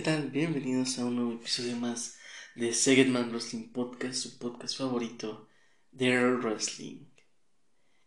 ¿Qué 0.00 0.04
tal? 0.04 0.30
Bienvenidos 0.30 0.98
a 0.98 1.04
un 1.04 1.16
nuevo 1.16 1.32
episodio 1.34 1.76
más 1.76 2.16
de 2.54 2.72
Segedman 2.72 3.28
Wrestling 3.28 3.68
Podcast, 3.68 4.14
su 4.14 4.38
podcast 4.38 4.78
favorito 4.78 5.46
de 5.92 6.36
Wrestling. 6.36 7.04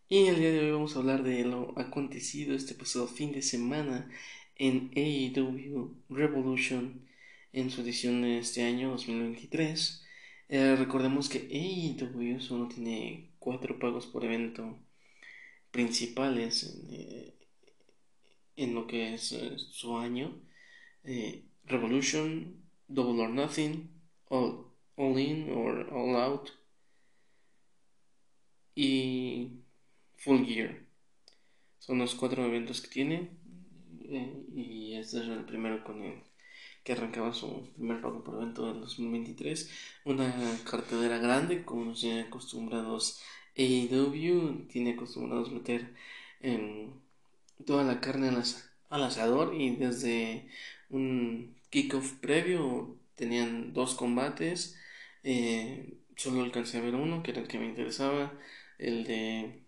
Y 0.10 0.26
el 0.26 0.38
día 0.38 0.50
de 0.50 0.62
hoy 0.62 0.72
vamos 0.72 0.96
a 0.96 1.00
hablar 1.00 1.22
de 1.22 1.46
lo 1.46 1.78
acontecido 1.80 2.56
este 2.56 2.74
pasado 2.74 3.06
fin 3.06 3.32
de 3.32 3.44
semana 3.44 4.10
en 4.56 4.90
AEW 4.96 5.96
Revolution 6.10 7.08
en 7.52 7.70
su 7.70 7.82
edición 7.82 8.24
de 8.24 8.40
este 8.40 8.64
año 8.64 8.90
2023. 8.90 10.04
Eh, 10.50 10.76
recordemos 10.76 11.30
que 11.30 11.48
AEW 11.48 12.42
solo 12.42 12.70
tiene 12.70 13.30
cuatro 13.38 13.78
pagos 13.78 14.08
por 14.08 14.26
evento 14.26 14.80
principales 15.70 16.64
en, 16.64 16.92
eh, 16.92 17.34
en 18.56 18.74
lo 18.74 18.88
que 18.88 19.14
es 19.14 19.32
eh, 19.34 19.60
su 19.60 19.96
año. 19.96 20.42
Revolution, 21.66 22.64
Double 22.88 23.22
or 23.22 23.30
Nothing, 23.30 23.90
All, 24.30 24.66
all 24.98 25.18
In 25.18 25.50
or 25.52 25.92
All 25.94 26.16
Out 26.16 26.50
y 28.76 29.64
Full 30.18 30.46
Gear. 30.46 30.86
Son 31.80 31.98
los 31.98 32.16
cuatro 32.16 32.46
eventos 32.46 32.82
que 32.82 32.90
tiene 32.90 33.30
eh, 34.06 34.46
y 34.56 34.96
este 34.96 35.20
es 35.20 35.28
el 35.28 35.46
primero 35.46 35.84
con 35.84 36.02
el 36.02 36.22
que 36.84 36.94
arrancaba 36.94 37.34
su 37.34 37.70
primer 37.76 38.02
pago 38.02 38.24
por 38.24 38.36
evento 38.36 38.68
del 38.68 38.82
2023. 38.82 39.70
Una 40.06 40.34
cartelera 40.70 41.18
grande, 41.18 41.64
como 41.64 41.86
nos 41.86 42.02
tiene 42.02 42.22
acostumbrados 42.22 43.22
AEW, 43.58 44.68
tiene 44.68 44.92
acostumbrados 44.92 45.52
meter 45.52 45.94
en 46.42 46.94
toda 47.66 47.84
la 47.84 48.02
carne 48.02 48.30
al 48.90 49.04
asador 49.04 49.56
y 49.56 49.76
desde 49.76 50.48
un 50.94 51.56
kickoff 51.70 52.14
previo 52.20 52.98
tenían 53.16 53.74
dos 53.74 53.96
combates. 53.96 54.78
Eh, 55.24 55.98
solo 56.16 56.44
alcancé 56.44 56.78
a 56.78 56.82
ver 56.82 56.96
uno, 56.96 57.24
que 57.24 57.32
era 57.32 57.42
el 57.42 57.48
que 57.48 57.60
me 57.60 57.66
interesaba, 57.68 58.34
el 58.78 59.06
de 59.06 59.64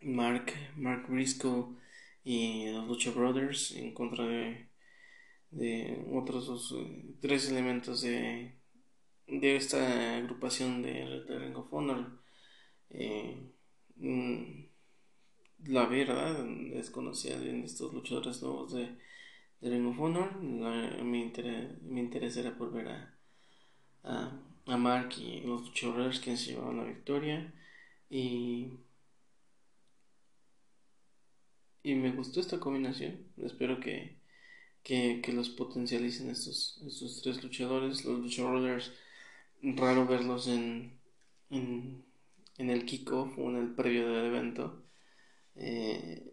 Mark, 0.00 0.52
Mark 0.76 1.06
Briscoe 1.08 1.76
y 2.24 2.70
los 2.72 2.86
Lucha 2.88 3.10
Brothers 3.10 3.72
en 3.72 3.94
contra 3.94 4.26
de, 4.26 4.68
de 5.50 6.04
otros 6.12 6.74
eh, 6.76 7.14
tres 7.20 7.48
elementos 7.50 8.02
de, 8.02 8.54
de 9.28 9.56
esta 9.56 10.16
agrupación 10.18 10.82
de, 10.82 11.24
de 11.28 11.38
Ring 11.38 11.56
of 11.56 11.72
Honor. 11.72 12.20
Eh, 12.90 13.36
mm, 13.96 14.66
la 15.66 15.86
verdad, 15.86 16.44
desconocía 16.72 17.38
de 17.38 17.60
estos 17.64 17.92
luchadores 17.92 18.42
nuevos 18.42 18.72
de 18.74 18.96
de 19.60 19.70
Ring 19.70 19.86
of 19.86 20.00
Honor. 20.00 20.36
mi, 20.40 21.20
interés, 21.20 22.36
era 22.36 22.56
por 22.56 22.72
ver 22.72 22.88
a, 22.88 23.18
a, 24.66 24.76
Mark 24.76 25.14
y 25.18 25.40
los 25.40 25.72
Chorrers 25.72 26.20
que 26.20 26.36
se 26.36 26.52
llevaban 26.52 26.78
la 26.78 26.84
victoria. 26.84 27.52
Y, 28.10 28.78
y 31.82 31.94
me 31.94 32.12
gustó 32.12 32.40
esta 32.40 32.60
combinación. 32.60 33.26
Espero 33.38 33.80
que, 33.80 34.16
que, 34.82 35.32
los 35.32 35.50
potencialicen 35.50 36.30
estos, 36.30 36.82
estos 36.86 37.22
tres 37.22 37.42
luchadores. 37.42 38.04
Los 38.04 38.20
luchadores, 38.20 38.92
raro 39.62 40.06
verlos 40.06 40.48
en, 40.48 41.00
en, 41.50 42.04
en 42.58 42.70
el 42.70 42.84
kickoff 42.86 43.38
o 43.38 43.50
en 43.50 43.56
el 43.56 43.74
previo 43.74 44.08
del 44.08 44.26
evento. 44.26 44.82
Eh, 45.56 46.32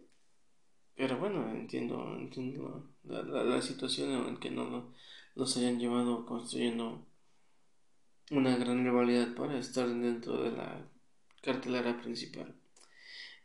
pero 0.96 1.18
bueno, 1.18 1.50
entiendo, 1.50 2.16
entiendo 2.16 2.93
la, 3.04 3.60
situación 3.62 4.28
en 4.28 4.36
que 4.38 4.50
no 4.50 4.92
los 5.34 5.56
hayan 5.56 5.78
llevado 5.78 6.26
construyendo 6.26 7.06
una 8.30 8.56
gran 8.56 8.84
rivalidad 8.84 9.34
para 9.34 9.58
estar 9.58 9.88
dentro 9.88 10.42
de 10.42 10.52
la 10.52 10.88
cartelera 11.42 12.00
principal. 12.00 12.54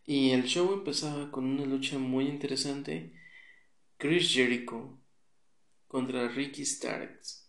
Y 0.06 0.31
el 0.31 0.44
show 0.44 0.74
empezaba 0.74 1.31
con 1.31 1.46
una 1.46 1.66
lucha 1.66 2.00
muy 2.00 2.28
interesante. 2.28 3.14
Chris 3.97 4.34
Jericho 4.34 4.97
contra 5.88 6.30
Ricky 6.30 6.66
Starks. 6.66 7.47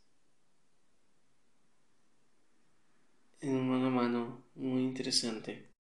En 3.41 3.69
mano 3.69 3.87
a 3.87 3.91
mano 3.91 4.45
muy 4.55 4.83
interesante. 4.83 5.71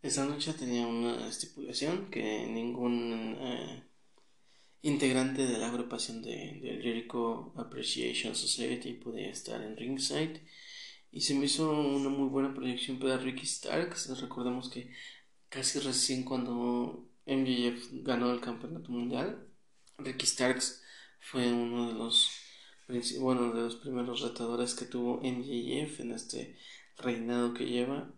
Esa 0.00 0.24
lucha 0.24 0.54
tenía 0.54 0.86
una 0.86 1.28
estipulación 1.28 2.08
que 2.10 2.46
ningún 2.46 3.36
eh, 3.40 3.82
integrante 4.82 5.46
de 5.46 5.58
la 5.58 5.68
agrupación 5.68 6.22
de, 6.22 6.78
Jericho 6.82 7.52
Appreciation 7.56 8.34
Society 8.34 8.94
podía 8.94 9.30
estar 9.30 9.60
en 9.62 9.76
ringside 9.76 10.42
y 11.10 11.20
se 11.22 11.34
me 11.34 11.46
hizo 11.46 11.70
una 11.70 12.08
muy 12.08 12.28
buena 12.28 12.54
proyección 12.54 12.98
para 12.98 13.16
Ricky 13.16 13.46
Starks. 13.46 14.20
Recordemos 14.20 14.68
que 14.68 14.92
casi 15.48 15.80
recién 15.80 16.24
cuando 16.24 17.08
MJF 17.26 17.88
ganó 18.04 18.32
el 18.32 18.40
campeonato 18.40 18.90
mundial, 18.90 19.48
Ricky 19.98 20.26
Starks 20.26 20.82
fue 21.20 21.52
uno 21.52 21.88
de 21.88 21.94
los 21.94 22.30
bueno, 23.20 23.52
de 23.52 23.62
los 23.62 23.76
primeros 23.76 24.22
retadores 24.22 24.74
que 24.74 24.86
tuvo 24.86 25.20
MJF 25.22 26.00
en 26.00 26.12
este 26.12 26.56
reinado 26.96 27.52
que 27.52 27.66
lleva 27.66 28.10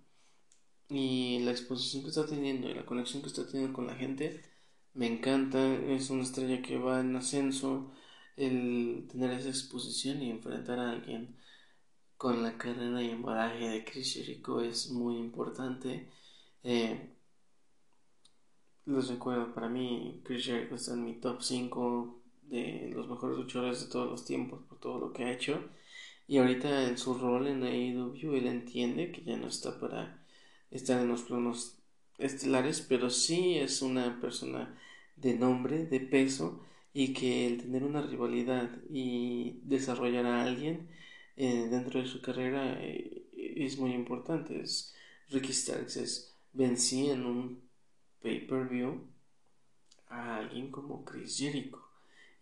y 0.89 1.41
la 1.41 1.51
exposición 1.51 2.03
que 2.03 2.11
está 2.11 2.27
teniendo 2.27 2.69
y 2.69 2.75
la 2.75 2.87
conexión 2.87 3.23
que 3.23 3.29
está 3.29 3.47
teniendo 3.47 3.73
con 3.73 3.87
la 3.87 3.97
gente 3.97 4.50
me 4.95 5.07
encanta. 5.07 5.75
Es 5.75 6.11
una 6.11 6.23
estrella 6.23 6.63
que 6.63 6.79
va 6.79 7.01
en 7.01 7.17
ascenso. 7.17 7.93
El 8.37 9.07
tener 9.11 9.33
esa 9.33 9.49
exposición 9.49 10.23
y 10.23 10.31
enfrentar 10.31 10.79
a 10.79 10.91
alguien 10.93 11.37
con 12.17 12.43
la 12.43 12.57
carrera 12.59 13.03
y 13.03 13.11
embalaje 13.11 13.69
de 13.69 13.85
Chris 13.85 14.15
Jericho 14.15 14.61
es 14.61 14.91
muy 14.91 15.17
importante. 15.19 16.11
Eh, 16.63 17.15
les 18.87 19.09
recuerdo, 19.09 19.55
para 19.55 19.69
mí 19.69 20.21
Chris 20.25 20.45
Jericho 20.47 20.75
está 20.75 20.93
en 20.95 21.05
mi 21.05 21.15
top 21.21 21.43
5 21.43 22.23
de 22.43 22.91
los 22.95 23.09
mejores 23.09 23.39
luchadores 23.39 23.81
de 23.81 23.91
todos 23.91 24.11
los 24.11 24.25
tiempos 24.25 24.63
por 24.69 24.79
todo 24.81 24.99
lo 24.99 25.13
que 25.13 25.25
ha 25.25 25.33
hecho. 25.33 25.63
Y 26.27 26.39
ahorita 26.39 26.89
en 26.89 26.99
su 26.99 27.15
rol 27.15 27.47
en 27.49 27.63
AEW 27.65 28.35
él 28.37 28.47
entiende 28.47 29.13
que 29.13 29.23
ya 29.25 29.37
no 29.37 29.49
está 29.49 29.79
para 29.81 30.25
estar 30.71 31.01
en 31.01 31.09
los 31.09 31.23
planos 31.23 31.80
estelares, 32.21 32.81
pero 32.81 33.11
sí 33.11 33.59
es 33.59 33.83
una 33.83 34.21
persona 34.21 34.79
de 35.17 35.35
nombre, 35.35 35.87
de 35.87 36.01
peso, 36.01 36.63
y 36.93 37.13
que 37.13 37.47
el 37.47 37.59
tener 37.59 37.85
una 37.85 38.03
rivalidad 38.03 38.71
y 38.91 39.61
desarrollar 39.65 40.27
a 40.27 40.43
alguien 40.43 40.89
eh, 41.37 41.69
dentro 41.71 42.01
de 42.01 42.07
su 42.07 42.21
carrera 42.21 42.83
eh, 42.83 43.27
es 43.33 43.79
muy 43.79 43.93
importante. 43.93 44.61
Es, 44.61 44.95
Ricky 45.29 45.53
Starks 45.53 45.97
es 45.97 46.37
vencí 46.53 47.11
en 47.11 47.25
un 47.25 47.63
pay-per-view 48.23 49.07
a 50.09 50.39
alguien 50.39 50.71
como 50.71 51.05
Chris 51.05 51.39
Jericho 51.39 51.79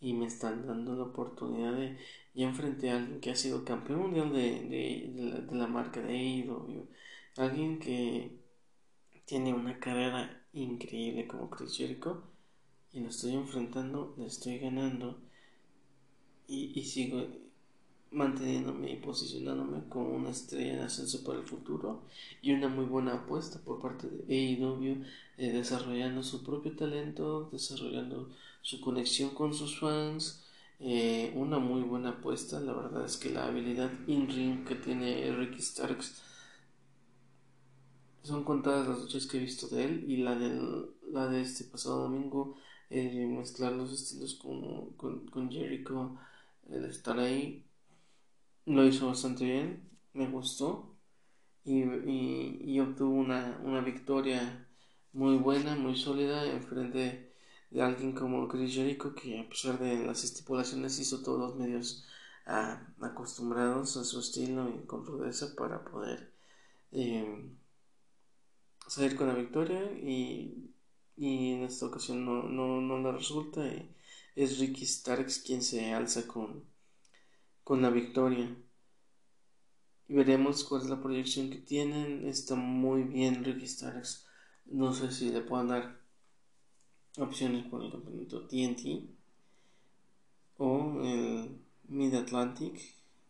y 0.00 0.14
me 0.14 0.26
están 0.26 0.66
dando 0.66 0.94
la 0.96 1.04
oportunidad 1.04 1.74
de 1.74 1.98
ya 2.34 2.48
enfrenté 2.48 2.90
a 2.90 2.96
alguien 2.96 3.20
que 3.20 3.30
ha 3.30 3.36
sido 3.36 3.64
campeón 3.64 4.00
mundial 4.00 4.32
de, 4.32 4.60
de, 4.68 5.44
de, 5.46 5.54
la, 5.56 5.66
marca 5.66 6.00
de 6.00 6.14
AEW 6.14 6.88
alguien 7.36 7.78
que 7.78 8.37
tiene 9.28 9.52
una 9.52 9.78
carrera 9.78 10.42
increíble 10.54 11.26
como 11.26 11.50
Chris 11.50 11.76
Jericho 11.76 12.22
y 12.94 13.00
lo 13.00 13.10
estoy 13.10 13.34
enfrentando, 13.34 14.14
le 14.16 14.26
estoy 14.26 14.58
ganando 14.58 15.18
y, 16.46 16.82
sigo 16.82 17.26
manteniéndome 18.10 18.90
y 18.90 18.96
posicionándome 18.96 19.86
como 19.90 20.16
una 20.16 20.30
estrella 20.30 20.72
en 20.72 20.80
ascenso 20.80 21.22
para 21.24 21.40
el 21.40 21.44
futuro 21.44 22.04
y 22.40 22.52
una 22.52 22.68
muy 22.68 22.86
buena 22.86 23.16
apuesta 23.16 23.60
por 23.60 23.80
parte 23.80 24.08
de 24.08 24.24
AEW 24.34 25.04
eh, 25.36 25.52
desarrollando 25.52 26.22
su 26.22 26.42
propio 26.42 26.74
talento, 26.74 27.50
desarrollando 27.52 28.30
su 28.62 28.80
conexión 28.80 29.34
con 29.34 29.52
sus 29.52 29.78
fans, 29.78 30.42
eh, 30.80 31.32
una 31.34 31.58
muy 31.58 31.82
buena 31.82 32.10
apuesta, 32.10 32.60
la 32.60 32.72
verdad 32.72 33.04
es 33.04 33.18
que 33.18 33.28
la 33.28 33.46
habilidad 33.46 33.90
in 34.06 34.26
ring 34.28 34.64
que 34.64 34.74
tiene 34.74 35.30
Ricky 35.36 35.60
Starks 35.60 36.22
son 38.28 38.44
contadas 38.44 38.86
las 38.86 39.00
luchas 39.00 39.26
que 39.26 39.38
he 39.38 39.40
visto 39.40 39.68
de 39.68 39.84
él 39.84 40.04
y 40.06 40.18
la, 40.18 40.36
del, 40.36 40.90
la 41.10 41.28
de 41.28 41.40
este 41.42 41.64
pasado 41.64 42.02
domingo, 42.02 42.56
eh, 42.90 43.26
mezclar 43.26 43.72
los 43.72 43.92
estilos 43.92 44.34
con, 44.34 44.92
con, 45.30 45.50
Jericho, 45.50 46.18
el 46.68 46.84
estar 46.84 47.18
ahí, 47.18 47.64
lo 48.66 48.86
hizo 48.86 49.06
bastante 49.08 49.44
bien, 49.44 49.88
me 50.12 50.28
gustó 50.28 50.94
y, 51.64 51.82
y, 51.82 52.80
obtuvo 52.80 53.14
una, 53.14 53.60
una, 53.64 53.80
victoria 53.80 54.68
muy 55.12 55.36
buena, 55.38 55.76
muy 55.76 55.96
sólida 55.96 56.44
en 56.46 56.62
frente 56.62 57.32
de 57.70 57.82
alguien 57.82 58.12
como 58.12 58.48
Chris 58.48 58.74
Jericho 58.74 59.14
que 59.14 59.40
a 59.40 59.48
pesar 59.48 59.78
de 59.78 60.04
las 60.06 60.24
estipulaciones 60.24 60.98
hizo 60.98 61.22
todos 61.22 61.38
los 61.40 61.56
medios 61.56 62.06
ah, 62.46 62.86
acostumbrados 63.00 63.96
a 63.96 64.04
su 64.04 64.20
estilo 64.20 64.68
y 64.70 64.86
con 64.86 65.04
rudeza 65.06 65.54
para 65.56 65.84
poder 65.84 66.32
eh, 66.92 67.50
salir 68.88 69.16
con 69.16 69.28
la 69.28 69.34
victoria 69.34 69.92
y, 69.92 70.72
en 71.16 71.64
esta 71.64 71.86
ocasión 71.86 72.24
no, 72.24 72.42
no, 72.44 72.80
no 72.80 72.98
la 72.98 73.12
resulta. 73.12 73.62
es 74.36 74.58
Ricky 74.58 74.86
Starks 74.86 75.40
quien 75.40 75.62
se 75.62 75.92
alza 75.92 76.26
con, 76.26 76.64
con 77.64 77.82
la 77.82 77.90
victoria. 77.90 78.56
Y 80.08 80.14
veremos 80.14 80.64
cuál 80.64 80.82
es 80.82 80.88
la 80.88 81.02
proyección 81.02 81.50
que 81.50 81.58
tienen. 81.58 82.26
Está 82.26 82.54
muy 82.54 83.02
bien 83.02 83.44
Ricky 83.44 83.66
Starks. 83.66 84.26
No 84.66 84.92
sé 84.94 85.12
si 85.12 85.30
le 85.30 85.42
puedan 85.42 85.68
dar 85.68 86.00
opciones 87.18 87.66
por 87.66 87.84
el 87.84 87.90
campeonato 87.90 88.46
TNT 88.46 89.10
o 90.58 91.02
el 91.02 91.58
Mid 91.88 92.14
Atlantic 92.14 92.80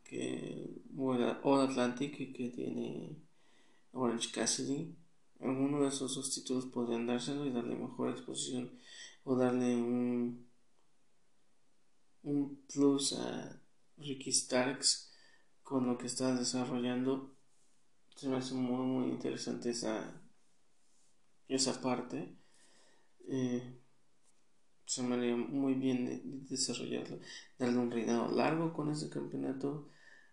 que 0.04 0.70
o 0.96 1.14
el 1.14 1.36
All 1.42 1.68
Atlantic 1.68 2.16
que 2.16 2.48
tiene 2.48 3.16
Orange 3.92 4.30
Cassidy 4.32 4.94
alguno 5.40 5.82
de 5.82 5.88
esos 5.88 6.14
dos 6.14 6.34
títulos 6.34 6.66
podrían 6.66 7.06
dárselo 7.06 7.46
y 7.46 7.52
darle 7.52 7.76
mejor 7.76 8.10
exposición 8.10 8.78
o 9.24 9.36
darle 9.36 9.76
un 9.76 10.48
un 12.22 12.62
plus 12.72 13.14
a 13.14 13.62
Ricky 13.96 14.32
Starks 14.32 15.10
con 15.62 15.86
lo 15.86 15.96
que 15.98 16.06
está 16.06 16.34
desarrollando. 16.34 17.34
Se 18.16 18.28
me 18.28 18.36
hace 18.36 18.54
muy 18.54 18.86
muy 18.86 19.10
interesante 19.10 19.70
esa 19.70 20.20
esa 21.48 21.80
parte. 21.80 22.36
Eh, 23.28 23.78
se 24.88 25.02
me 25.02 25.16
haría 25.16 25.36
muy 25.36 25.74
bien 25.74 26.06
de, 26.06 26.20
desarrollarlo, 26.48 27.18
darle 27.58 27.78
un 27.78 27.90
reinado 27.90 28.30
largo 28.30 28.72
con 28.72 28.90
ese 28.90 29.10
campeonato, 29.10 29.90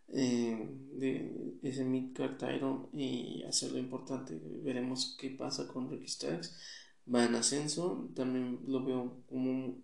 eh, 0.10 0.70
de 0.94 1.58
ese 1.64 1.84
midcard 1.84 2.38
title 2.38 2.90
y 2.94 3.44
hacerlo 3.44 3.80
importante. 3.80 4.40
Veremos 4.64 5.16
qué 5.20 5.30
pasa 5.32 5.68
con 5.68 5.90
Ricky 5.90 6.08
Starks. 6.08 6.56
Va 7.14 7.26
en 7.26 7.36
ascenso, 7.36 8.10
también 8.16 8.62
lo 8.68 8.84
veo 8.84 9.24
como 9.28 9.78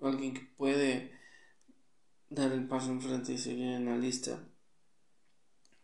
alguien 0.00 0.34
que 0.34 0.48
puede 0.56 1.12
dar 2.30 2.52
el 2.52 2.66
paso 2.66 2.90
enfrente 2.90 3.32
y 3.32 3.38
seguir 3.38 3.68
en 3.68 3.86
la 3.86 3.98
lista 3.98 4.48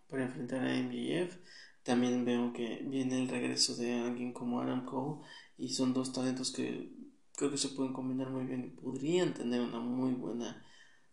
para 0.08 0.24
enfrentar 0.24 0.64
a 0.64 0.76
MJF. 0.76 1.36
También 1.82 2.24
veo 2.24 2.52
que 2.52 2.82
viene 2.86 3.22
el 3.22 3.28
regreso 3.28 3.76
de 3.76 3.94
alguien 3.94 4.32
como 4.32 4.60
Adam 4.60 4.84
Cole 4.84 5.22
y 5.58 5.70
son 5.70 5.94
dos 5.94 6.12
talentos 6.12 6.50
que 6.52 6.92
creo 7.36 7.50
que 7.50 7.58
se 7.58 7.70
pueden 7.70 7.92
combinar 7.92 8.30
muy 8.30 8.44
bien 8.44 8.64
y 8.64 8.80
podrían 8.80 9.34
tener 9.34 9.60
una 9.60 9.80
muy 9.80 10.12
buena 10.12 10.64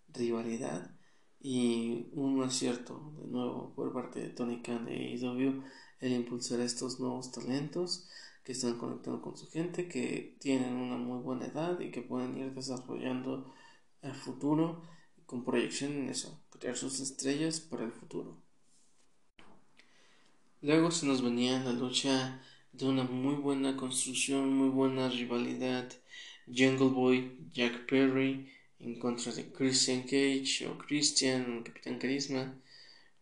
rivalidad 0.09 0.96
y 1.39 2.07
un 2.13 2.41
acierto 2.43 3.13
de 3.19 3.27
nuevo 3.27 3.73
por 3.75 3.93
parte 3.93 4.19
de 4.19 4.29
Tony 4.29 4.61
Khan 4.61 4.85
de 4.85 4.93
AEW 4.93 5.63
el 5.99 6.13
impulsar 6.13 6.59
estos 6.59 6.99
nuevos 6.99 7.31
talentos 7.31 8.07
que 8.43 8.53
están 8.53 8.77
conectando 8.77 9.21
con 9.21 9.37
su 9.37 9.47
gente 9.49 9.87
que 9.87 10.35
tienen 10.39 10.73
una 10.73 10.97
muy 10.97 11.19
buena 11.21 11.45
edad 11.45 11.79
y 11.79 11.91
que 11.91 12.01
pueden 12.01 12.37
ir 12.37 12.53
desarrollando 12.53 13.53
el 14.01 14.13
futuro 14.13 14.81
con 15.25 15.43
proyección 15.43 15.93
en 15.93 16.09
eso 16.09 16.39
crear 16.49 16.75
sus 16.75 16.99
estrellas 16.99 17.59
para 17.59 17.83
el 17.83 17.91
futuro 17.91 18.37
luego 20.61 20.91
se 20.91 21.05
nos 21.05 21.21
venía 21.21 21.63
la 21.63 21.73
lucha 21.73 22.41
de 22.77 22.85
una 22.85 23.03
muy 23.03 23.35
buena 23.35 23.75
construcción, 23.75 24.53
muy 24.53 24.69
buena 24.69 25.09
rivalidad. 25.09 25.91
Jungle 26.45 26.89
Boy, 26.89 27.37
Jack 27.51 27.87
Perry 27.87 28.49
en 28.79 28.99
contra 28.99 29.31
de 29.33 29.51
Christian 29.51 30.03
Cage 30.03 30.67
o 30.67 30.77
Christian, 30.77 31.63
Capitán 31.63 31.99
Carisma, 31.99 32.43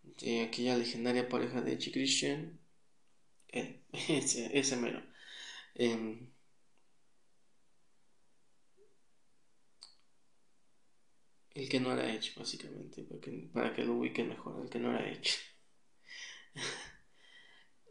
de 0.03 0.43
aquella 0.43 0.77
legendaria 0.77 1.29
pareja 1.29 1.61
de 1.61 1.73
Edge 1.73 1.91
Christian. 1.91 2.59
Eh, 3.49 3.81
ese, 4.09 4.57
ese 4.57 4.75
mero. 4.77 5.01
Em, 5.75 6.29
el 11.55 11.69
que 11.69 11.79
no 11.79 11.91
era 11.93 12.13
Edge, 12.13 12.33
básicamente, 12.37 13.03
para 13.03 13.19
que, 13.21 13.31
para 13.53 13.73
que 13.73 13.83
lo 13.83 13.95
ubiquen 13.95 14.29
mejor, 14.29 14.61
el 14.63 14.69
que 14.69 14.79
no 14.79 14.91
era 14.91 15.09
Edge. 15.09 15.31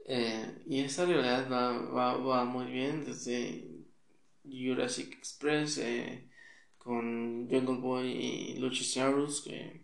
Eh, 0.07 0.63
y 0.67 0.81
esta 0.81 1.07
rivalidad 1.07 1.51
va, 1.51 2.17
va, 2.19 2.45
muy 2.45 2.67
bien 2.67 3.07
desde 3.07 3.65
Jurassic 4.45 5.15
Express 5.15 5.79
eh, 5.79 6.29
con 6.85 7.49
Jungle 7.51 7.79
Boy 7.81 8.07
y 8.13 8.59
Luchasaurus 8.59 9.41
que 9.43 9.81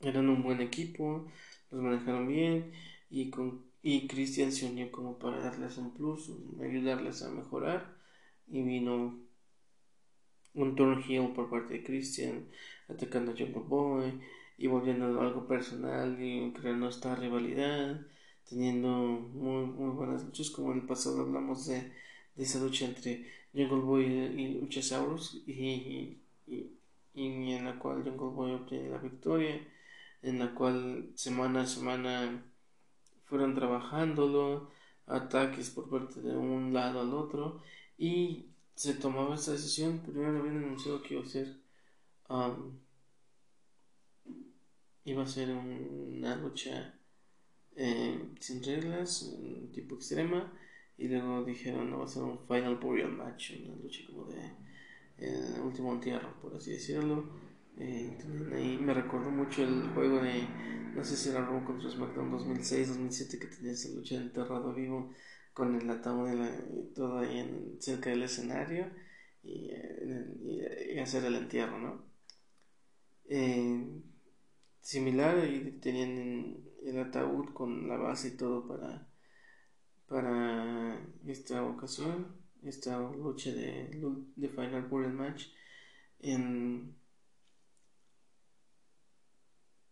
eran 0.00 0.28
un 0.28 0.42
buen 0.42 0.60
equipo, 0.60 1.26
los 1.70 1.82
manejaron 1.82 2.28
bien 2.28 2.72
y 3.10 3.30
con 3.30 3.66
y 3.80 4.08
Christian 4.08 4.52
se 4.52 4.66
unió 4.66 4.90
como 4.90 5.18
para 5.18 5.38
darles 5.38 5.78
un 5.78 5.94
plus, 5.94 6.30
ayudarles 6.60 7.22
a 7.22 7.30
mejorar 7.30 7.96
y 8.48 8.62
vino 8.62 9.20
un 10.54 10.76
turn 10.76 11.02
heel 11.02 11.32
por 11.32 11.48
parte 11.48 11.74
de 11.74 11.84
Christian 11.84 12.48
atacando 12.88 13.32
a 13.32 13.36
Jungle 13.36 13.62
Boy 13.66 14.20
y 14.58 14.66
volviendo 14.66 15.20
algo 15.20 15.46
personal 15.46 16.20
y 16.20 16.52
creando 16.52 16.88
esta 16.88 17.14
rivalidad 17.14 18.00
teniendo 18.48 18.88
muy, 18.88 19.66
muy 19.66 19.90
buenas 19.90 20.24
luchas, 20.24 20.50
como 20.50 20.72
en 20.72 20.78
el 20.78 20.86
pasado 20.86 21.20
hablamos 21.20 21.66
de, 21.66 21.92
de 22.34 22.42
esa 22.42 22.58
lucha 22.58 22.86
entre 22.86 23.26
Jungle 23.58 23.84
Boy 23.84 24.04
y 24.04 24.60
Luchasaurus, 24.60 25.42
y, 25.46 26.18
y, 26.46 26.72
en 27.14 27.64
la 27.64 27.78
cual 27.78 28.04
Jungle 28.04 28.34
Boy 28.34 28.52
obtiene 28.52 28.90
la 28.90 28.98
victoria, 28.98 29.60
en 30.22 30.38
la 30.38 30.54
cual 30.54 31.10
semana 31.14 31.62
a 31.62 31.66
semana 31.66 32.44
fueron 33.24 33.54
trabajándolo, 33.54 34.70
ataques 35.06 35.70
por 35.70 35.90
parte 35.90 36.20
de 36.20 36.36
un 36.36 36.72
lado 36.72 37.00
al 37.00 37.12
otro, 37.12 37.62
y 37.98 38.46
se 38.74 38.94
tomaba 38.94 39.34
esta 39.34 39.52
decisión, 39.52 39.98
primero 40.00 40.38
habían 40.38 40.58
anunciado 40.58 41.02
que 41.02 41.14
iba 41.14 41.24
a 41.24 41.26
ser 41.26 41.56
um, 42.28 42.78
iba 45.04 45.22
a 45.22 45.26
ser 45.26 45.50
una 45.50 46.36
lucha 46.36 46.94
eh, 47.76 48.20
sin 48.40 48.62
reglas, 48.62 49.34
tipo 49.72 49.96
extrema, 49.96 50.52
y 50.98 51.08
luego 51.08 51.44
dijeron 51.44 51.90
no 51.90 52.00
va 52.00 52.04
a 52.04 52.08
ser 52.08 52.24
un 52.24 52.40
Final 52.46 52.76
Burial 52.76 53.12
Match, 53.12 53.52
una 53.64 53.76
lucha 53.76 54.00
como 54.06 54.26
de 54.26 54.52
eh, 55.18 55.60
último 55.64 55.92
entierro, 55.94 56.34
por 56.42 56.56
así 56.56 56.72
decirlo. 56.72 57.24
Eh, 57.78 58.18
ahí 58.54 58.76
me 58.76 58.92
recordó 58.92 59.30
mucho 59.30 59.62
el 59.62 59.88
juego 59.94 60.20
de, 60.20 60.42
no 60.94 61.04
sé 61.04 61.16
si 61.16 61.28
era 61.30 61.46
Raw 61.46 61.64
contra 61.64 61.88
SmackDown 61.88 62.32
2006-2007 62.32 63.38
que 63.38 63.46
tenía 63.46 63.72
esa 63.72 63.90
lucha 63.90 64.16
de 64.16 64.22
enterrado 64.22 64.74
vivo 64.74 65.12
con 65.54 65.80
el 65.80 65.88
ataúd 65.88 66.28
y 66.74 66.94
todo 66.94 67.18
ahí 67.18 67.38
en, 67.38 67.80
cerca 67.80 68.10
del 68.10 68.24
escenario 68.24 68.90
y, 69.44 69.70
y, 70.42 70.98
hacer 70.98 71.24
el 71.24 71.36
entierro, 71.36 71.78
¿no? 71.78 72.08
similar 74.80 75.46
y 75.46 75.72
tenían 75.80 76.56
el 76.84 76.98
ataúd 76.98 77.52
con 77.52 77.88
la 77.88 77.96
base 77.96 78.28
y 78.28 78.36
todo 78.36 78.66
para, 78.66 79.07
para 80.08 80.98
esta 81.26 81.62
ocasión, 81.62 82.34
esta 82.62 82.98
lucha 82.98 83.52
de, 83.52 84.00
de 84.36 84.48
Final 84.48 84.88
Burial 84.88 85.12
Match, 85.12 85.46
en 86.20 86.96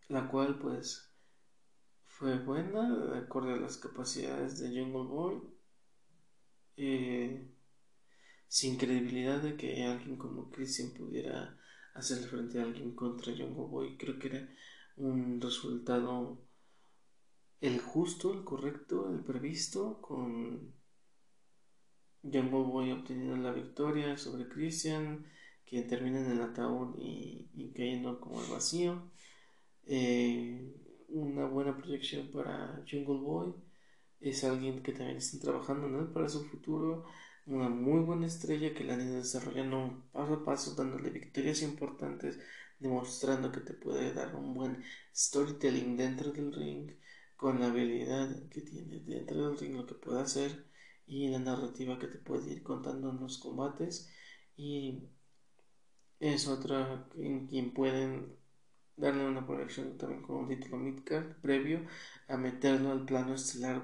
la 0.09 0.29
cual 0.29 0.59
pues 0.59 1.13
fue 2.05 2.39
buena, 2.39 2.97
de 3.13 3.19
acuerdo 3.19 3.55
a 3.55 3.59
las 3.59 3.77
capacidades 3.77 4.59
de 4.59 4.69
Jungle 4.69 5.09
Boy, 5.09 5.43
eh, 6.79 7.51
sin 8.49 8.79
credibilidad 8.79 9.41
de 9.43 9.57
que 9.57 9.85
alguien 9.85 10.17
como 10.17 10.51
Christian 10.51 10.93
pudiera 10.93 11.59
hacerle 11.95 12.29
frente 12.29 12.59
a 12.59 12.63
alguien 12.63 12.95
contra 12.95 13.33
Jungle 13.33 13.67
Boy, 13.67 13.97
creo 13.99 14.19
que 14.19 14.29
era 14.29 14.49
un 14.97 15.41
resultado 15.41 16.46
el 17.61 17.81
justo, 17.81 18.33
el 18.33 18.45
correcto, 18.45 19.11
el 19.11 19.25
previsto, 19.25 20.01
con 20.01 20.75
Jungle 22.23 22.65
Boy 22.65 22.93
obteniendo 22.93 23.37
la 23.37 23.53
victoria 23.53 24.17
sobre 24.17 24.49
Christian, 24.49 25.27
quien 25.65 25.87
termina 25.89 26.21
en 26.21 26.33
el 26.33 26.41
ataúd 26.41 26.97
y, 26.99 27.73
cayendo 27.75 28.21
como 28.21 28.43
el 28.43 28.51
vacío. 28.51 29.11
Eh, 29.87 30.75
una 31.09 31.47
buena 31.47 31.77
proyección 31.77 32.31
para 32.31 32.85
Jungle 32.91 33.21
Boy. 33.21 33.55
Es 34.21 34.45
alguien 34.45 34.83
que 34.83 34.93
también 34.93 35.19
está 35.19 35.39
trabajando 35.39 36.13
para 36.13 36.29
su 36.29 36.45
futuro. 36.45 37.05
Una 37.47 37.69
muy 37.69 38.01
buena 38.01 38.27
estrella 38.27 38.75
que 38.75 38.85
la 38.85 38.95
han 38.95 39.07
ido 39.07 39.17
desarrollando 39.17 40.09
paso 40.13 40.35
a 40.35 40.45
paso, 40.45 40.75
dándole 40.75 41.11
victorias 41.11 41.63
importantes, 41.63 42.39
demostrando 42.79 43.53
que 43.53 43.61
te 43.61 43.75
puede 43.75 44.13
dar 44.13 44.35
un 44.35 44.55
buen 44.55 44.83
storytelling 45.15 45.97
dentro 45.97 46.33
del 46.33 46.53
ring 46.53 46.91
con 47.37 47.61
la 47.61 47.67
habilidad 47.67 48.49
que 48.51 48.63
tiene 48.63 49.01
dentro 49.01 49.49
del 49.49 49.59
ring, 49.59 49.75
lo 49.77 49.87
que 49.87 49.95
puede 49.95 50.21
hacer 50.21 50.67
y 51.07 51.29
la 51.29 51.39
narrativa 51.39 51.99
que 51.99 52.09
te 52.09 52.19
puede 52.19 52.53
ir 52.53 52.63
contando 52.63 53.11
en 53.11 53.21
los 53.21 53.39
combates. 53.39 54.11
Y 54.57 55.03
es 56.21 56.49
otra 56.49 57.07
en 57.17 57.47
quien 57.47 57.73
pueden 57.73 58.37
darle 58.97 59.27
una 59.27 59.47
proyección 59.47 59.99
también 59.99 60.23
con 60.23 60.37
un 60.37 60.49
título 60.49 60.79
midcard 60.79 61.37
previo 61.43 61.81
a 62.29 62.37
meterlo 62.37 62.93
al 62.93 63.05
plano 63.05 63.35
estelar 63.35 63.83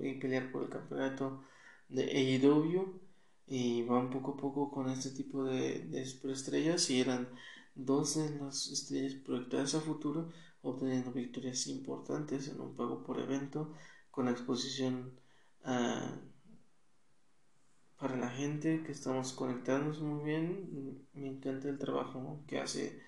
y 0.00 0.14
pelear 0.14 0.50
por 0.50 0.64
el 0.64 0.70
campeonato 0.70 1.44
de 1.88 2.04
AEW 2.04 3.00
y 3.46 3.82
van 3.82 4.10
poco 4.10 4.32
a 4.32 4.36
poco 4.36 4.70
con 4.70 4.88
este 4.90 5.10
tipo 5.10 5.44
de, 5.44 5.80
de 5.80 6.06
superestrellas. 6.06 6.90
Y 6.90 7.00
eran 7.00 7.28
dos 7.74 8.16
de 8.16 8.30
las 8.40 8.68
estrellas 8.68 9.14
proyectadas 9.14 9.74
a 9.74 9.80
futuro 9.80 10.30
obteniendo 10.64 11.12
victorias 11.12 11.66
importantes 11.68 12.48
en 12.48 12.60
un 12.60 12.74
pago 12.74 13.04
por 13.04 13.20
evento 13.20 13.72
con 14.10 14.24
la 14.24 14.32
exposición 14.32 15.12
ah, 15.64 16.16
para 17.98 18.16
la 18.16 18.30
gente 18.30 18.82
que 18.82 18.92
estamos 18.92 19.32
conectados 19.34 20.00
muy 20.00 20.24
bien. 20.24 21.06
Me 21.12 21.28
encanta 21.28 21.68
el 21.68 21.78
trabajo 21.78 22.42
que 22.46 22.58
hace 22.58 23.00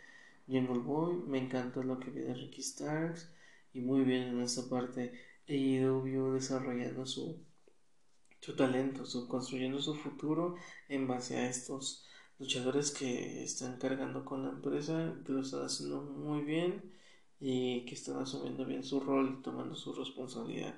Jungle 0.47 0.81
Boy, 0.81 1.17
me 1.27 1.39
encanta 1.39 1.83
lo 1.83 1.99
que 1.99 2.11
viene 2.11 2.35
Ricky 2.35 2.63
Starks 2.63 3.33
y 3.73 3.81
muy 3.81 4.05
bien 4.05 4.29
en 4.29 4.41
esta 4.41 4.69
parte 4.69 5.13
AEW 5.49 6.33
desarrollando 6.35 7.07
su, 7.07 7.43
su 8.41 8.55
talento, 8.55 9.07
su, 9.07 9.29
construyendo 9.29 9.81
su 9.81 9.95
futuro 9.95 10.57
en 10.89 11.09
base 11.09 11.37
a 11.37 11.49
estos 11.49 12.07
luchadores 12.39 12.91
que 12.91 13.43
están 13.43 13.79
cargando 13.79 14.25
con 14.25 14.45
la 14.45 14.51
empresa, 14.51 15.15
que 15.25 15.33
lo 15.33 15.41
están 15.41 15.65
haciendo 15.65 16.03
muy 16.03 16.43
bien 16.43 16.96
y 17.41 17.85
que 17.85 17.95
están 17.95 18.19
asumiendo 18.19 18.65
bien 18.65 18.85
su 18.85 19.01
rol 19.01 19.37
y 19.39 19.43
tomando 19.43 19.75
su 19.75 19.93
responsabilidad. 19.95 20.75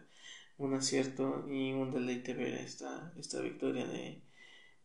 Un 0.58 0.74
acierto 0.74 1.46
y 1.48 1.72
un 1.72 1.92
deleite 1.92 2.34
ver 2.34 2.54
esta, 2.54 3.12
esta 3.16 3.40
victoria 3.40 3.86
de, 3.86 4.22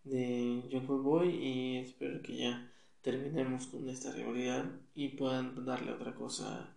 de 0.03 0.63
Jungle 0.71 1.01
Boy 1.01 1.29
y 1.29 1.77
espero 1.77 2.21
que 2.21 2.37
ya 2.37 2.71
terminemos 3.01 3.67
con 3.67 3.89
esta 3.89 4.11
rivalidad 4.11 4.65
y 4.93 5.09
puedan 5.09 5.65
darle 5.65 5.91
otra 5.91 6.15
cosa 6.15 6.75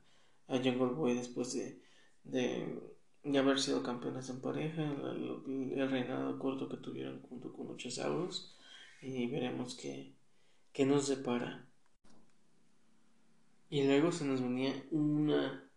a 0.48 0.56
Jungle 0.56 0.94
Boy 0.94 1.14
después 1.14 1.54
de, 1.54 1.80
de, 2.24 3.38
haber 3.38 3.58
sido 3.58 3.82
campeones 3.82 4.28
en 4.30 4.40
pareja, 4.40 4.82
el, 4.82 5.90
reinado 5.90 6.38
corto 6.38 6.68
que 6.68 6.76
tuvieron 6.76 7.20
junto 7.22 7.52
con 7.52 7.68
Luchasaurus 7.68 8.56
y 9.02 9.26
veremos 9.28 9.74
qué, 9.76 10.14
qué 10.72 10.86
nos 10.86 11.08
depara. 11.08 11.68
Y 13.68 13.84
luego 13.84 14.12
se 14.12 14.24
nos 14.24 14.40
venía 14.40 14.84
una 14.90 15.70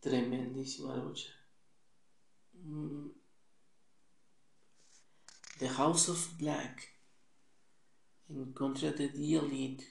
tremendísima 0.00 0.96
lucha. 0.96 1.30
Mm. 2.52 3.10
The 5.58 5.68
House 5.68 6.08
of 6.08 6.38
Black 6.38 6.98
en 8.28 8.52
contra 8.52 8.92
de 8.92 9.08
The 9.08 9.36
Elite 9.36 9.84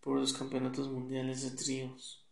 por 0.00 0.18
los 0.18 0.32
campeonatos 0.32 0.88
mundiales 0.88 1.42
de 1.42 1.50
tríos. 1.50 2.24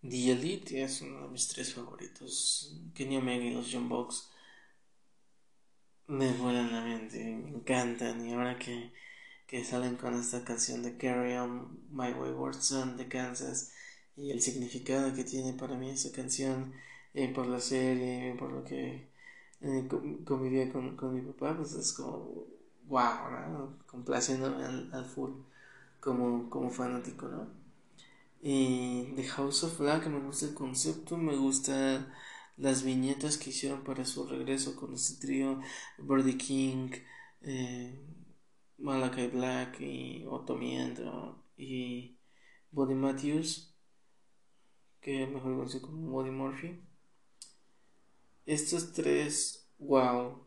The 0.00 0.32
Elite 0.32 0.82
es 0.82 1.00
uno 1.02 1.22
de 1.22 1.28
mis 1.28 1.48
tres 1.48 1.74
favoritos. 1.74 2.80
Kenny 2.94 3.16
Omega 3.16 3.44
y 3.44 3.54
los 3.54 3.68
John 3.70 3.88
Box 3.88 4.30
me 6.06 6.32
vuelan 6.32 6.72
la 6.72 6.82
mente, 6.82 7.24
me 7.24 7.50
encantan. 7.50 8.26
Y 8.26 8.32
ahora 8.32 8.58
que, 8.58 8.92
que 9.52 9.66
salen 9.66 9.96
con 9.96 10.14
esta 10.14 10.44
canción 10.44 10.82
de 10.82 10.96
Carry 10.96 11.34
On 11.34 11.78
My 11.90 12.10
Wayward 12.10 12.54
Son 12.54 12.96
de 12.96 13.06
Kansas 13.06 13.70
y 14.16 14.30
el 14.30 14.40
significado 14.40 15.12
que 15.12 15.24
tiene 15.24 15.52
para 15.52 15.76
mí 15.76 15.90
esa 15.90 16.10
canción 16.10 16.72
eh, 17.12 17.30
por 17.34 17.46
la 17.46 17.60
serie, 17.60 18.34
por 18.38 18.50
lo 18.50 18.64
que 18.64 19.10
eh, 19.60 19.88
convivía 20.24 20.72
con, 20.72 20.96
con, 20.96 21.14
mi 21.14 21.20
papá, 21.20 21.54
pues 21.54 21.74
es 21.74 21.92
como 21.92 22.46
wow, 22.86 23.30
¿no? 23.50 23.78
complaciéndome 23.86 24.64
al, 24.64 25.04
full 25.04 25.32
como, 26.00 26.48
como 26.48 26.70
fanático, 26.70 27.28
¿no? 27.28 27.46
Y 28.40 29.12
The 29.16 29.24
House 29.24 29.64
of 29.64 29.78
Black 29.78 30.06
me 30.06 30.20
gusta 30.20 30.46
el 30.46 30.54
concepto, 30.54 31.18
me 31.18 31.36
gusta 31.36 32.10
las 32.56 32.84
viñetas 32.84 33.36
que 33.36 33.50
hicieron 33.50 33.84
para 33.84 34.06
su 34.06 34.26
regreso 34.26 34.76
con 34.76 34.94
este 34.94 35.20
trío, 35.20 35.60
Birdie 35.98 36.38
King, 36.38 36.90
eh, 37.42 38.00
Malachi 38.82 39.28
Black 39.28 39.80
y 39.80 40.24
Otto 40.28 40.60
y 41.56 42.18
Body 42.70 42.94
Matthews, 42.94 43.74
que 45.00 45.26
mejor 45.26 45.54
conocido 45.54 45.82
como 45.82 46.10
Body 46.10 46.30
Murphy. 46.30 46.80
Estos 48.44 48.92
tres, 48.92 49.68
wow, 49.78 50.46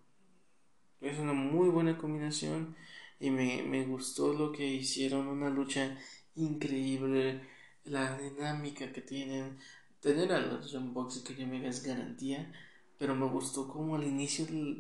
es 1.02 1.18
una 1.18 1.34
muy 1.34 1.70
buena 1.70 1.98
combinación 1.98 2.76
y 3.20 3.32
me, 3.32 3.64
me 3.64 3.86
gustó 3.86 4.34
lo 4.34 4.52
que 4.52 4.68
hicieron, 4.68 5.28
una 5.28 5.50
lucha 5.50 5.98
increíble, 6.36 7.42
la 7.86 8.18
dinámica 8.18 8.92
que 8.92 9.02
tienen, 9.02 9.58
tener 10.02 10.32
a 10.34 10.40
los 10.40 10.72
John 10.72 10.94
Box 10.94 11.18
y 11.18 11.24
Kenny 11.24 11.44
Omega 11.44 11.70
es 11.70 11.84
garantía, 11.84 12.52
pero 12.98 13.16
me 13.16 13.28
gustó 13.28 13.68
como 13.68 13.96
al 13.96 14.04
inicio 14.04 14.46
del, 14.46 14.78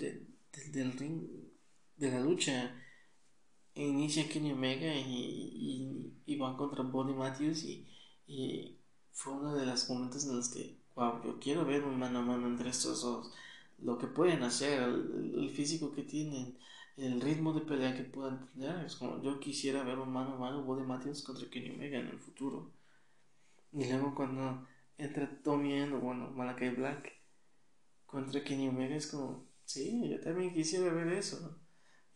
del, 0.72 0.92
ring, 0.94 1.28
de 1.98 2.12
la 2.12 2.20
lucha, 2.20 2.76
inicia 3.75 4.27
Kenny 4.29 4.53
Omega 4.53 4.96
y, 4.96 6.13
y, 6.25 6.38
van 6.38 6.55
contra 6.55 6.84
Bonnie 6.84 7.15
Matthews 7.15 7.63
y, 7.63 7.88
y, 8.27 8.79
fue 9.12 9.34
uno 9.34 9.55
de 9.55 9.65
los 9.65 9.89
momentos 9.89 10.25
en 10.25 10.36
los 10.36 10.50
que, 10.50 10.77
wow, 10.96 11.22
yo 11.24 11.39
quiero 11.39 11.65
ver 11.65 11.84
un 11.84 12.00
mano 12.00 12.20
a 12.20 12.22
mano 12.22 12.48
entre 12.48 12.70
estos 12.70 13.01
dos, 13.01 13.34
lo 13.79 13.98
que 13.98 14.08
pueden 14.08 14.44
hacer, 14.44 14.82
el, 14.82 15.50
físico 15.50 15.94
que 15.94 16.03
tienen, 16.03 16.58
el 16.98 17.22
ritmo 17.22 17.53
de 17.53 17.62
pelea 17.62 17.96
que 17.96 18.03
puedan 18.03 18.48
tener, 18.48 18.86
es 18.86 18.96
como 18.96 19.22
yo 19.22 19.39
quisiera 19.39 19.84
ver 19.84 20.00
un 20.00 20.12
mano 20.12 20.34
a 20.34 20.38
mano 20.38 20.63
Bonnie 20.63 20.86
Matthews 20.86 21.24
contra 21.24 21.50
Kenny 21.50 21.72
Omega 21.72 22.00
en 22.00 22.08
el 22.08 22.20
futuro. 22.20 22.72
Y 23.74 23.86
luego 23.89 24.15
cuando 24.15 24.65
entre 24.98 25.27
Tommy 25.27 25.82
o 25.82 26.00
bueno, 26.00 26.32
Malakai 26.32 26.70
Black 26.70 27.12
contra 28.05 28.44
Kenny 28.44 28.70
Omega 28.70 28.96
es 28.96 29.08
como, 29.08 29.46
sí, 29.65 30.10
yo 30.10 30.22
también 30.22 30.53
quisiera 30.53 30.94
ver 30.94 31.08
eso. 31.10 31.60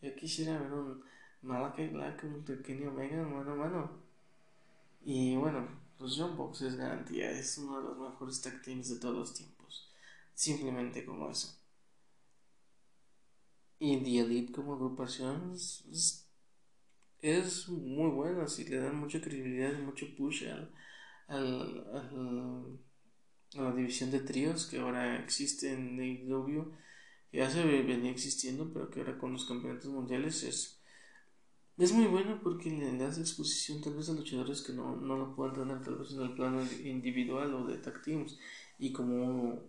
Yo 0.00 0.14
quisiera 0.16 0.58
ver 0.58 0.72
un 0.72 1.04
Malakai 1.42 1.88
Black 1.88 2.20
contra 2.20 2.62
Kenny 2.62 2.86
Omega 2.86 3.22
mano 3.22 3.52
a 3.52 3.54
mano. 3.54 3.90
Y 5.02 5.36
bueno, 5.36 5.66
los 5.98 6.18
John 6.18 6.36
Box 6.36 6.62
es 6.62 6.76
garantía, 6.76 7.30
es 7.30 7.58
uno 7.58 7.80
de 7.80 7.88
los 7.88 7.98
mejores 7.98 8.40
tag 8.42 8.62
teams 8.62 8.90
de 8.90 9.00
todos 9.00 9.16
los 9.16 9.34
tiempos. 9.34 9.90
Simplemente 10.34 11.04
como 11.04 11.30
eso. 11.30 11.56
Y 13.78 13.96
The 13.96 14.20
Elite 14.20 14.52
como 14.52 14.74
agrupación 14.74 15.52
es, 15.54 16.28
es 17.20 17.68
muy 17.68 18.10
buena, 18.10 18.46
si 18.46 18.64
le 18.64 18.76
dan 18.76 18.96
mucha 18.96 19.20
credibilidad 19.20 19.72
y 19.72 19.82
mucho 19.82 20.06
push 20.16 20.46
al 20.46 20.70
al, 21.30 22.78
a 23.56 23.62
la 23.62 23.72
división 23.72 24.10
de 24.10 24.20
tríos 24.20 24.66
que 24.66 24.78
ahora 24.78 25.18
existe 25.22 25.72
en 25.72 25.98
AEW, 25.98 26.72
ya 27.32 27.48
se 27.48 27.64
venía 27.64 28.10
existiendo, 28.10 28.72
pero 28.72 28.90
que 28.90 29.00
ahora 29.00 29.16
con 29.18 29.32
los 29.32 29.46
campeonatos 29.46 29.90
mundiales 29.90 30.42
es, 30.42 30.79
es 31.80 31.92
muy 31.92 32.06
bueno 32.06 32.40
porque 32.42 32.70
le 32.70 32.96
das 32.98 33.18
exposición 33.18 33.80
tal 33.80 33.94
vez 33.94 34.08
a 34.08 34.12
luchadores 34.12 34.62
que 34.62 34.72
no, 34.72 34.96
no 34.96 35.16
lo 35.16 35.34
puedan 35.34 35.54
tener 35.54 35.82
tal 35.82 35.96
vez 35.96 36.12
en 36.12 36.20
el 36.22 36.34
plano 36.34 36.62
individual 36.84 37.54
o 37.54 37.66
de 37.66 37.78
tag 37.78 38.02
teams. 38.02 38.38
Y 38.78 38.92
como 38.92 39.62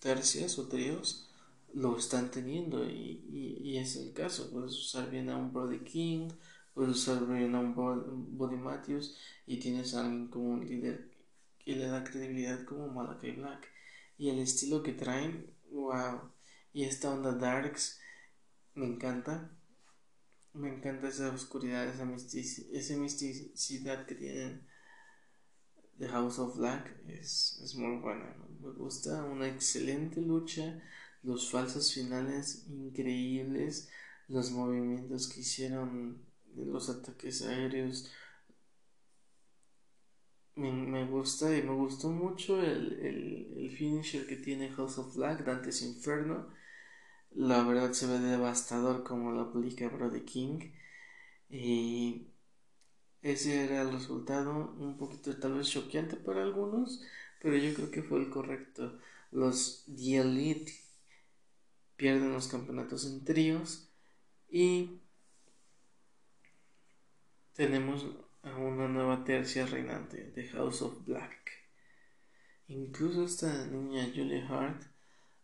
tercias 0.00 0.58
o 0.58 0.68
tríos 0.68 1.30
lo 1.74 1.96
están 1.96 2.30
teniendo 2.30 2.84
y, 2.84 3.24
y, 3.62 3.76
es 3.78 3.96
el 3.96 4.12
caso. 4.12 4.50
Puedes 4.50 4.72
usar 4.72 5.10
bien 5.10 5.30
a 5.30 5.36
un 5.36 5.52
Brody 5.52 5.80
King 5.80 6.28
puedes 6.78 6.96
usar 6.96 7.26
bien 7.26 7.56
a 7.56 7.58
un 7.60 7.74
Body 7.74 8.56
Matthews 8.56 9.16
y 9.48 9.58
tienes 9.58 9.94
a 9.94 10.02
alguien 10.02 10.28
como 10.28 10.50
un 10.50 10.64
líder 10.64 11.10
que 11.58 11.74
le 11.74 11.88
da 11.88 12.04
credibilidad 12.04 12.64
como 12.64 12.86
Malakai 12.86 13.32
Black. 13.32 13.68
Y 14.16 14.28
el 14.30 14.38
estilo 14.38 14.82
que 14.84 14.92
traen 14.92 15.52
wow. 15.72 16.20
Y 16.72 16.84
esta 16.84 17.10
onda 17.12 17.32
darks 17.32 18.00
me 18.74 18.86
encanta 18.86 19.50
me 20.58 20.74
encanta 20.74 21.08
esa 21.08 21.30
oscuridad 21.32 21.86
esa, 21.88 22.04
misticidad 22.96 24.06
que 24.06 24.14
tienen 24.14 24.66
The 25.98 26.08
House 26.08 26.38
of 26.38 26.56
Black 26.56 27.00
es, 27.08 27.60
es 27.64 27.74
muy 27.74 28.00
buena 28.00 28.36
me 28.60 28.72
gusta 28.72 29.24
una 29.24 29.48
excelente 29.48 30.20
lucha 30.20 30.82
los 31.22 31.50
falsos 31.50 31.92
finales 31.92 32.66
increíbles 32.68 33.88
los 34.28 34.50
movimientos 34.50 35.28
que 35.28 35.40
hicieron 35.40 36.22
los 36.54 36.90
ataques 36.90 37.42
aéreos. 37.42 38.10
Me, 40.54 41.06
gusta 41.06 41.56
y 41.56 41.62
me 41.62 41.72
gustó 41.72 42.10
mucho 42.10 42.60
el, 42.60 43.72
finisher 43.76 44.26
que 44.26 44.36
tiene 44.36 44.70
House 44.70 44.98
of 44.98 45.14
Black, 45.14 45.44
Dante's 45.44 45.82
Inferno. 45.82 46.48
La 47.30 47.62
verdad 47.62 47.92
se 47.92 48.06
ve 48.06 48.18
devastador 48.18 49.04
como 49.04 49.32
lo 49.32 49.42
aplica 49.42 49.88
Brody 49.88 50.22
King. 50.22 50.72
Y 51.50 52.28
ese 53.22 53.64
era 53.64 53.82
el 53.82 53.92
resultado, 53.92 54.74
un 54.78 54.96
poquito 54.96 55.36
tal 55.38 55.54
vez 55.54 55.68
choqueante 55.68 56.16
para 56.16 56.42
algunos, 56.42 57.02
pero 57.40 57.56
yo 57.56 57.74
creo 57.74 57.90
que 57.90 58.02
fue 58.02 58.20
el 58.20 58.30
correcto. 58.30 58.98
Los 59.30 59.84
The 59.86 60.18
Elite 60.18 60.72
pierden 61.96 62.32
los 62.32 62.48
campeonatos 62.48 63.06
en 63.06 63.24
tríos 63.24 63.90
y 64.48 65.00
tenemos 67.54 68.06
a 68.42 68.56
una 68.56 68.88
nueva 68.88 69.24
tercia 69.24 69.66
reinante, 69.66 70.30
The 70.34 70.48
House 70.48 70.82
of 70.82 71.04
Black. 71.04 71.50
Incluso 72.68 73.24
esta 73.24 73.66
niña 73.66 74.10
Julia 74.14 74.46
Hart 74.48 74.82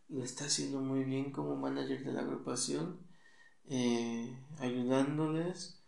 lo 0.09 0.23
está 0.23 0.45
haciendo 0.47 0.81
muy 0.81 1.05
bien 1.05 1.31
como 1.33 1.57
manager 1.57 2.05
de 2.05 2.13
la 2.13 2.21
agrupación 2.21 2.99
eh, 3.69 4.37
ayudándoles. 4.59 5.81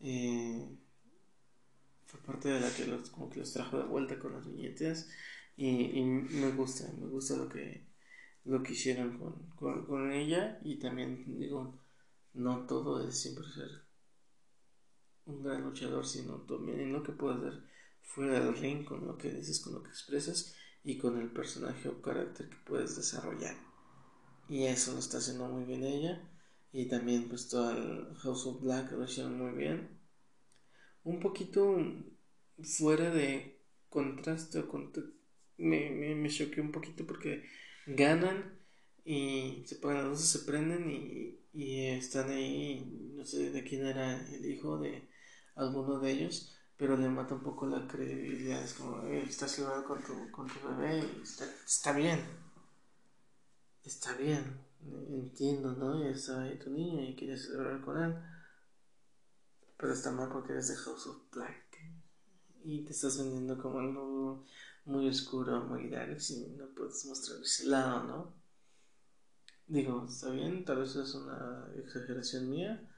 Eh, 0.00 0.68
fue 2.04 2.20
parte 2.20 2.48
de 2.48 2.60
la 2.60 2.72
que 2.74 2.86
los, 2.86 3.10
como 3.10 3.30
que 3.30 3.40
los 3.40 3.52
trajo 3.52 3.78
de 3.78 3.84
vuelta 3.84 4.18
con 4.18 4.32
las 4.32 4.46
viñetas 4.46 5.08
y, 5.56 6.02
me 6.02 6.50
gusta, 6.52 6.92
me 6.98 7.06
gusta 7.06 7.36
lo 7.36 7.48
que, 7.48 7.86
lo 8.44 8.62
que 8.62 8.72
hicieron 8.72 9.18
con, 9.56 9.84
con, 9.86 10.12
ella 10.12 10.60
y 10.62 10.78
también 10.78 11.38
digo, 11.38 11.78
no 12.34 12.66
todo 12.66 13.06
es 13.06 13.18
siempre 13.18 13.44
ser 13.50 13.70
un 15.24 15.42
gran 15.42 15.62
luchador, 15.62 16.06
sino 16.06 16.42
también 16.42 16.92
lo 16.92 17.02
que 17.02 17.12
puedes 17.12 17.38
hacer 17.40 17.64
fuera 18.02 18.38
del 18.38 18.56
ring, 18.56 18.84
con 18.84 19.04
lo 19.06 19.18
que 19.18 19.30
dices, 19.32 19.60
con 19.60 19.74
lo 19.74 19.82
que 19.82 19.88
expresas 19.88 20.54
y 20.86 20.98
con 20.98 21.20
el 21.20 21.30
personaje 21.32 21.88
o 21.88 22.00
carácter 22.00 22.48
que 22.48 22.56
puedes 22.64 22.96
desarrollar. 22.96 23.56
Y 24.48 24.64
eso 24.66 24.92
lo 24.92 25.00
está 25.00 25.18
haciendo 25.18 25.48
muy 25.48 25.64
bien 25.64 25.82
ella. 25.84 26.22
Y 26.72 26.86
también 26.88 27.28
pues 27.28 27.48
todo 27.48 27.72
el 27.72 28.14
House 28.18 28.46
of 28.46 28.62
Black 28.62 28.92
lo 28.92 29.04
hicieron 29.04 29.36
muy 29.36 29.50
bien. 29.52 29.98
Un 31.02 31.18
poquito 31.18 31.76
fuera 32.62 33.10
de 33.10 33.60
contraste 33.88 34.62
me, 35.58 35.90
me, 35.90 36.14
me 36.14 36.28
choqué 36.28 36.60
un 36.60 36.70
poquito 36.70 37.04
porque 37.06 37.44
ganan 37.86 38.58
y 39.04 39.64
se 39.66 39.76
ponen 39.76 39.98
las 39.98 40.06
luces, 40.08 40.28
se 40.28 40.38
prenden 40.40 40.90
y, 40.90 41.40
y 41.52 41.86
están 41.86 42.30
ahí, 42.30 43.12
no 43.14 43.24
sé 43.24 43.50
de 43.50 43.64
quién 43.64 43.86
era 43.86 44.24
el 44.32 44.44
hijo 44.46 44.78
de 44.78 45.08
alguno 45.56 45.98
de 45.98 46.12
ellos, 46.12 46.55
pero 46.76 46.96
le 46.96 47.08
mata 47.08 47.34
un 47.34 47.42
poco 47.42 47.66
la 47.66 47.86
credibilidad. 47.86 48.62
Es 48.62 48.74
como, 48.74 49.02
estás 49.06 49.52
celebrando 49.52 49.86
con 49.86 50.02
tu, 50.02 50.30
con 50.30 50.46
tu 50.46 50.54
bebé 50.68 51.00
está, 51.22 51.44
está 51.64 51.92
bien. 51.92 52.20
Está 53.84 54.14
bien, 54.14 54.58
entiendo, 55.10 55.72
¿no? 55.72 56.02
Y 56.02 56.08
está 56.08 56.42
ahí 56.42 56.58
tu 56.58 56.70
niño 56.70 57.02
y 57.02 57.14
quieres 57.14 57.46
celebrar 57.46 57.80
con 57.82 58.02
él. 58.02 58.16
Pero 59.76 59.92
está 59.92 60.10
mal 60.10 60.28
porque 60.28 60.52
eres 60.52 60.68
de 60.68 60.76
House 60.76 61.06
of 61.06 61.18
Black. 61.32 61.66
Y 62.64 62.84
te 62.84 62.90
estás 62.90 63.18
vendiendo 63.18 63.62
como 63.62 63.78
algo 63.78 64.44
muy 64.86 65.08
oscuro, 65.08 65.64
muy 65.64 65.88
dark, 65.88 66.18
y 66.30 66.46
no 66.56 66.66
puedes 66.74 67.04
mostrar 67.06 67.40
ese 67.40 67.66
lado, 67.66 68.04
¿no? 68.04 68.34
Digo, 69.68 70.06
está 70.08 70.30
bien, 70.30 70.64
tal 70.64 70.78
vez 70.78 70.94
es 70.96 71.14
una 71.14 71.68
exageración 71.76 72.50
mía, 72.50 72.88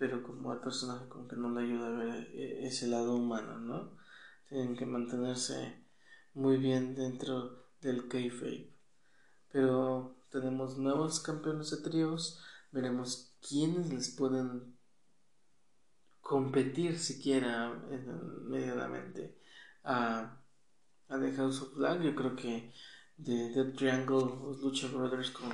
pero 0.00 0.22
como 0.22 0.50
al 0.50 0.62
personaje 0.62 1.06
como 1.10 1.28
que 1.28 1.36
no 1.36 1.50
le 1.50 1.60
ayuda 1.60 1.88
a 1.88 1.90
ver 1.90 2.30
eh, 2.32 2.66
ese 2.66 2.86
lado 2.86 3.16
humano, 3.16 3.58
¿no? 3.58 3.98
Tienen 4.48 4.74
que 4.74 4.86
mantenerse 4.86 5.84
muy 6.32 6.56
bien 6.56 6.94
dentro 6.94 7.66
del 7.82 8.08
kayfabe. 8.08 8.72
Pero 9.52 10.16
tenemos 10.30 10.78
nuevos 10.78 11.20
campeones 11.20 11.70
de 11.70 11.82
tríos, 11.86 12.42
veremos 12.72 13.36
quiénes 13.46 13.92
les 13.92 14.08
pueden 14.16 14.74
competir 16.22 16.98
siquiera 16.98 17.70
medianamente 18.48 19.38
a, 19.84 20.40
a 21.08 21.18
The 21.20 21.32
House 21.32 21.60
of 21.60 21.74
Black. 21.76 22.00
Yo 22.00 22.14
creo 22.14 22.34
que 22.36 22.72
de 23.18 23.50
The 23.52 23.64
Triangle, 23.72 24.34
los 24.44 24.62
Lucha 24.62 24.88
Brothers 24.88 25.30
con 25.30 25.50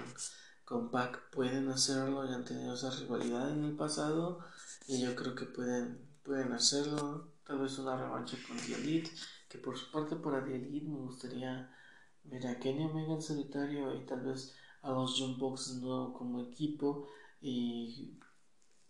con 0.67 0.91
Pac 0.91 1.31
pueden 1.31 1.69
hacerlo, 1.69 2.29
ya 2.29 2.35
han 2.35 2.45
tenido 2.45 2.75
esa 2.75 2.91
rivalidad 2.91 3.53
en 3.53 3.65
el 3.65 3.77
pasado 3.77 4.41
y 4.89 5.01
yo 5.01 5.15
creo 5.15 5.35
que 5.37 5.47
pueden, 5.47 5.99
pueden 6.25 6.53
hacerlo. 6.53 7.29
Tal 7.47 7.61
vez 7.61 7.79
una 7.79 7.97
revancha 7.97 8.37
con 8.47 8.57
The 8.57 8.75
Elite, 8.75 9.11
que 9.49 9.59
por 9.59 9.79
su 9.79 9.93
parte 9.93 10.17
para 10.17 10.45
The 10.45 10.57
Elite 10.57 10.89
me 10.89 10.99
gustaría 10.99 11.73
ver 12.25 12.47
a 12.49 12.59
Kenny 12.59 12.85
Omega 12.85 13.15
en 13.15 13.23
solitario 13.23 13.95
y 13.95 14.05
tal 14.07 14.23
vez 14.23 14.57
a 14.83 14.91
los 14.91 15.15
John 15.17 15.39
Box 15.39 15.75
nuevo 15.77 16.13
como 16.13 16.43
equipo 16.43 17.07
y 17.41 18.19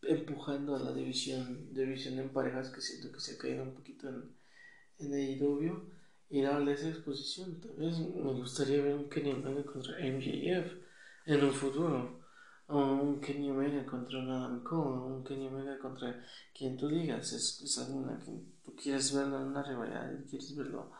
empujando 0.00 0.76
a 0.76 0.78
la 0.78 0.94
división, 0.94 1.74
división 1.74 2.18
en 2.18 2.30
parejas 2.30 2.70
que 2.70 2.80
siento 2.80 3.12
que 3.12 3.20
se 3.20 3.34
ha 3.34 3.38
caído 3.38 3.62
un 3.62 3.74
poquito 3.74 4.08
en, 4.08 5.12
en 5.14 5.92
y 6.30 6.40
darle 6.40 6.72
esa 6.72 6.88
exposición. 6.88 7.60
Tal 7.60 7.76
vez 7.76 7.98
me 7.98 8.32
gustaría 8.32 8.80
ver 8.80 8.94
un 8.94 9.10
Kenny 9.10 9.32
Omega 9.32 9.62
contra 9.66 9.98
MJF 9.98 10.85
en 11.26 11.44
un 11.44 11.52
futuro. 11.52 12.24
O 12.68 12.78
un 12.78 13.20
Kenny 13.20 13.50
Omega 13.50 13.86
contra 13.86 14.18
un 14.18 14.30
Adam 14.30 14.64
Cole, 14.64 15.14
un 15.14 15.22
Kenny 15.22 15.46
Omega 15.46 15.78
contra 15.78 16.24
quien 16.52 16.76
tú 16.76 16.88
digas. 16.88 17.32
Es, 17.32 17.60
es 17.62 17.78
alguna 17.78 18.18
que 18.18 18.32
tú 18.64 18.74
quieres 18.74 19.14
verlo 19.14 19.40
en 19.40 19.48
una 19.48 19.62
rivalidad 19.62 20.10
quieres 20.28 20.56
verlo 20.56 20.90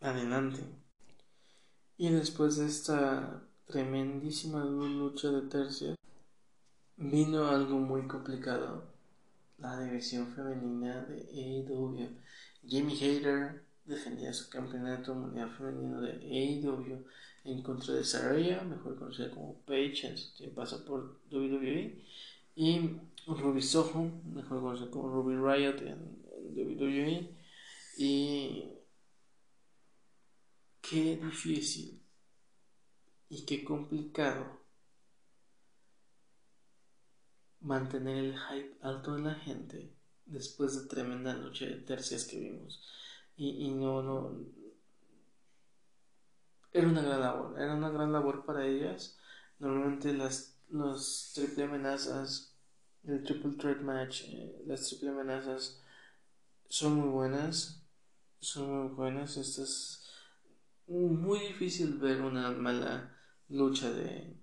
adelante. 0.00 0.60
Y 1.96 2.10
después 2.10 2.56
de 2.56 2.66
esta 2.66 3.42
tremendísima 3.66 4.64
lucha 4.64 5.30
de 5.30 5.42
tercios, 5.48 5.96
vino 6.96 7.48
algo 7.48 7.78
muy 7.78 8.06
complicado. 8.06 8.84
La 9.58 9.80
división 9.80 10.28
femenina 10.34 11.04
de 11.04 11.28
AEW. 11.32 12.16
Jamie 12.68 12.94
Hayter 12.94 13.64
defendía 13.84 14.32
su 14.32 14.48
campeonato 14.48 15.14
mundial 15.16 15.50
femenino 15.56 16.00
de 16.00 16.12
AEW 16.12 17.04
en 17.52 17.62
contra 17.62 17.94
de 17.94 18.04
Saraya, 18.04 18.62
mejor 18.62 18.98
conocida 18.98 19.30
como 19.30 19.60
Paige, 19.62 20.08
en 20.08 20.18
su 20.18 20.34
tiempo 20.34 20.56
pasa 20.56 20.84
por 20.84 21.20
WWE, 21.30 22.04
y 22.56 22.90
Ruby 23.26 23.62
Soho, 23.62 24.10
mejor 24.24 24.60
conocida 24.60 24.90
como 24.90 25.08
Ruby 25.08 25.36
Riot 25.36 25.80
en, 25.86 26.18
WWE, 26.54 27.36
y 27.98 28.64
qué 30.80 31.16
difícil 31.16 32.00
y 33.28 33.44
qué 33.44 33.64
complicado 33.64 34.58
mantener 37.60 38.24
el 38.24 38.38
hype 38.38 38.76
alto 38.82 39.14
de 39.14 39.22
la 39.22 39.34
gente 39.34 39.92
después 40.26 40.80
de 40.80 40.88
tremenda 40.88 41.34
lucha 41.34 41.66
de 41.66 41.76
tercias 41.76 42.24
que 42.24 42.38
vimos. 42.38 42.82
Y, 43.36 43.66
y 43.66 43.70
no, 43.70 44.02
no, 44.02 44.36
era 46.72 46.88
una 46.88 47.02
gran 47.02 47.20
labor, 47.20 47.60
era 47.60 47.74
una 47.74 47.90
gran 47.90 48.12
labor 48.12 48.44
para 48.44 48.66
ellas. 48.66 49.18
Normalmente 49.58 50.12
las 50.12 50.58
los 50.70 51.32
triple 51.34 51.64
amenazas, 51.64 52.54
el 53.04 53.22
triple 53.24 53.52
threat 53.52 53.80
match, 53.80 54.24
eh, 54.28 54.62
las 54.66 54.86
triple 54.86 55.10
amenazas 55.10 55.80
son 56.68 56.94
muy 56.96 57.08
buenas, 57.08 57.82
son 58.40 58.70
muy 58.70 58.94
buenas. 58.94 59.36
Esto 59.36 59.62
es 59.62 60.10
muy 60.86 61.40
difícil 61.40 61.98
ver 61.98 62.20
una 62.20 62.50
mala 62.50 63.16
lucha 63.48 63.90
de, 63.90 64.36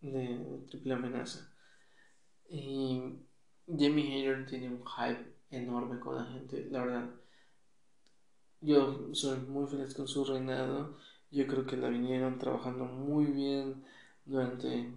de 0.00 0.66
triple 0.68 0.94
amenaza. 0.94 1.50
Y 2.48 3.00
Jamie 3.66 4.14
Hayter 4.14 4.46
tiene 4.46 4.68
un 4.68 4.84
hype 4.84 5.34
enorme 5.50 5.98
con 5.98 6.16
la 6.16 6.24
gente, 6.26 6.68
la 6.70 6.84
verdad 6.84 7.23
yo 8.64 9.14
soy 9.14 9.38
muy 9.40 9.66
feliz 9.66 9.94
con 9.94 10.08
su 10.08 10.24
reinado. 10.24 10.96
Yo 11.30 11.46
creo 11.46 11.66
que 11.66 11.76
la 11.76 11.88
vinieron 11.88 12.38
trabajando 12.38 12.84
muy 12.84 13.26
bien 13.26 13.84
durante 14.24 14.90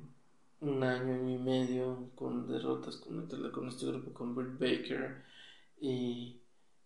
un 0.62 0.84
año 0.84 1.30
y 1.30 1.38
medio 1.38 2.10
con 2.16 2.48
derrotas 2.48 2.98
con, 2.98 3.28
con 3.52 3.68
este 3.68 3.86
grupo, 3.88 4.14
con 4.14 4.36
Britt 4.36 4.60
Baker. 4.60 5.24
Y, 5.82 6.40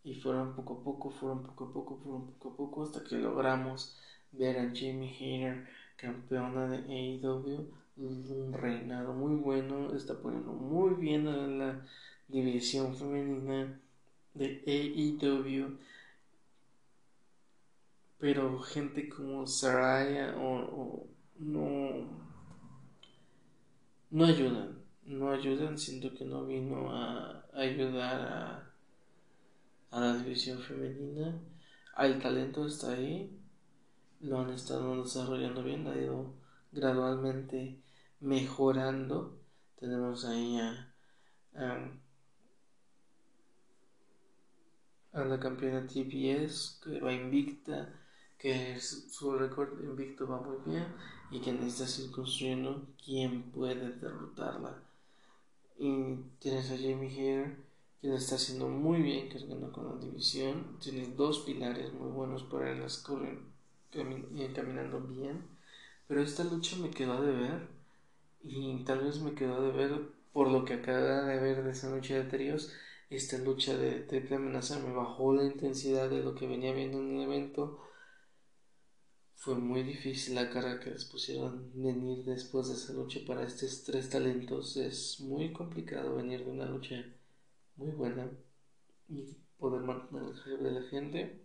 y 0.03 0.15
fueron 0.15 0.55
poco 0.55 0.79
a 0.79 0.83
poco, 0.83 1.11
fueron 1.11 1.43
poco 1.43 1.65
a 1.65 1.73
poco, 1.73 1.97
fueron 1.97 2.27
poco 2.31 2.49
a 2.49 2.57
poco 2.57 2.83
hasta 2.83 3.03
que 3.03 3.15
logramos 3.17 3.97
ver 4.31 4.57
a 4.57 4.71
Jamie 4.73 5.15
Hayter, 5.19 5.67
campeona 5.97 6.67
de 6.67 6.77
AEW, 6.77 7.67
un 7.97 8.53
reinado 8.53 9.13
muy 9.13 9.35
bueno, 9.35 9.93
está 9.93 10.15
poniendo 10.19 10.51
muy 10.53 10.95
bien 10.95 11.27
a 11.27 11.47
la 11.47 11.85
división 12.27 12.95
femenina 12.95 13.79
de 14.33 14.63
AEW 14.65 15.77
pero 18.21 18.59
gente 18.59 19.09
como 19.09 19.47
Saraya 19.47 20.35
o, 20.37 21.07
no 21.39 22.21
no 24.11 24.25
ayudan 24.25 24.77
no 25.05 25.31
ayudan 25.31 25.77
siento 25.79 26.13
que 26.13 26.23
no 26.23 26.45
vino 26.45 26.91
a, 26.91 27.43
ayudar 27.53 28.21
a, 28.21 28.73
a 29.89 29.99
la 29.99 30.17
división 30.17 30.59
femenina. 30.59 31.41
El 31.97 32.21
talento 32.21 32.67
está 32.67 32.93
ahí 32.93 33.37
lo 34.21 34.39
han 34.39 34.51
estado 34.51 35.01
desarrollando 35.03 35.63
bien 35.63 35.87
ha 35.87 35.95
ido 35.95 36.35
gradualmente 36.71 37.81
mejorando. 38.19 39.39
Tenemos 39.79 40.25
ahí 40.25 40.59
a, 40.59 40.93
a 45.13 45.25
la 45.25 45.39
campeona 45.39 45.87
TBS 45.87 46.81
que 46.83 46.99
va 46.99 47.11
invicta 47.11 48.00
que 48.41 48.79
su 48.79 49.37
récord 49.37 49.79
invicto 49.83 50.27
va 50.27 50.41
muy 50.41 50.57
bien 50.65 50.87
y 51.29 51.39
que 51.39 51.53
necesita 51.53 52.07
ir 52.07 52.11
construyendo 52.11 52.87
quién 53.05 53.43
puede 53.51 53.91
derrotarla. 53.91 54.81
Y 55.77 56.15
tienes 56.39 56.71
a 56.71 56.75
Jamie 56.75 57.11
Hare, 57.11 57.55
que 58.01 58.15
está 58.15 58.35
haciendo 58.35 58.67
muy 58.67 59.03
bien 59.03 59.29
cargando 59.29 59.71
con 59.71 59.87
la 59.87 59.95
división. 60.03 60.77
Tienes 60.79 61.15
dos 61.15 61.41
pilares 61.41 61.93
muy 61.93 62.09
buenos 62.11 62.41
para 62.43 62.73
las 62.73 62.97
corren 62.97 63.51
caminando 63.91 65.01
bien. 65.01 65.43
Pero 66.07 66.21
esta 66.23 66.43
lucha 66.43 66.77
me 66.77 66.89
quedó 66.89 67.21
de 67.21 67.31
ver 67.31 67.67
Y 68.43 68.83
tal 68.85 68.99
vez 69.03 69.19
me 69.19 69.35
quedó 69.35 69.61
de 69.61 69.71
ver, 69.71 70.01
por 70.33 70.49
lo 70.49 70.65
que 70.65 70.73
acaba 70.75 71.25
de 71.25 71.39
ver 71.39 71.63
de 71.63 71.71
esa 71.71 71.89
noche 71.89 72.15
de 72.15 72.23
tríos, 72.23 72.73
esta 73.11 73.37
lucha 73.37 73.77
de 73.77 73.99
triple 74.01 74.37
amenaza 74.37 74.79
me 74.79 74.93
bajó 74.93 75.33
la 75.35 75.43
intensidad 75.43 76.09
de 76.09 76.23
lo 76.23 76.33
que 76.33 76.47
venía 76.47 76.73
viendo 76.73 76.99
en 76.99 77.17
el 77.17 77.23
evento. 77.23 77.79
Fue 79.41 79.55
muy 79.55 79.81
difícil 79.81 80.35
la 80.35 80.51
cara 80.51 80.79
que 80.79 80.91
les 80.91 81.03
pusieron 81.03 81.71
venir 81.73 82.23
después 82.25 82.67
de 82.67 82.75
esa 82.75 82.93
lucha 82.93 83.21
para 83.25 83.41
estos 83.41 83.83
tres 83.83 84.07
talentos. 84.07 84.77
Es 84.77 85.19
muy 85.19 85.51
complicado 85.51 86.15
venir 86.15 86.45
de 86.45 86.51
una 86.51 86.65
lucha 86.65 87.03
muy 87.75 87.89
buena 87.89 88.29
y 89.09 89.35
poder 89.57 89.81
mantener 89.81 90.25
el 90.25 90.35
hype 90.35 90.63
de 90.63 90.71
la 90.71 90.83
gente. 90.83 91.41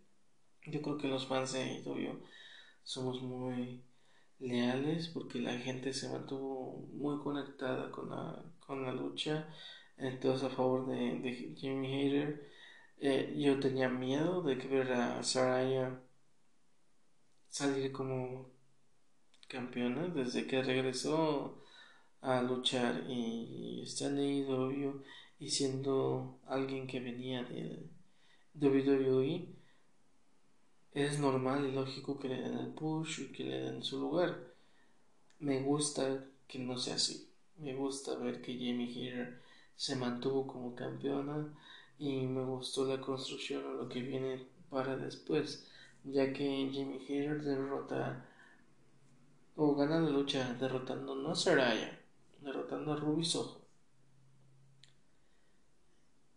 Yo 0.67 0.83
creo 0.83 0.99
que 0.99 1.09
los 1.09 1.27
fans 1.27 1.55
de 1.55 1.61
AEW 1.63 2.21
somos 2.83 3.23
muy 3.23 3.83
leales 4.41 5.09
porque 5.09 5.39
la 5.41 5.57
gente 5.59 5.95
se 5.95 6.11
mantuvo 6.11 6.87
muy 6.93 7.19
conectada 7.23 7.91
con 7.91 8.11
la, 8.11 8.45
con 8.61 8.83
la 8.83 8.93
lucha, 8.93 9.49
entonces 9.97 10.45
a 10.45 10.51
favor 10.51 10.87
de, 10.87 11.19
de 11.21 11.55
Jimmy 11.57 11.89
Hater. 11.89 12.47
Eh, 12.99 13.35
yo 13.39 13.59
tenía 13.59 13.89
miedo 13.89 14.43
de 14.43 14.59
que 14.59 14.69
ver 14.69 14.93
a 14.93 15.23
Saraya 15.23 15.99
salir 17.57 17.91
como 17.91 18.51
campeona 19.49 20.09
desde 20.09 20.47
que 20.47 20.63
regresó 20.63 21.63
a 22.21 22.43
luchar 22.43 23.05
y 23.09 23.81
está 23.83 24.09
en 24.09 24.19
AEW 24.19 25.03
y 25.39 25.49
siendo 25.49 26.39
alguien 26.47 26.87
que 26.87 27.01
venía 27.01 27.45
de 27.45 27.89
WWE 28.61 29.49
es 30.93 31.19
normal 31.19 31.67
y 31.67 31.73
lógico 31.73 32.19
que 32.19 32.29
le 32.29 32.43
den 32.43 32.59
el 32.59 32.75
push 32.75 33.21
y 33.21 33.33
que 33.33 33.45
le 33.45 33.61
den 33.61 33.83
su 33.83 34.01
lugar. 34.01 34.53
Me 35.39 35.63
gusta 35.63 36.27
que 36.47 36.59
no 36.59 36.77
sea 36.77 36.97
así. 36.97 37.31
Me 37.57 37.75
gusta 37.75 38.17
ver 38.17 38.43
que 38.43 38.53
Jamie 38.53 38.93
Hater 38.93 39.41
se 39.77 39.97
mantuvo 39.97 40.47
como 40.47 40.75
campeona 40.75 41.55
y 41.99 42.27
me 42.27 42.45
gustó 42.45 42.85
la 42.85 43.01
construcción 43.01 43.65
o 43.65 43.73
lo 43.73 43.89
que 43.89 44.03
viene 44.03 44.47
para 44.69 44.97
después, 44.97 45.67
ya 46.07 46.33
que 46.33 46.71
Jamie 46.73 47.01
Hater 47.01 47.43
derrota 47.43 48.25
o 49.57 49.75
gana 49.75 50.01
la 50.01 50.11
lucha 50.11 50.55
derrotando 50.55 51.15
no 51.15 51.31
a 51.31 51.35
Saraya, 51.35 51.99
derrotando 52.41 52.93
a 52.93 52.97
Ruby 52.97 53.25
Soho. 53.25 53.61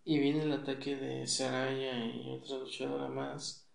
Y 0.06 0.20
viene 0.20 0.44
el 0.44 0.52
ataque 0.52 0.96
de 0.96 1.28
Saraya 1.28 2.06
y 2.06 2.32
otra 2.32 2.58
luchadora 2.58 3.10
más 3.10 3.68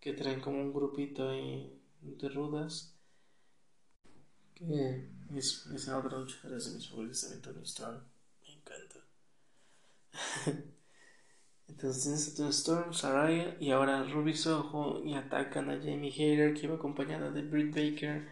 que 0.00 0.12
traen 0.12 0.40
como 0.40 0.60
un 0.60 0.72
grupito 0.72 1.28
ahí 1.30 1.72
de 2.02 2.28
rudas. 2.28 2.94
Que 4.54 5.08
es, 5.34 5.66
esa 5.74 5.98
otra 5.98 6.18
luchadora 6.18 6.58
de 6.58 6.70
mis 6.70 6.88
favoritos 6.88 7.20
también, 7.22 7.42
Tony 7.42 7.62
Storm. 7.62 8.02
Me 8.42 8.52
encanta. 8.54 9.00
Entonces 11.70 12.40
a 12.40 12.48
Storm, 12.48 12.92
Saraya 12.92 13.56
y 13.60 13.70
ahora 13.70 14.02
Ruby 14.02 14.34
Soho 14.34 15.02
y 15.04 15.14
atacan 15.14 15.70
a 15.70 15.78
Jamie 15.78 16.10
Hayter 16.12 16.52
que 16.52 16.66
iba 16.66 16.74
acompañada 16.74 17.30
de 17.30 17.42
Britt 17.42 17.74
Baker. 17.74 18.28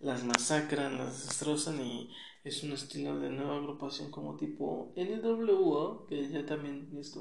Las 0.00 0.24
masacran, 0.24 0.98
las 0.98 1.26
destrozan 1.26 1.80
y 1.80 2.10
es 2.44 2.62
un 2.62 2.72
estilo 2.72 3.18
de 3.18 3.30
nueva 3.30 3.56
agrupación 3.56 4.10
como 4.10 4.36
tipo 4.36 4.92
NWO, 4.96 6.06
que 6.06 6.28
ya 6.28 6.44
también 6.44 6.90
es 6.98 7.16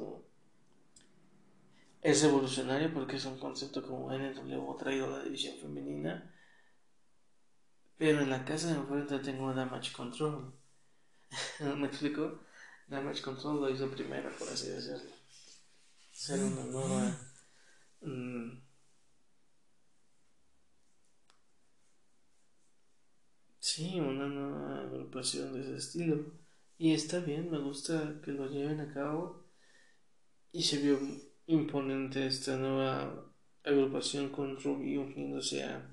es 2.02 2.24
evolucionario 2.24 2.94
porque 2.94 3.18
es 3.18 3.26
un 3.26 3.38
concepto 3.38 3.84
como 3.84 4.12
NW 4.12 4.78
traído 4.78 5.06
a 5.06 5.18
la 5.20 5.24
división 5.24 5.58
femenina. 5.58 6.34
Pero 7.98 8.22
en 8.22 8.30
la 8.30 8.44
casa 8.44 8.70
de 8.70 8.80
enfrente 8.80 9.20
tengo 9.20 9.54
Damage 9.54 9.94
Control. 9.94 10.54
¿Me 11.78 11.88
explico? 11.88 12.40
Damage 12.88 13.22
Control 13.22 13.62
lo 13.62 13.70
hizo 13.70 13.90
primero, 13.90 14.30
por 14.38 14.50
así 14.50 14.70
decirlo. 14.70 15.21
Ser 16.22 16.40
una 16.40 16.64
nueva. 16.66 17.18
Mm, 18.02 18.62
sí, 23.60 24.00
una 24.00 24.28
nueva 24.28 24.82
agrupación 24.82 25.52
de 25.52 25.62
ese 25.62 25.78
estilo. 25.78 26.32
Y 26.78 26.94
está 26.94 27.22
bien, 27.22 27.50
me 27.50 27.58
gusta 27.58 28.22
que 28.24 28.34
lo 28.34 28.48
lleven 28.48 28.82
a 28.82 28.94
cabo. 28.94 29.48
Y 30.52 30.62
se 30.62 30.78
vio 30.78 31.00
imponente 31.48 32.28
esta 32.28 32.56
nueva 32.56 33.26
agrupación 33.64 34.30
con 34.30 34.62
Ruby 34.62 34.98
uniéndose 34.98 35.64
a 35.64 35.90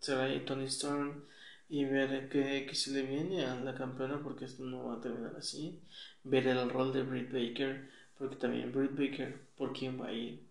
Sarah 0.00 0.34
y 0.34 0.44
Tony 0.44 0.66
Storm 0.66 1.24
y 1.70 1.86
ver 1.86 2.28
qué, 2.28 2.68
se 2.74 2.90
le 2.90 3.02
viene 3.04 3.46
a 3.46 3.54
la 3.54 3.74
campeona 3.74 4.22
porque 4.22 4.44
esto 4.44 4.64
no 4.64 4.84
va 4.84 4.96
a 4.96 5.00
terminar 5.00 5.34
así. 5.36 5.80
Ver 6.24 6.46
el 6.46 6.68
rol 6.68 6.92
de 6.92 7.04
Britt 7.04 7.32
Baker 7.32 7.96
porque 8.18 8.36
también 8.36 8.72
Britt 8.72 8.92
Baker, 8.92 9.40
¿por 9.56 9.72
quién 9.72 10.00
va 10.00 10.08
a 10.08 10.12
ir? 10.12 10.42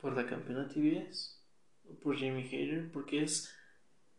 ¿Por 0.00 0.16
la 0.16 0.26
campeona 0.26 0.68
TBS? 0.68 1.38
¿O 1.90 1.94
por 1.94 2.16
Jamie 2.16 2.44
Hater? 2.44 2.90
Porque 2.92 3.22
es 3.22 3.52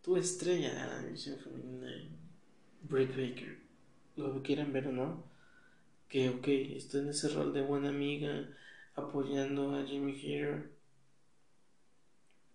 tu 0.02 0.18
estrella 0.18 0.74
de 0.74 0.88
la 0.88 1.02
división 1.04 1.40
femenina 1.40 1.88
Britt 2.84 3.10
Baker. 3.12 3.58
Lo 4.18 4.44
quieran 4.44 4.74
ver 4.74 4.88
o 4.88 4.92
no 4.92 5.32
que, 6.12 6.30
ok, 6.30 6.48
está 6.76 6.98
en 6.98 7.08
ese 7.08 7.30
rol 7.30 7.54
de 7.54 7.62
buena 7.62 7.88
amiga, 7.88 8.46
apoyando 8.96 9.74
a 9.74 9.86
Jimmy 9.86 10.14
Hater. 10.14 10.70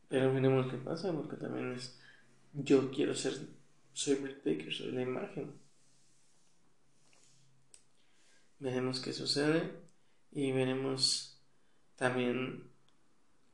Pero 0.09 0.31
miremos 0.31 0.71
qué 0.71 0.77
pasa, 0.77 1.11
porque 1.13 1.37
también 1.37 1.73
es. 1.73 1.99
Yo 2.53 2.91
quiero 2.91 3.15
ser. 3.15 3.33
Soy 3.95 4.17
Britt 4.17 4.45
Baker, 4.45 4.73
soy 4.73 4.93
la 4.93 5.01
imagen. 5.01 5.55
Veremos 8.59 9.01
qué 9.01 9.13
sucede 9.13 9.71
y 10.33 10.53
veremos 10.53 11.41
también 11.97 12.71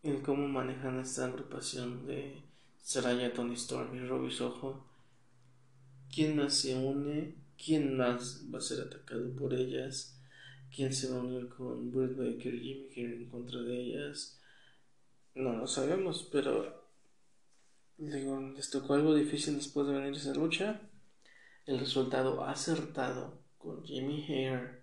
en 0.03 0.21
cómo 0.23 0.49
manejan 0.49 1.01
esta 1.01 1.27
agrupación 1.27 2.07
de 2.07 2.43
Saraya, 2.83 3.33
Tony 3.33 3.55
Storm 3.55 3.95
y 3.95 4.07
Robbie 4.07 4.31
Soho. 4.31 4.87
¿Quién 6.11 6.37
más 6.37 6.55
se 6.55 6.77
une 6.77 7.43
quién 7.65 7.97
más 7.97 8.43
va 8.53 8.59
a 8.59 8.63
ser 8.63 8.81
atacado 8.81 9.35
por 9.37 9.55
ellas, 9.55 10.19
quién 10.75 10.93
se 10.93 11.11
va 11.11 11.19
a 11.19 11.21
unir 11.21 11.49
con 11.49 11.91
Britt 11.93 12.17
Baker 12.17 12.55
y 12.55 12.89
Jimmy 12.93 13.15
en 13.15 13.31
contra 13.31 13.61
de 13.61 13.81
ellas. 13.81 14.41
No 15.35 15.53
lo 15.53 15.67
sabemos, 15.67 16.29
pero 16.31 16.83
digo, 17.97 18.41
les 18.41 18.71
tocó 18.71 18.95
algo 18.95 19.15
difícil 19.15 19.57
después 19.57 19.87
de 19.87 19.95
venir 19.95 20.15
esa 20.15 20.35
lucha. 20.35 20.81
El 21.65 21.79
resultado 21.79 22.45
acertado 22.45 23.39
con 23.59 23.85
Jimmy 23.85 24.25
Hair 24.27 24.82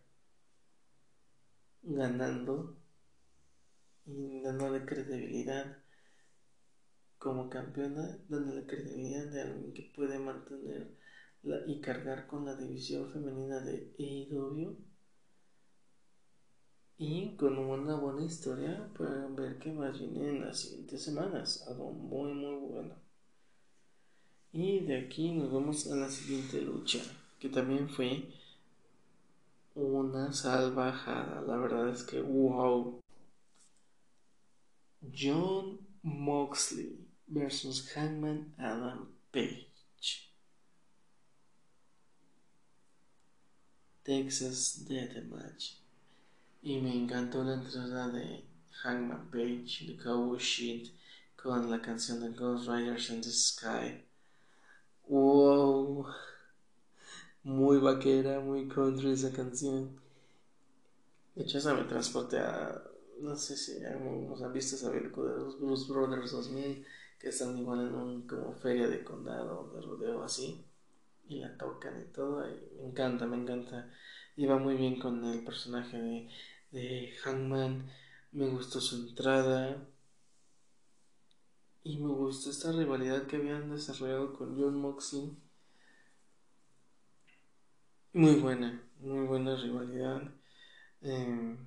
ganando 1.89 2.78
y 4.06 4.41
dándole 4.41 4.86
credibilidad 4.86 5.78
como 7.17 7.49
campeona, 7.49 8.17
dándole 8.30 8.65
credibilidad 8.65 9.25
de 9.32 9.41
alguien 9.41 9.73
que 9.73 9.91
puede 9.95 10.17
mantener 10.19 10.95
y 11.67 11.82
cargar 11.82 12.28
con 12.28 12.45
la 12.45 12.56
división 12.56 13.10
femenina 13.12 13.60
de 13.60 13.93
AEW 13.97 14.78
y 16.97 17.36
con 17.38 17.58
una 17.58 17.95
buena 17.95 18.25
historia 18.25 18.89
para 18.97 19.28
ver 19.28 19.58
qué 19.58 19.71
más 19.71 19.99
viene 19.99 20.30
en 20.30 20.41
las 20.41 20.60
siguientes 20.60 21.02
semanas, 21.02 21.65
algo 21.67 21.91
muy 21.91 22.34
muy 22.34 22.56
bueno. 22.56 22.95
Y 24.52 24.82
de 24.82 24.97
aquí 24.97 25.32
nos 25.32 25.52
vamos 25.52 25.89
a 25.91 25.95
la 25.95 26.10
siguiente 26.10 26.62
lucha, 26.62 26.99
que 27.39 27.49
también 27.49 27.88
fue 27.88 28.23
una 29.80 30.34
salvajada, 30.34 31.42
la 31.42 31.58
verdad 31.58 31.89
es 31.89 32.04
que 32.04 32.22
wow. 32.22 33.02
John 35.15 35.80
Moxley 36.04 37.08
versus 37.28 37.89
Hangman 37.94 38.54
Adam 38.58 39.08
Page. 39.32 39.70
Texas 44.04 44.86
Deathmatch. 44.88 45.76
Y 46.62 46.80
me 46.82 46.94
encantó 46.94 47.44
la 47.44 47.54
entrada 47.54 48.10
de 48.10 48.44
Hangman 48.84 49.30
Page 49.32 49.86
de 49.88 49.98
Cowboy 49.98 50.39
Shit 50.39 50.92
con 51.36 51.70
la 51.70 51.82
canción 51.82 52.20
de 52.20 52.30
Ghost 52.30 52.68
Riders 52.68 53.10
in 53.12 53.22
the 53.22 53.30
Sky. 53.30 54.04
Wow, 55.08 56.06
muy 57.43 57.78
vaquera, 57.80 58.39
muy 58.39 58.67
country 58.67 59.12
esa 59.12 59.32
canción. 59.32 59.99
De 61.36 61.43
hecho, 61.43 61.58
esa 61.58 61.73
me 61.73 61.84
transporte 61.84 62.38
a. 62.38 62.84
No 63.21 63.36
sé 63.36 63.58
si 63.58 63.84
han 63.84 64.54
visto 64.54 64.75
esa 64.75 64.91
película 64.91 65.34
de 65.34 65.39
los 65.39 65.60
Blues 65.60 65.88
Brothers 65.89 66.32
2000 66.32 66.86
que 67.19 67.30
están 67.30 67.58
igual 67.58 67.82
en 67.88 67.95
un 67.95 68.28
como 68.28 68.54
feria 68.54 68.88
de 68.88 69.04
condado, 69.04 69.71
de 69.73 69.82
rodeo 69.82 70.23
así 70.23 70.63
y 71.30 71.39
la 71.39 71.56
tocan 71.58 72.02
y 72.02 72.12
todo. 72.12 72.45
me 72.78 72.88
encanta, 72.88 73.25
me 73.28 73.38
encanta. 73.38 73.89
Iba 74.36 74.58
muy 74.58 74.75
bien 74.75 74.99
con 74.99 75.23
el 75.25 75.43
personaje 75.43 75.97
de, 75.97 76.30
de 76.71 77.13
Hangman. 77.23 77.89
Me 78.32 78.49
gustó 78.49 78.82
su 78.82 78.95
entrada. 79.08 79.78
Y 81.84 81.97
me 81.97 82.10
gustó 82.10 82.49
esta 82.49 82.71
rivalidad 82.71 83.28
que 83.28 83.38
habían 83.38 83.69
desarrollado 83.69 84.34
con 84.34 84.60
John 84.60 84.80
Moxley. 84.80 85.32
Muy 88.13 88.36
buena, 88.36 88.82
muy 89.00 89.26
buena 89.26 89.56
rivalidad. 89.56 90.22
Eh, 91.02 91.58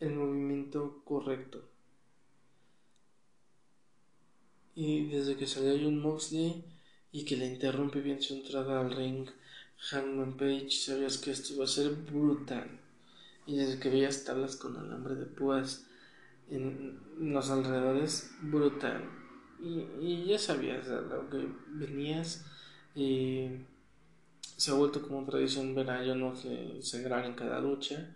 el 0.00 0.14
movimiento 0.14 1.02
correcto. 1.04 1.62
Y 4.74 5.06
desde 5.06 5.36
que 5.36 5.46
salió 5.46 5.72
John 5.80 6.00
Moxley 6.00 6.64
y 7.12 7.24
que 7.24 7.36
le 7.36 7.46
interrumpe 7.46 8.00
bien 8.00 8.20
su 8.20 8.34
entrada 8.34 8.80
al 8.80 8.94
ring, 8.94 9.28
Hangman 9.90 10.36
Page, 10.36 10.70
sabías 10.70 11.18
que 11.18 11.30
esto 11.30 11.54
iba 11.54 11.64
a 11.64 11.68
ser 11.68 11.90
brutal. 11.94 12.80
Y 13.46 13.56
desde 13.56 13.78
que 13.78 13.90
veías 13.90 14.24
tablas 14.24 14.56
con 14.56 14.76
alambre 14.76 15.14
de 15.14 15.26
púas 15.26 15.86
en 16.50 17.00
los 17.18 17.50
alrededores, 17.50 18.30
brutal. 18.42 19.23
Y, 19.64 20.24
ya 20.26 20.38
sabías 20.38 20.86
lo 20.88 21.28
que 21.30 21.48
venías. 21.68 22.44
Y 22.94 23.48
se 24.56 24.70
ha 24.70 24.74
vuelto 24.74 25.02
como 25.02 25.24
tradición 25.24 25.74
ver 25.74 25.90
a 25.90 26.04
John 26.04 26.34
sangrar 26.82 27.24
en 27.24 27.34
cada 27.34 27.60
lucha. 27.60 28.14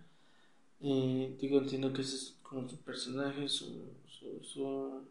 Y 0.81 1.29
digo, 1.41 1.59
entiendo 1.59 1.93
que 1.93 2.03
ese 2.03 2.17
es 2.17 2.37
como 2.43 2.69
su 2.69 2.77
personaje, 2.79 3.49
su, 3.49 3.83
su, 4.09 5.03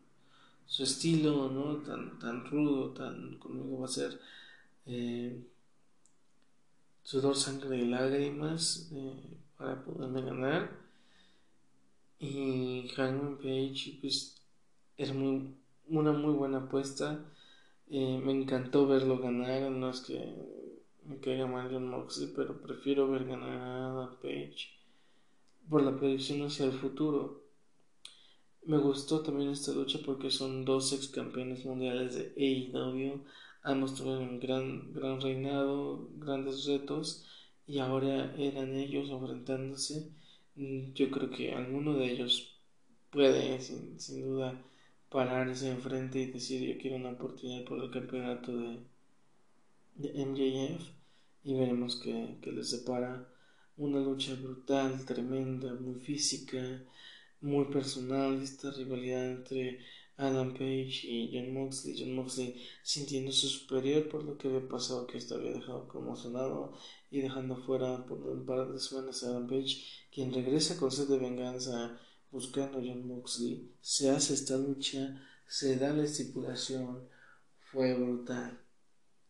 su, 0.65 0.83
estilo, 0.83 1.49
¿no? 1.49 1.77
Tan, 1.77 2.17
tan 2.19 2.45
rudo, 2.45 2.91
tan 2.91 3.37
conmigo 3.37 3.79
va 3.79 3.85
a 3.85 3.89
ser 3.89 4.19
eh, 4.85 5.43
sudor, 7.03 7.35
sangre 7.35 7.77
y 7.77 7.85
lágrimas 7.87 8.89
eh, 8.93 9.13
para 9.57 9.83
poderme 9.83 10.21
ganar. 10.21 10.71
Y 12.19 12.89
Hangman 12.95 13.37
Page, 13.37 13.97
pues, 14.01 14.35
es 14.97 15.13
muy, 15.13 15.53
una 15.89 16.11
muy 16.11 16.33
buena 16.33 16.59
apuesta. 16.59 17.25
Eh, 17.89 18.19
me 18.23 18.33
encantó 18.33 18.87
verlo 18.87 19.19
ganar, 19.19 19.71
no 19.71 19.89
es 19.89 20.01
que 20.01 20.35
me 21.05 21.19
caiga 21.19 21.47
mal 21.47 21.69
John 21.71 21.89
Moxley, 21.89 22.31
pero 22.35 22.61
prefiero 22.61 23.09
ver 23.09 23.25
ganar 23.25 24.03
a 24.03 24.19
Page 24.21 24.77
por 25.69 25.81
la 25.83 25.95
predicción 25.97 26.41
hacia 26.45 26.65
el 26.65 26.73
futuro. 26.73 27.43
Me 28.65 28.77
gustó 28.77 29.21
también 29.21 29.49
esta 29.49 29.71
lucha 29.71 29.99
porque 30.05 30.29
son 30.29 30.65
dos 30.65 30.91
ex 30.91 31.07
campeones 31.07 31.65
mundiales 31.65 32.15
de 32.15 32.33
AEW. 32.37 33.23
Ambos 33.63 33.95
tuvieron 33.95 34.23
un 34.29 34.39
gran, 34.39 34.93
gran 34.93 35.21
reinado, 35.21 36.09
grandes 36.17 36.65
retos 36.65 37.25
y 37.65 37.79
ahora 37.79 38.33
eran 38.37 38.75
ellos 38.75 39.09
enfrentándose. 39.09 40.09
Yo 40.55 41.09
creo 41.11 41.29
que 41.29 41.53
alguno 41.53 41.93
de 41.93 42.11
ellos 42.11 42.59
puede, 43.11 43.61
sin, 43.61 43.99
sin 43.99 44.23
duda, 44.23 44.61
pararse 45.09 45.69
enfrente 45.69 46.19
y 46.19 46.31
decir 46.31 46.61
yo 46.67 46.79
quiero 46.81 46.97
una 46.97 47.11
oportunidad 47.11 47.65
por 47.65 47.83
el 47.83 47.91
campeonato 47.91 48.51
de, 48.57 48.79
MJF 50.25 50.89
y 51.43 51.55
veremos 51.55 51.95
qué, 51.95 52.37
qué 52.41 52.51
les 52.51 52.69
separa 52.69 53.27
una 53.77 53.99
lucha 53.99 54.35
brutal, 54.35 55.05
tremenda, 55.05 55.73
muy 55.73 55.95
física, 55.99 56.83
muy 57.41 57.65
personal, 57.65 58.41
esta 58.41 58.71
rivalidad 58.71 59.31
entre 59.31 59.79
Adam 60.17 60.53
Page 60.53 61.01
y 61.03 61.29
John 61.31 61.53
Moxley, 61.53 61.95
John 61.97 62.15
Moxley 62.15 62.55
sintiéndose 62.81 63.47
superior 63.47 64.09
por 64.09 64.23
lo 64.23 64.37
que 64.37 64.47
había 64.47 64.67
pasado, 64.67 65.05
que 65.05 65.19
esto 65.19 65.35
había 65.35 65.51
dejado 65.51 65.87
conmocionado 65.87 66.73
y 67.11 67.21
dejando 67.21 67.55
fuera 67.55 68.05
por 68.05 68.19
un 68.19 68.45
par 68.45 68.71
de 68.71 68.79
semanas 68.79 69.23
a 69.23 69.27
Adam 69.27 69.47
Page, 69.47 69.77
quien 70.11 70.33
regresa 70.33 70.77
con 70.77 70.91
sed 70.91 71.07
de 71.07 71.19
venganza 71.19 71.99
buscando 72.31 72.79
a 72.79 72.81
John 72.81 73.07
Moxley, 73.07 73.71
se 73.81 74.09
hace 74.09 74.33
esta 74.33 74.57
lucha, 74.57 75.21
se 75.47 75.77
da 75.77 75.93
la 75.93 76.03
estipulación, 76.03 77.07
fue 77.71 77.93
brutal. 77.93 78.59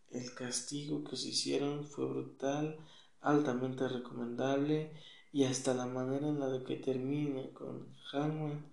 El 0.09 0.33
castigo 0.33 1.03
que 1.03 1.17
se 1.17 1.29
hicieron 1.29 1.85
fue 1.85 2.05
brutal 2.05 2.77
altamente 3.21 3.87
recomendable 3.87 4.91
y 5.33 5.43
hasta 5.43 5.73
la 5.73 5.85
manera 5.85 6.27
en 6.27 6.39
la 6.39 6.63
que 6.63 6.77
termina 6.77 7.41
con 7.53 7.87
Hangman 8.11 8.65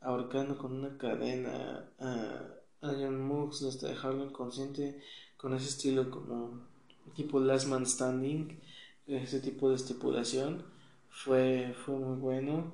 ahorcando 0.00 0.58
con 0.58 0.72
una 0.72 0.98
cadena 0.98 1.88
a, 1.98 2.58
John 2.80 3.24
Mox 3.26 3.62
hasta 3.62 3.88
dejarlo 3.88 4.24
inconsciente 4.24 5.00
con 5.36 5.54
ese 5.54 5.68
estilo 5.68 6.10
como 6.10 6.66
tipo 7.14 7.38
Last 7.38 7.68
Man 7.68 7.86
Standing 7.86 8.60
ese 9.06 9.40
tipo 9.40 9.68
de 9.68 9.76
estipulación 9.76 10.64
fue, 11.08 11.74
fue 11.84 11.94
muy 11.94 12.16
bueno 12.16 12.72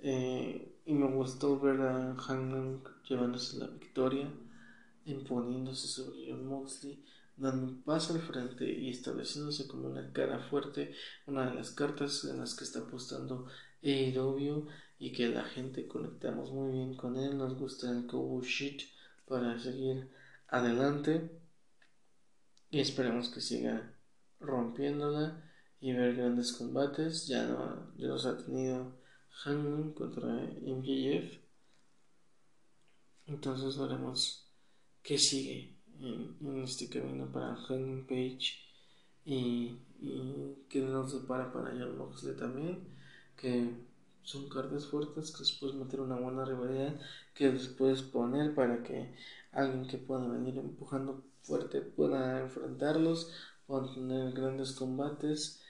eh, 0.00 0.76
y 0.86 0.92
me 0.94 1.06
gustó 1.08 1.58
ver 1.60 1.80
a 1.80 2.14
Hangman 2.16 2.82
llevándose 3.08 3.58
la 3.58 3.66
victoria 3.66 4.30
imponiéndose 5.04 5.86
sobre 5.88 6.30
John 6.30 6.46
Moxley 6.46 7.02
dando 7.38 7.66
un 7.66 7.82
paso 7.82 8.14
al 8.14 8.20
frente 8.20 8.70
y 8.70 8.90
estableciéndose 8.90 9.68
como 9.68 9.88
una 9.88 10.12
cara 10.12 10.40
fuerte, 10.40 10.94
una 11.26 11.48
de 11.48 11.54
las 11.54 11.70
cartas 11.70 12.24
en 12.24 12.38
las 12.38 12.54
que 12.54 12.64
está 12.64 12.80
apostando 12.80 13.46
AEW 13.82 14.66
y 14.98 15.12
que 15.12 15.28
la 15.28 15.44
gente 15.44 15.86
conectamos 15.86 16.50
muy 16.50 16.72
bien 16.72 16.96
con 16.96 17.16
él, 17.16 17.38
nos 17.38 17.56
gusta 17.56 17.90
el 17.90 18.06
Kobu 18.06 18.42
Shit 18.42 18.82
para 19.26 19.58
seguir 19.58 20.10
adelante. 20.48 21.30
Y 22.70 22.80
esperemos 22.80 23.30
que 23.30 23.40
siga 23.40 23.94
rompiéndola 24.40 25.42
y 25.80 25.92
ver 25.92 26.16
grandes 26.16 26.52
combates, 26.52 27.28
ya 27.28 27.46
no 27.46 27.92
ya 27.96 28.08
los 28.08 28.26
ha 28.26 28.36
tenido 28.36 28.97
Hangman 29.44 29.92
contra 29.92 30.28
MJF 30.62 31.48
entonces 33.28 33.76
veremos 33.76 34.50
qué 35.02 35.18
sigue 35.18 35.76
en, 36.00 36.62
este 36.62 36.88
camino 36.88 37.30
para 37.30 37.54
Hangman 37.54 38.06
Page 38.06 38.54
y, 39.26 39.78
y 40.00 40.64
que 40.68 40.80
nos 40.80 41.12
separa 41.12 41.52
para 41.52 41.70
John 41.72 41.98
Moxley 41.98 42.34
también, 42.36 42.88
que 43.36 43.70
son 44.22 44.48
cartas 44.48 44.86
fuertes 44.86 45.30
que 45.30 45.40
les 45.40 45.52
puedes 45.52 45.76
meter 45.76 46.00
una 46.00 46.16
buena 46.16 46.46
rivalidad, 46.46 46.98
que 47.34 47.52
les 47.52 47.68
puedes 47.68 48.00
poner 48.00 48.54
para 48.54 48.82
que 48.82 49.14
alguien 49.52 49.86
que 49.86 49.98
pueda 49.98 50.26
venir 50.26 50.56
empujando 50.56 51.22
fuerte 51.42 51.82
pueda 51.82 52.40
enfrentarlos, 52.40 53.30
puedan 53.66 53.92
tener 53.92 54.32
grandes 54.32 54.72
combates, 54.72 55.62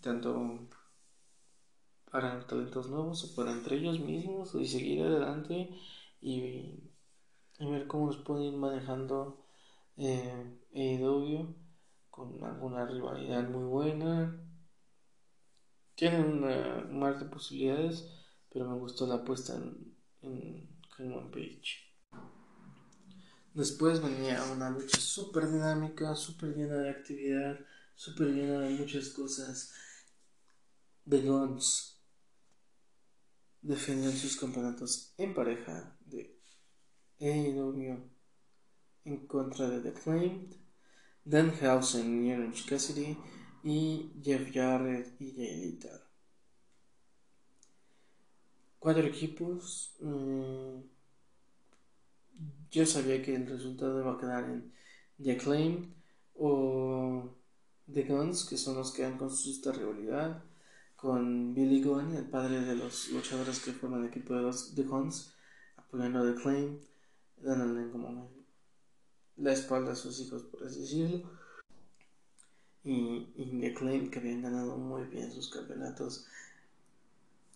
tanto 0.00 0.68
para 2.14 2.46
talentos 2.46 2.88
nuevos 2.90 3.24
o 3.24 3.34
para 3.34 3.50
entre 3.50 3.74
ellos 3.74 3.98
mismos 3.98 4.54
y 4.54 4.68
seguir 4.68 5.02
adelante 5.02 5.68
y, 6.20 6.78
ver 7.58 7.88
cómo 7.88 8.06
los 8.06 8.18
pueden 8.18 8.52
ir 8.52 8.56
manejando 8.56 9.44
eh, 9.96 10.60
con 12.10 12.44
alguna 12.44 12.86
rivalidad 12.86 13.48
muy 13.48 13.64
buena. 13.64 14.40
Tienen 15.96 16.24
una 16.24 16.86
mar 16.88 17.18
de 17.18 17.24
posibilidades, 17.24 18.08
pero 18.48 18.68
me 18.68 18.78
gustó 18.78 19.08
la 19.08 19.16
apuesta 19.16 19.56
en, 19.56 19.96
en 20.98 21.30
Page. 21.32 21.82
Después 23.54 24.00
venía 24.00 24.40
una 24.52 24.70
lucha 24.70 25.00
súper 25.00 25.50
dinámica, 25.50 26.14
súper 26.14 26.54
llena 26.54 26.76
de 26.76 26.90
actividad, 26.90 27.58
súper 27.96 28.28
llena 28.28 28.60
de 28.60 28.70
muchas 28.70 29.08
cosas. 29.08 29.74
The 31.08 31.20
Guns 31.20 31.93
defendían 33.64 34.12
sus 34.12 34.36
campeonatos 34.36 35.14
en 35.16 35.34
pareja 35.34 35.96
de 36.04 36.38
AEW 37.18 37.98
en 39.04 39.26
contra 39.26 39.68
de 39.68 39.80
The 39.80 40.00
Claimed, 40.00 40.54
Danhausen 41.24 42.26
y 42.26 42.32
Orange 42.32 42.68
Cassidy 42.68 43.16
y 43.62 44.12
Jeff 44.22 44.52
Jarrett 44.52 45.18
y 45.20 45.32
Jay 45.32 45.72
Lethal. 45.72 46.00
Cuatro 48.78 49.06
equipos. 49.06 49.96
Mm, 50.00 50.80
yo 52.70 52.84
sabía 52.84 53.22
que 53.22 53.34
el 53.34 53.46
resultado 53.46 53.98
iba 54.00 54.12
a 54.12 54.18
quedar 54.18 54.44
en 54.44 54.74
The 55.22 55.32
Acclaimed 55.32 55.88
o 56.34 57.34
The 57.90 58.02
Guns, 58.02 58.44
que 58.44 58.58
son 58.58 58.76
los 58.76 58.92
que 58.92 59.04
han 59.06 59.16
construido 59.16 59.56
esta 59.56 59.72
rivalidad, 59.72 60.44
con 61.04 61.52
Billy 61.52 61.82
Gunn, 61.82 62.14
el 62.16 62.24
padre 62.24 62.62
de 62.62 62.76
los 62.76 63.10
luchadores 63.10 63.60
que 63.60 63.74
forman 63.74 64.00
el 64.00 64.06
equipo 64.06 64.34
de 64.34 64.40
los 64.40 64.74
The 64.74 64.84
Guns, 64.84 65.34
apoyando 65.76 66.20
a 66.20 66.22
The 66.22 66.30
Acclaimed, 66.30 66.78
dándole 67.36 67.90
como 67.90 68.30
la 69.36 69.52
espalda 69.52 69.92
a 69.92 69.96
sus 69.96 70.18
hijos, 70.20 70.44
por 70.44 70.64
así 70.64 70.80
decirlo. 70.80 71.30
Y, 72.84 73.34
y 73.36 73.60
The 73.60 73.74
Claim, 73.74 74.10
que 74.10 74.18
habían 74.18 74.40
ganado 74.40 74.78
muy 74.78 75.04
bien 75.04 75.30
sus 75.30 75.50
campeonatos, 75.50 76.26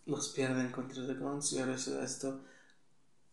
los 0.04 0.28
pierden 0.28 0.70
contra 0.70 1.06
The 1.06 1.14
Guns 1.14 1.54
y 1.54 1.60
ahora 1.60 1.78
se 1.78 1.94
da 1.94 2.04
esto. 2.04 2.42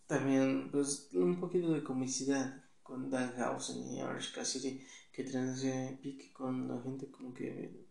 También, 0.07 0.69
pues, 0.71 1.09
un 1.11 1.41
poquito 1.41 1.73
de 1.73 1.83
comicidad 1.83 2.63
con 2.83 3.09
Danhausen 3.09 3.85
y 3.91 4.01
Orange 4.01 4.31
Cassidy, 4.33 4.81
que 5.11 5.25
traen 5.25 5.49
ese 5.49 5.99
pique 6.01 6.31
con 6.31 6.69
la 6.69 6.81
gente 6.81 7.11
como 7.11 7.33
que 7.33 7.84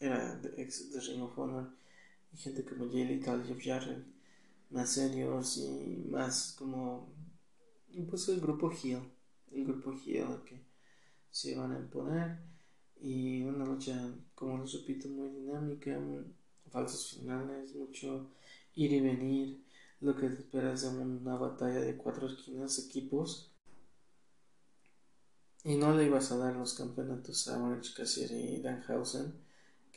era 0.00 0.40
ex 0.56 0.92
de 0.92 1.00
Ring 1.00 1.22
of 1.22 1.38
Honor 1.38 1.70
y 2.32 2.36
gente 2.36 2.64
como 2.64 2.90
Jay 2.90 3.04
Lethal, 3.04 3.44
Jeff 3.44 3.58
Jarrett, 3.62 4.04
más 4.70 4.90
serios 4.90 5.56
y 5.56 6.04
más 6.10 6.54
como 6.58 7.08
pues 8.08 8.28
el 8.28 8.40
grupo 8.40 8.70
Hill, 8.70 9.00
el 9.52 9.64
grupo 9.64 9.92
Hill 9.92 10.42
que 10.46 10.60
se 11.30 11.56
van 11.56 11.72
a 11.72 11.78
imponer. 11.78 12.38
Y 13.00 13.42
una 13.42 13.64
lucha 13.64 14.12
como 14.34 14.58
les 14.58 14.72
repito 14.72 15.08
muy 15.08 15.28
dinámica, 15.28 15.98
falsos 16.70 17.16
finales, 17.16 17.74
mucho 17.74 18.30
ir 18.74 18.92
y 18.92 19.00
venir, 19.00 19.64
lo 20.00 20.16
que 20.16 20.28
te 20.28 20.40
esperas 20.42 20.82
de 20.82 20.88
una 20.88 21.36
batalla 21.36 21.80
de 21.80 21.96
cuatro 21.96 22.28
esquinas 22.28 22.78
equipos. 22.78 23.52
Y 25.64 25.76
no 25.76 25.94
le 25.94 26.06
ibas 26.06 26.30
a 26.32 26.38
dar 26.38 26.56
los 26.56 26.74
campeonatos 26.74 27.48
a 27.48 27.62
Orange 27.62 27.92
Cassidy 27.94 28.56
y 28.56 28.60
Danhausen, 28.62 29.32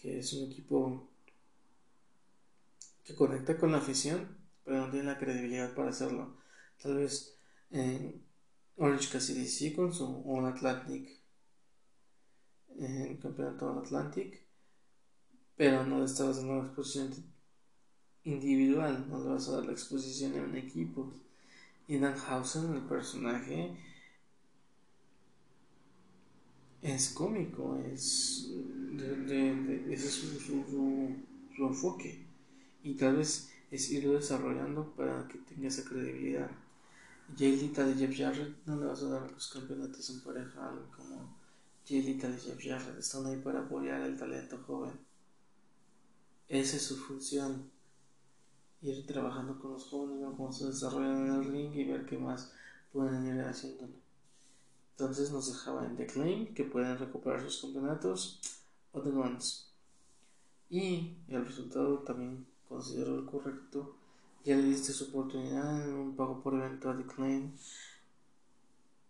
que 0.01 0.19
es 0.19 0.33
un 0.33 0.51
equipo 0.51 1.07
que 3.03 3.15
conecta 3.15 3.57
con 3.57 3.71
la 3.71 3.77
afición, 3.77 4.37
pero 4.63 4.77
no 4.77 4.91
tiene 4.91 5.05
la 5.05 5.19
credibilidad 5.19 5.73
para 5.75 5.89
hacerlo. 5.89 6.35
Tal 6.81 6.95
vez 6.95 7.37
eh, 7.71 8.19
Orange 8.77 9.09
Cassidy 9.11 9.45
sí 9.47 9.73
con 9.73 9.93
su 9.93 10.23
All 10.25 10.45
Atlantic, 10.45 11.09
eh, 12.79 13.19
campeonato 13.21 13.71
All 13.71 13.85
Atlantic, 13.85 14.41
pero 15.55 15.85
no 15.85 15.99
le 15.99 16.05
estabas 16.05 16.37
dando 16.37 16.55
la 16.55 16.65
exposición 16.65 17.13
individual, 18.23 19.07
no 19.09 19.23
le 19.23 19.29
vas 19.29 19.47
a 19.47 19.57
dar 19.57 19.65
la 19.65 19.71
exposición 19.73 20.33
en 20.33 20.41
un 20.41 20.57
equipo. 20.57 21.13
Y 21.87 21.97
Danhausen, 21.97 22.73
el 22.73 22.81
personaje, 22.83 23.75
es 26.81 27.09
cómico, 27.09 27.77
es, 27.77 28.49
de, 28.91 29.93
ese 29.93 30.07
es 30.07 30.13
su, 30.15 31.15
enfoque 31.57 32.25
y 32.83 32.95
tal 32.95 33.17
vez 33.17 33.51
es 33.69 33.91
irlo 33.91 34.13
desarrollando 34.13 34.91
para 34.95 35.27
que 35.27 35.37
tenga 35.39 35.67
esa 35.67 35.83
credibilidad. 35.83 36.49
Jaylita 37.37 37.85
de 37.85 37.93
Jeff 37.93 38.17
Jarrett 38.17 38.65
no 38.65 38.79
le 38.79 38.87
vas 38.87 39.03
a 39.03 39.09
dar 39.09 39.31
los 39.31 39.47
campeonatos 39.49 40.09
en 40.09 40.21
pareja 40.21 40.73
como 40.97 41.37
Jaylita 41.87 42.29
de 42.29 42.37
Jeff 42.37 42.59
Jarrett, 42.61 42.97
están 42.97 43.27
ahí 43.27 43.37
para 43.37 43.59
apoyar 43.59 44.01
el 44.01 44.17
talento 44.17 44.57
joven. 44.65 44.93
Esa 46.49 46.77
es 46.77 46.81
su 46.81 46.97
función, 46.97 47.69
ir 48.81 49.05
trabajando 49.05 49.57
con 49.59 49.73
los 49.73 49.85
jóvenes, 49.85 50.19
ver 50.19 50.35
cómo 50.35 50.51
se 50.51 50.65
desarrollan 50.65 51.27
en 51.27 51.33
el 51.35 51.45
ring 51.45 51.75
y 51.75 51.85
ver 51.85 52.05
qué 52.05 52.17
más 52.17 52.51
pueden 52.91 53.27
ir 53.27 53.41
haciéndolo. 53.41 54.00
Entonces 54.91 55.31
nos 55.31 55.51
dejaba 55.51 55.85
en 55.85 55.95
The 55.95 56.05
Claim 56.05 56.53
que 56.53 56.63
pueden 56.63 56.97
recuperar 56.97 57.41
sus 57.41 57.61
campeonatos 57.61 58.39
o 58.91 59.01
The 59.01 59.09
Guns. 59.09 59.71
Y 60.69 61.17
el 61.27 61.45
resultado 61.45 61.99
también 61.99 62.45
considero 62.69 63.17
el 63.19 63.25
correcto. 63.25 63.95
Ya 64.45 64.55
le 64.55 64.63
diste 64.63 64.93
su 64.93 65.05
oportunidad 65.05 65.87
en 65.87 65.93
un 65.93 66.15
pago 66.15 66.41
por 66.41 66.53
evento 66.53 66.89
a 66.89 66.97
The 66.97 67.05
Claim. 67.05 67.51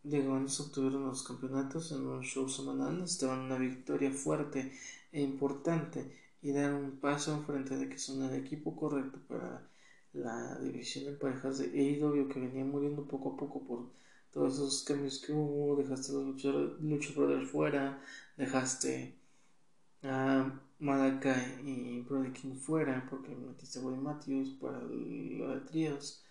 The 0.10 0.22
Guns 0.22 0.60
obtuvieron 0.60 1.06
los 1.06 1.24
campeonatos 1.24 1.92
en 1.92 2.08
un 2.08 2.24
show 2.24 2.50
semanal. 2.50 3.04
Estaban 3.04 3.40
una 3.42 3.58
victoria 3.58 4.12
fuerte 4.12 4.72
e 5.12 5.22
importante 5.22 6.18
y 6.42 6.52
dar 6.52 6.74
un 6.74 6.98
paso 7.00 7.34
en 7.34 7.46
frente 7.46 7.78
de 7.78 7.88
que 7.88 8.00
son 8.00 8.24
el 8.24 8.34
equipo 8.34 8.76
correcto 8.76 9.20
para 9.28 9.68
la 10.14 10.58
división 10.60 11.06
de 11.06 11.14
parejas 11.14 11.60
de 11.60 11.66
AEW 11.66 12.28
que 12.28 12.40
venía 12.40 12.66
muriendo 12.66 13.06
poco 13.06 13.34
a 13.34 13.38
poco 13.38 13.62
por 13.62 13.86
todos 14.32 14.56
esos 14.56 14.84
cambios 14.84 15.20
que 15.20 15.34
hubo, 15.34 15.76
dejaste 15.76 16.12
a 16.12 16.16
los 16.16 16.44
Lucha 16.82 17.14
Brothers 17.16 17.50
fuera, 17.50 18.02
dejaste 18.38 19.16
a 20.04 20.60
Malakai 20.80 21.68
y 21.68 22.02
Brody 22.02 22.32
King 22.32 22.56
fuera 22.56 23.06
porque 23.10 23.36
metiste 23.36 23.80
a 23.80 23.82
Buddy 23.82 24.00
Matthews 24.00 24.50
para 24.60 24.80
lo 24.82 25.54
de 25.54 25.62
tríos, 25.62 26.24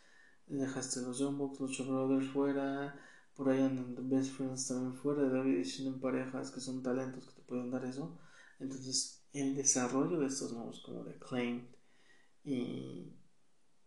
dejaste 0.46 1.00
a 1.00 1.02
los 1.02 1.18
Young 1.18 1.36
Bucks, 1.36 1.60
Lucha 1.60 1.84
Brothers 1.84 2.26
fuera, 2.30 2.98
por 3.36 3.48
ahí 3.48 3.62
andan 3.62 3.94
The 3.94 4.02
Best 4.02 4.32
Friends 4.32 4.66
también 4.66 4.94
fuera 4.94 5.22
de 5.22 5.38
la 5.38 5.44
división 5.44 5.94
en 5.94 6.00
parejas 6.00 6.50
que 6.50 6.60
son 6.60 6.82
talentos 6.82 7.26
que 7.26 7.32
te 7.32 7.42
pueden 7.42 7.70
dar 7.70 7.84
eso. 7.84 8.18
Entonces, 8.58 9.22
el 9.32 9.54
desarrollo 9.54 10.18
de 10.18 10.26
estos 10.26 10.52
nuevos 10.52 10.80
como 10.80 11.04
The 11.04 11.14
Claimed 11.18 11.64
y 12.44 13.12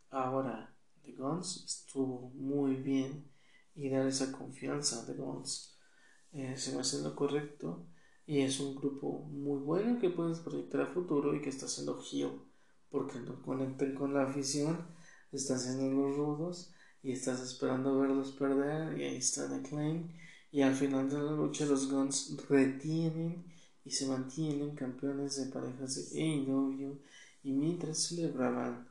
ahora 0.09 0.73
The 1.03 1.11
Guns 1.13 1.63
estuvo 1.65 2.29
muy 2.35 2.75
bien 2.75 3.32
y 3.75 3.89
dar 3.89 4.07
esa 4.07 4.31
confianza 4.31 5.05
de 5.05 5.13
Guns. 5.13 5.77
Eh, 6.31 6.55
se 6.57 6.73
me 6.73 6.81
hace 6.81 7.01
lo 7.01 7.15
correcto 7.15 7.85
y 8.25 8.39
es 8.39 8.59
un 8.59 8.75
grupo 8.75 9.27
muy 9.29 9.59
bueno 9.59 9.99
que 9.99 10.09
puedes 10.09 10.39
proyectar 10.39 10.81
a 10.81 10.87
futuro 10.87 11.35
y 11.35 11.41
que 11.41 11.49
está 11.49 11.65
haciendo 11.65 12.01
heel 12.11 12.39
porque 12.89 13.19
no 13.19 13.41
conecten 13.41 13.95
con 13.95 14.13
la 14.13 14.23
afición, 14.23 14.77
están 15.31 15.57
haciendo 15.57 15.89
los 15.89 16.15
rudos 16.15 16.71
y 17.01 17.11
estás 17.11 17.41
esperando 17.41 17.99
verlos 17.99 18.31
perder 18.33 18.97
y 18.99 19.03
ahí 19.03 19.17
está 19.17 19.49
The 19.49 19.67
Claim 19.67 20.09
y 20.51 20.61
al 20.61 20.75
final 20.75 21.09
de 21.09 21.17
la 21.17 21.31
lucha 21.31 21.65
los 21.65 21.91
Guns 21.91 22.37
retienen 22.47 23.43
y 23.83 23.89
se 23.89 24.07
mantienen 24.07 24.75
campeones 24.75 25.37
de 25.37 25.51
parejas 25.51 26.13
de 26.13 26.21
AEW 26.21 26.99
y 27.43 27.51
mientras 27.51 27.97
celebraban 27.97 28.87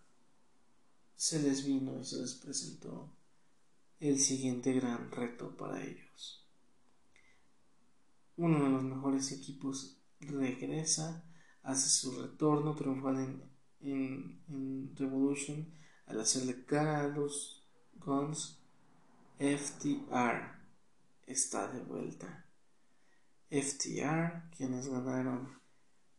se 1.16 1.40
les 1.40 1.64
vino 1.64 2.00
y 2.00 2.04
se 2.04 2.20
les 2.20 2.34
presentó 2.34 3.08
el 4.02 4.18
siguiente 4.18 4.72
gran 4.72 5.12
reto 5.12 5.56
para 5.56 5.80
ellos. 5.80 6.44
Uno 8.36 8.64
de 8.64 8.70
los 8.70 8.82
mejores 8.82 9.30
equipos 9.30 9.96
regresa, 10.18 11.24
hace 11.62 11.88
su 11.88 12.20
retorno 12.20 12.74
triunfal 12.74 13.46
en, 13.80 14.92
Revolution 14.96 15.72
al 16.06 16.20
hacerle 16.20 16.64
cara 16.64 17.02
a 17.02 17.08
los 17.08 17.64
Guns. 17.94 18.58
FTR 19.38 20.58
está 21.24 21.72
de 21.72 21.80
vuelta. 21.82 22.44
FTR, 23.50 24.50
quienes 24.56 24.88
ganaron 24.88 25.48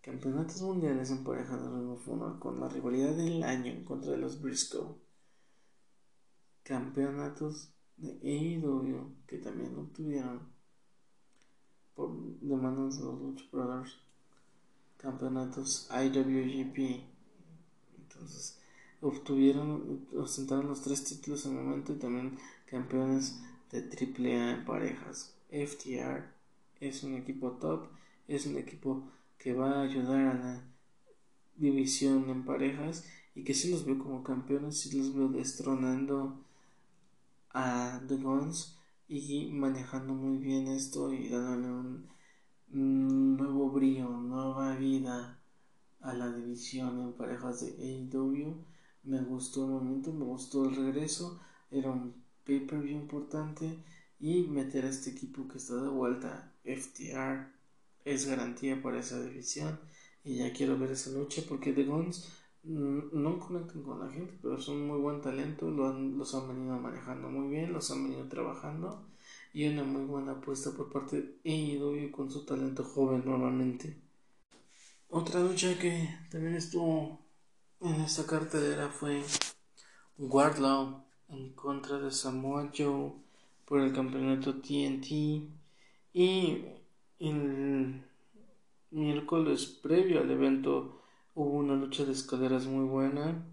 campeonatos 0.02 0.62
mundiales 0.62 1.12
en 1.12 1.26
pareja 1.26 1.58
de 1.58 1.68
Ring 1.70 1.90
of 1.90 2.40
con 2.40 2.62
la 2.62 2.70
rivalidad 2.70 3.14
del 3.14 3.44
año 3.44 3.74
en 3.74 3.84
contra 3.84 4.12
de 4.12 4.20
los 4.20 4.42
Briscoe. 4.42 5.03
Campeonatos 6.64 7.74
de 7.98 8.12
AEW 8.24 9.12
que 9.28 9.38
también 9.38 9.78
obtuvieron 9.78 10.42
por 11.94 12.12
demandas 12.42 12.98
de 12.98 13.06
los 13.06 13.22
Lucha 13.22 13.46
Brothers 13.52 13.98
campeonatos 14.98 15.90
IWGP 15.92 17.04
entonces 17.98 18.60
obtuvieron 19.02 20.08
ostentaron 20.18 20.68
los 20.68 20.82
tres 20.82 21.04
títulos 21.04 21.46
el 21.46 21.52
momento 21.52 21.94
y 21.94 21.98
también 21.98 22.38
campeones 22.66 23.42
de 23.72 23.80
AAA 23.80 24.52
en 24.52 24.66
parejas. 24.66 25.36
FTR 25.52 26.24
es 26.80 27.04
un 27.04 27.16
equipo 27.16 27.52
top 27.52 27.88
es 28.28 28.46
un 28.46 28.58
equipo 28.58 29.04
que 29.38 29.54
va 29.54 29.80
a 29.80 29.82
ayudar 29.84 30.28
a 30.28 30.34
la 30.34 30.64
división 31.58 32.30
en 32.30 32.46
parejas 32.46 33.06
y 33.36 33.44
que 33.44 33.54
si 33.54 33.72
los 33.72 33.86
veo 33.86 34.00
como 34.00 34.24
campeones 34.24 34.80
si 34.80 34.98
los 34.98 35.14
veo 35.14 35.28
destronando 35.28 36.40
a 37.54 38.02
The 38.08 38.16
Guns 38.16 38.78
y 39.08 39.50
manejando 39.52 40.14
muy 40.14 40.38
bien 40.38 40.68
esto 40.68 41.14
y 41.14 41.30
dándole 41.30 41.68
un, 41.68 42.08
nuevo 43.38 43.70
brillo, 43.70 44.10
nueva 44.10 44.76
vida 44.76 45.40
a 46.02 46.14
la 46.14 46.32
división 46.32 47.00
en 47.00 47.14
parejas 47.14 47.62
de 47.62 48.10
AEW. 48.12 48.66
Me 49.04 49.22
gustó 49.22 49.66
el 49.66 49.72
momento, 49.72 50.12
me 50.12 50.26
gustó 50.26 50.66
el 50.66 50.76
regreso, 50.76 51.40
era 51.70 51.92
un 51.92 52.16
pay-per-view 52.46 53.00
importante 53.00 53.78
y 54.20 54.44
meter 54.44 54.86
a 54.86 54.90
este 54.90 55.12
equipo 55.12 55.48
que 55.48 55.58
está 55.58 55.76
de 55.76 55.90
vuelta, 55.90 56.52
FTR, 56.64 57.52
es 58.06 58.26
garantía 58.26 58.82
para 58.82 59.00
esa 59.00 59.22
división 59.22 59.80
y 60.24 60.38
ya 60.38 60.54
quiero 60.54 60.78
ver 60.80 60.92
esa 60.92 61.12
lucha 61.12 61.44
porque 61.48 61.74
The 61.74 61.84
Guns 61.84 62.30
no 62.64 63.40
conectan 63.40 63.84
con 63.84 64.00
la 64.00 64.10
gente, 64.10 64.38
pero 64.42 64.60
son 64.60 64.88
muy 64.88 65.00
buen 65.00 65.22
talento, 65.22 65.70
los 65.70 66.34
han 66.34 66.48
venido 66.48 66.78
manejando 66.80 67.30
muy 67.30 67.50
bien, 67.50 67.74
los 67.74 67.92
han 67.92 68.04
venido 68.04 68.28
trabajando 68.30 69.06
y 69.54 69.68
una 69.68 69.84
muy 69.84 70.06
buena 70.06 70.34
apuesta 70.34 70.72
por 70.72 70.92
parte 70.92 71.22
de 71.22 71.36
AEW 71.46 72.12
con 72.12 72.32
su 72.32 72.46
talento 72.46 72.84
joven 72.84 73.24
nuevamente. 73.26 73.98
Otra 75.10 75.42
lucha 75.42 75.78
que 75.78 76.10
también 76.32 76.56
estuvo 76.56 77.20
en 77.82 78.02
esta 78.02 78.26
cartelera 78.26 78.90
fue 78.90 79.22
Wardlow 80.18 81.04
en 81.30 81.54
contra 81.54 82.00
de 82.00 82.12
Samoa 82.12 82.72
Joe 82.76 83.12
por 83.66 83.82
el 83.82 83.94
campeonato 83.94 84.56
TNT 84.56 85.08
y 86.14 86.66
el 87.20 88.04
miércoles 88.90 89.66
previo 89.66 90.22
al 90.22 90.32
evento 90.32 91.03
Hubo 91.36 91.58
una 91.58 91.76
lucha 91.76 92.06
de 92.06 92.12
escaleras 92.12 92.66
muy 92.68 92.86
buena. 92.86 93.44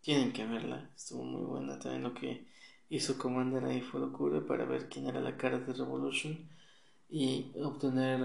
Tienen 0.00 0.32
que 0.32 0.46
verla. 0.46 0.90
Estuvo 0.94 1.24
muy 1.24 1.42
buena. 1.42 1.78
También 1.78 2.02
lo 2.04 2.14
que 2.14 2.46
hizo 2.88 3.18
Commander 3.18 3.64
ahí 3.64 3.80
fue 3.80 4.00
locura 4.00 4.44
para 4.46 4.64
ver 4.64 4.88
quién 4.88 5.06
era 5.06 5.20
la 5.20 5.36
cara 5.36 5.58
de 5.58 5.72
Revolution 5.72 6.38
y 7.08 7.52
obtener 7.62 8.20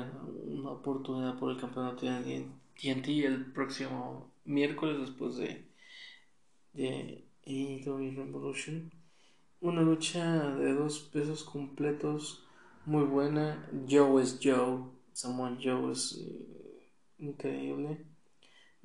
una 0.45 0.71
oportunidad 0.71 1.37
por 1.39 1.51
el 1.51 1.59
campeonato 1.59 2.05
de 2.05 2.47
TNT 2.79 3.07
el 3.25 3.51
próximo 3.51 4.31
miércoles 4.45 4.99
después 4.99 5.37
de, 5.37 5.65
de 6.73 7.25
AEW 7.45 8.11
Revolution. 8.15 8.91
Una 9.61 9.81
lucha 9.81 10.55
de 10.57 10.73
dos 10.73 10.99
pesos 11.11 11.43
completos 11.43 12.43
muy 12.85 13.03
buena. 13.03 13.67
Joe 13.89 14.21
es 14.21 14.39
Joe. 14.41 14.83
Samoa 15.13 15.57
Joe 15.61 15.91
es 15.91 16.17
eh, 16.19 16.91
increíble. 17.17 18.05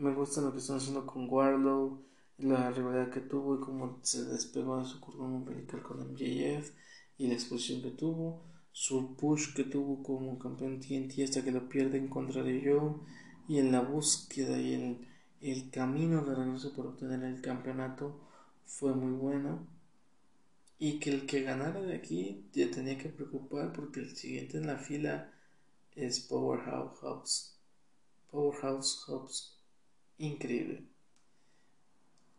Me 0.00 0.14
gusta 0.14 0.40
lo 0.40 0.50
que 0.50 0.60
están 0.60 0.78
haciendo 0.78 1.04
con 1.04 1.28
Warlow, 1.28 2.02
la 2.38 2.70
rivalidad 2.70 3.10
que 3.10 3.20
tuvo 3.20 3.56
y 3.56 3.60
cómo 3.60 3.98
se 4.00 4.24
despegó 4.24 4.78
de 4.78 4.86
su 4.86 4.98
cordón 4.98 5.34
umbilical 5.34 5.82
con 5.82 6.00
MJF 6.00 6.70
y 7.18 7.26
la 7.26 7.34
exposición 7.34 7.82
que 7.82 7.90
tuvo. 7.90 8.42
Su 8.72 9.14
push 9.14 9.52
que 9.52 9.64
tuvo 9.64 10.02
como 10.02 10.38
campeón 10.38 10.80
TNT 10.80 11.18
hasta 11.24 11.44
que 11.44 11.52
lo 11.52 11.68
pierde 11.68 11.98
en 11.98 12.08
contra 12.08 12.42
de 12.42 12.62
Joe 12.64 12.94
y 13.46 13.58
en 13.58 13.72
la 13.72 13.82
búsqueda 13.82 14.58
y 14.58 14.72
el, 14.72 15.06
el 15.42 15.70
camino 15.70 16.24
de 16.24 16.34
regreso 16.34 16.74
para 16.74 16.88
obtener 16.88 17.22
el 17.22 17.42
campeonato 17.42 18.18
fue 18.64 18.94
muy 18.94 19.12
bueno 19.12 19.66
y 20.78 20.98
que 20.98 21.10
el 21.10 21.26
que 21.26 21.42
ganara 21.42 21.82
de 21.82 21.94
aquí 21.94 22.48
ya 22.54 22.70
tenía 22.70 22.96
que 22.96 23.10
preocupar 23.10 23.74
porque 23.74 24.00
el 24.00 24.16
siguiente 24.16 24.56
en 24.56 24.66
la 24.66 24.78
fila 24.78 25.30
es 25.94 26.20
Powerhouse 26.20 26.98
Hobbs. 27.02 27.58
Powerhouse 28.30 29.04
Hobbs. 29.06 29.59
Increíble. 30.20 30.84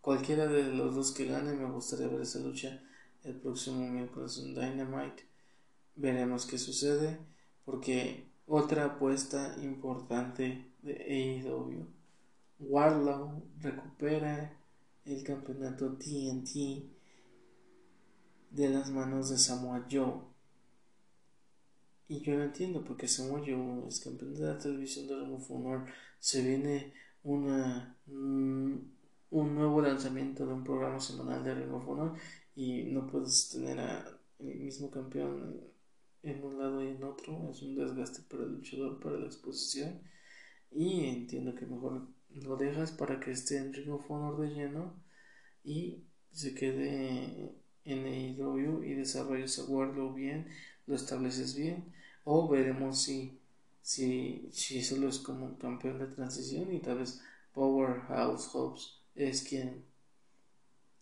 Cualquiera 0.01 0.45
de 0.45 0.71
los 0.71 0.93
dos 0.93 1.11
que 1.13 1.25
gane 1.25 1.53
me 1.53 1.65
gustaría 1.65 2.07
ver 2.07 2.21
esa 2.21 2.37
lucha 2.37 2.79
el 3.23 3.33
próximo 3.33 3.89
miércoles 3.89 4.37
en 4.37 4.53
Dynamite. 4.53 5.25
Veremos 5.95 6.45
qué 6.45 6.59
sucede 6.59 7.17
porque 7.65 8.27
otra 8.45 8.85
apuesta 8.85 9.55
importante 9.63 10.63
de 10.83 11.41
AEW. 11.43 11.87
Warlow 12.59 13.41
recupera 13.59 14.55
el 15.03 15.23
campeonato 15.23 15.97
TNT 15.97 16.85
de 18.51 18.69
las 18.69 18.91
manos 18.91 19.31
de 19.31 19.39
Samoa 19.39 19.87
Joe. 19.89 20.21
Y 22.07 22.21
yo 22.21 22.35
lo 22.35 22.43
entiendo 22.43 22.83
porque 22.83 23.07
Samoa 23.07 23.39
Joe 23.39 23.87
es 23.87 24.01
campeón 24.01 24.35
de 24.35 24.41
la 24.41 24.59
televisión 24.59 25.07
de 25.07 25.15
Ring 25.15 25.33
of. 25.33 25.89
Se 26.19 26.43
viene 26.43 26.93
una, 27.23 27.97
mm, 28.07 28.73
un 29.31 29.55
nuevo 29.55 29.81
lanzamiento 29.81 30.45
de 30.45 30.53
un 30.53 30.63
programa 30.63 30.99
semanal 30.99 31.43
de 31.43 31.55
Ring 31.55 31.73
of 31.73 31.87
Honor 31.87 32.13
y 32.55 32.83
no 32.83 33.07
puedes 33.07 33.49
tener 33.49 33.79
a 33.79 34.05
el 34.39 34.59
mismo 34.59 34.89
campeón 34.89 35.61
en 36.23 36.43
un 36.43 36.59
lado 36.59 36.83
y 36.83 36.89
en 36.89 37.03
otro. 37.03 37.49
Es 37.49 37.61
un 37.61 37.75
desgaste 37.75 38.21
para 38.29 38.43
el 38.43 38.53
luchador, 38.53 38.99
para 38.99 39.17
la 39.17 39.25
exposición. 39.27 40.01
Y 40.71 41.05
entiendo 41.05 41.55
que 41.55 41.65
mejor 41.65 42.07
lo 42.29 42.55
dejas 42.57 42.91
para 42.91 43.19
que 43.19 43.31
esté 43.31 43.57
en 43.57 43.73
Ring 43.73 43.91
of 43.91 44.09
Honor 44.09 44.39
de 44.39 44.53
lleno 44.53 44.95
y 45.63 46.03
se 46.31 46.55
quede 46.55 47.53
en 47.83 48.05
AEW 48.05 48.83
y 48.83 48.93
desarrolles 48.93 49.59
a 49.59 49.65
Warlow 49.65 50.13
bien, 50.13 50.47
lo 50.87 50.95
estableces 50.95 51.55
bien, 51.55 51.93
o 52.23 52.47
veremos 52.47 53.01
si, 53.01 53.40
si, 53.81 54.49
si 54.51 54.83
solo 54.83 55.09
es 55.09 55.19
como 55.19 55.45
un 55.45 55.55
campeón 55.55 55.99
de 55.99 56.07
transición 56.07 56.73
y 56.73 56.79
tal 56.79 56.99
vez 56.99 57.21
Powerhouse 57.53 58.47
Hobbs 58.53 59.01
es 59.15 59.43
quien 59.43 59.83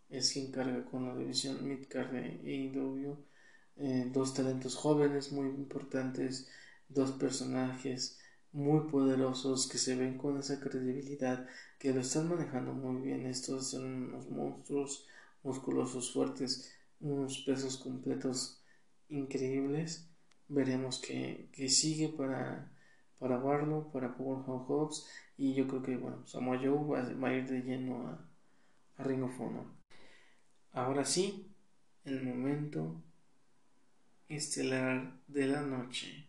es 0.10 0.34
quien 0.34 0.52
carga 0.52 0.84
con 0.86 1.08
la 1.08 1.16
división 1.16 1.68
midcard 1.68 2.12
de 2.12 2.20
AEW. 2.44 3.18
Eh, 3.78 4.10
dos 4.12 4.34
talentos 4.34 4.76
jóvenes 4.76 5.32
muy 5.32 5.48
importantes, 5.48 6.50
dos 6.90 7.12
personajes 7.14 8.20
muy 8.52 8.90
poderosos 8.90 9.68
que 9.68 9.78
se 9.78 9.96
ven 9.96 10.18
con 10.18 10.38
esa 10.40 10.60
credibilidad, 10.60 11.48
que 11.78 11.94
lo 11.94 12.02
están 12.02 12.28
manejando 12.28 12.74
muy 12.74 13.02
bien. 13.02 13.26
Estos 13.26 13.70
son 13.72 13.86
unos 13.86 14.30
monstruos 14.30 15.08
musculosos 15.44 16.12
fuertes, 16.12 16.72
unos 17.00 17.40
pesos 17.46 17.78
completos 17.78 18.62
increíbles. 19.10 20.09
Veremos 20.50 21.00
que, 21.00 21.50
sigue 21.70 22.10
para, 22.10 22.72
para 23.20 23.38
Barlow, 23.38 23.92
para 23.92 24.16
Powerhouse 24.16 24.68
Hobbs 24.68 25.08
y 25.38 25.54
yo 25.54 25.68
creo 25.68 25.82
que 25.82 25.96
bueno, 25.96 26.26
Samoa 26.28 26.58
Joe 26.58 27.16
va, 27.16 27.28
a 27.28 27.34
ir 27.34 27.48
de 27.48 27.62
lleno 27.62 28.08
a, 28.08 28.30
a 28.98 29.04
Ring 29.04 29.24
of 29.24 29.40
Honor. 29.40 29.66
Ahora 30.74 31.06
sí, 31.06 31.52
el 32.04 32.24
momento 32.24 33.02
estelar 34.28 35.20
de 35.28 35.48
la 35.48 35.62
noche. 35.62 36.28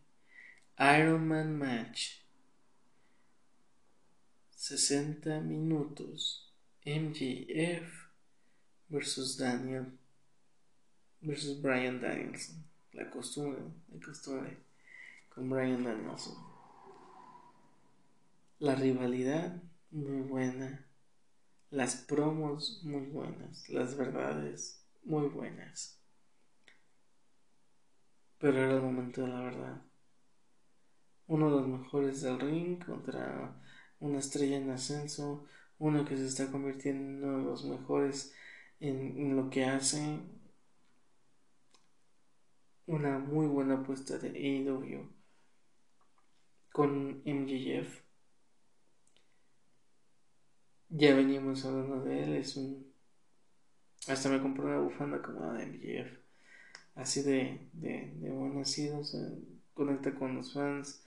Iron 0.79 1.29
Man 1.29 1.59
Match. 1.59 2.21
60 4.57 5.41
minutos. 5.41 6.53
MJF 6.85 8.09
versus 8.89 9.37
Daniel 9.37 9.99
versus 11.21 11.61
Brian 11.61 12.01
Danielson. 12.01 12.70
La 13.01 13.09
costumbre, 13.11 13.63
costumbre 14.05 14.59
con 15.31 15.49
Brian 15.49 15.83
Danielson. 15.83 16.35
La 18.59 18.75
rivalidad 18.75 19.63
muy 19.91 20.21
buena. 20.21 20.87
Las 21.71 21.97
promos 21.97 22.83
muy 22.85 23.07
buenas. 23.07 23.71
Las 23.71 23.97
verdades 23.97 24.85
muy 25.03 25.29
buenas. 25.29 25.99
Pero 28.39 28.59
era 28.59 28.75
el 28.75 28.83
momento 28.83 29.23
de 29.23 29.29
la 29.29 29.41
verdad. 29.41 29.83
Uno 31.27 31.47
de 31.47 31.57
los 31.57 31.69
mejores 31.69 32.21
del 32.21 32.39
ring 32.39 32.85
contra 32.85 33.59
una 33.99 34.19
estrella 34.19 34.59
en 34.59 34.69
ascenso. 34.73 35.47
Uno 35.79 36.05
que 36.05 36.19
se 36.19 36.27
está 36.27 36.53
convirtiendo 36.53 37.03
en 37.03 37.25
uno 37.25 37.39
de 37.39 37.45
los 37.45 37.65
mejores 37.65 38.35
en, 38.79 39.37
lo 39.37 39.49
que 39.49 39.65
hace 39.65 40.21
una 42.91 43.19
muy 43.19 43.47
buena 43.47 43.75
apuesta 43.75 44.19
de 44.19 44.29
AEW 44.29 45.09
con 46.73 47.23
MJF. 47.25 48.03
Ya 50.89 51.15
veníamos 51.15 51.65
hablando 51.65 52.03
de 52.03 52.25
él, 52.25 52.37
es 52.37 52.57
un... 52.57 52.93
Hasta 54.09 54.29
me 54.29 54.41
compré 54.41 54.65
una 54.65 54.81
bufanda 54.81 55.23
como 55.23 55.41
la 55.41 55.53
de 55.53 55.67
MJF. 55.67 56.19
Así 56.97 57.23
de, 57.23 57.69
de, 57.73 58.13
de 58.17 58.31
bueno 58.31 58.65
sido, 58.65 59.03
conecta 59.73 60.15
con 60.15 60.35
los 60.35 60.53
fans. 60.53 61.05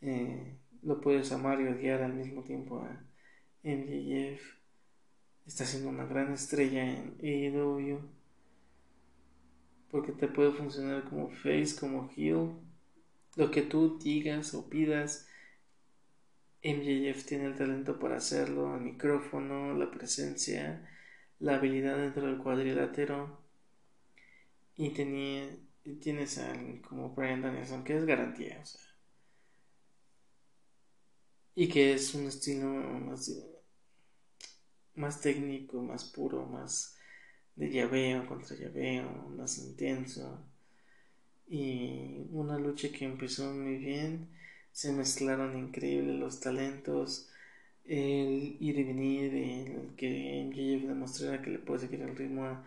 Eh, 0.00 0.56
lo 0.82 1.00
puedes 1.00 1.32
amar 1.32 1.60
y 1.60 1.66
odiar 1.66 2.02
al 2.02 2.14
mismo 2.14 2.44
tiempo 2.44 2.80
a 2.80 3.04
MJF 3.64 4.56
está 5.44 5.64
siendo 5.64 5.88
una 5.88 6.06
gran 6.06 6.32
estrella 6.32 6.84
en 6.84 7.16
AEW 7.20 8.15
porque 9.90 10.12
te 10.12 10.28
puede 10.28 10.52
funcionar 10.52 11.04
como 11.04 11.30
face, 11.30 11.76
como 11.78 12.10
heel, 12.16 12.52
lo 13.36 13.50
que 13.50 13.62
tú 13.62 13.98
digas 13.98 14.54
o 14.54 14.68
pidas. 14.68 15.28
MJF 16.62 17.24
tiene 17.24 17.46
el 17.46 17.56
talento 17.56 17.98
para 17.98 18.16
hacerlo, 18.16 18.74
el 18.74 18.80
micrófono, 18.80 19.74
la 19.74 19.90
presencia, 19.90 20.88
la 21.38 21.56
habilidad 21.56 21.96
dentro 21.96 22.26
del 22.26 22.38
cuadrilátero 22.38 23.40
y 24.76 24.90
tenía, 24.90 25.48
tienes 26.00 26.38
a 26.38 26.50
alguien 26.52 26.82
como 26.82 27.14
Brian 27.14 27.42
Danielson 27.42 27.84
que 27.84 27.96
es 27.96 28.04
garantía, 28.04 28.60
o 28.62 28.66
sea, 28.66 28.80
y 31.54 31.68
que 31.68 31.94
es 31.94 32.14
un 32.14 32.26
estilo 32.26 32.68
más 32.68 33.30
más 34.96 35.20
técnico, 35.20 35.82
más 35.82 36.04
puro, 36.04 36.46
más 36.46 36.95
de 37.56 37.70
llaveo 37.70 38.26
contra 38.26 38.56
llaveo, 38.56 39.28
más 39.36 39.58
intenso. 39.58 40.40
Y 41.48 42.26
una 42.32 42.58
lucha 42.58 42.90
que 42.92 43.04
empezó 43.04 43.52
muy 43.52 43.76
bien, 43.78 44.28
se 44.72 44.92
mezclaron 44.92 45.56
increíbles 45.58 46.16
los 46.18 46.40
talentos, 46.40 47.30
el 47.86 48.56
ir 48.60 48.78
y 48.78 48.84
venir, 48.84 49.34
el 49.34 49.96
que 49.96 50.44
MJF 50.44 50.88
demostrara 50.88 51.42
que 51.42 51.50
le 51.50 51.58
puede 51.58 51.80
seguir 51.80 52.02
el 52.02 52.16
ritmo 52.16 52.44
a, 52.46 52.64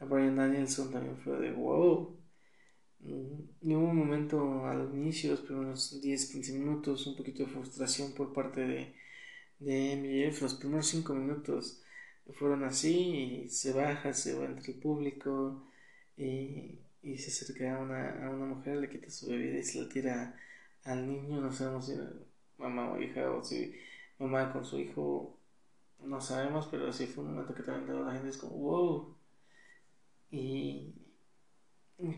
Brian 0.00 0.36
Danielson 0.36 0.90
también 0.90 1.16
fue 1.18 1.38
de 1.38 1.52
wow. 1.52 2.16
Mm, 3.00 3.68
y 3.68 3.74
hubo 3.74 3.88
un 3.90 3.96
momento 3.96 4.66
al 4.66 4.90
inicio, 4.94 5.30
los 5.32 5.40
primeros 5.42 6.02
10-15 6.02 6.52
minutos, 6.54 7.06
un 7.06 7.16
poquito 7.16 7.44
de 7.44 7.50
frustración 7.50 8.12
por 8.14 8.32
parte 8.32 8.60
de, 8.62 8.94
de 9.60 9.96
MJF. 9.96 10.42
Los 10.42 10.54
primeros 10.54 10.86
cinco 10.88 11.14
minutos 11.14 11.81
fueron 12.34 12.64
así 12.64 13.44
y 13.44 13.48
se 13.48 13.72
baja, 13.72 14.12
se 14.12 14.34
va 14.34 14.44
entre 14.46 14.72
el 14.72 14.78
público 14.80 15.62
y, 16.16 16.78
y 17.02 17.18
se 17.18 17.30
acerca 17.30 17.76
a 17.76 17.80
una, 17.80 18.26
a 18.26 18.30
una 18.30 18.46
mujer, 18.46 18.78
le 18.78 18.88
quita 18.88 19.10
su 19.10 19.28
bebida 19.28 19.58
y 19.58 19.62
se 19.64 19.82
la 19.82 19.88
tira 19.88 20.36
al 20.84 21.06
niño. 21.08 21.40
No 21.40 21.52
sabemos 21.52 21.86
si 21.86 21.94
mamá 22.58 22.92
o 22.92 23.00
hija 23.00 23.30
o 23.30 23.42
si 23.42 23.74
mamá 24.18 24.52
con 24.52 24.64
su 24.64 24.78
hijo, 24.78 25.36
no 26.00 26.20
sabemos, 26.20 26.68
pero 26.70 26.88
así 26.88 27.06
fue 27.06 27.24
un 27.24 27.32
momento 27.32 27.54
que 27.54 27.62
también 27.62 28.04
la 28.04 28.12
gente 28.12 28.28
es 28.30 28.38
como 28.38 28.56
wow. 28.56 29.16
Y, 30.30 30.94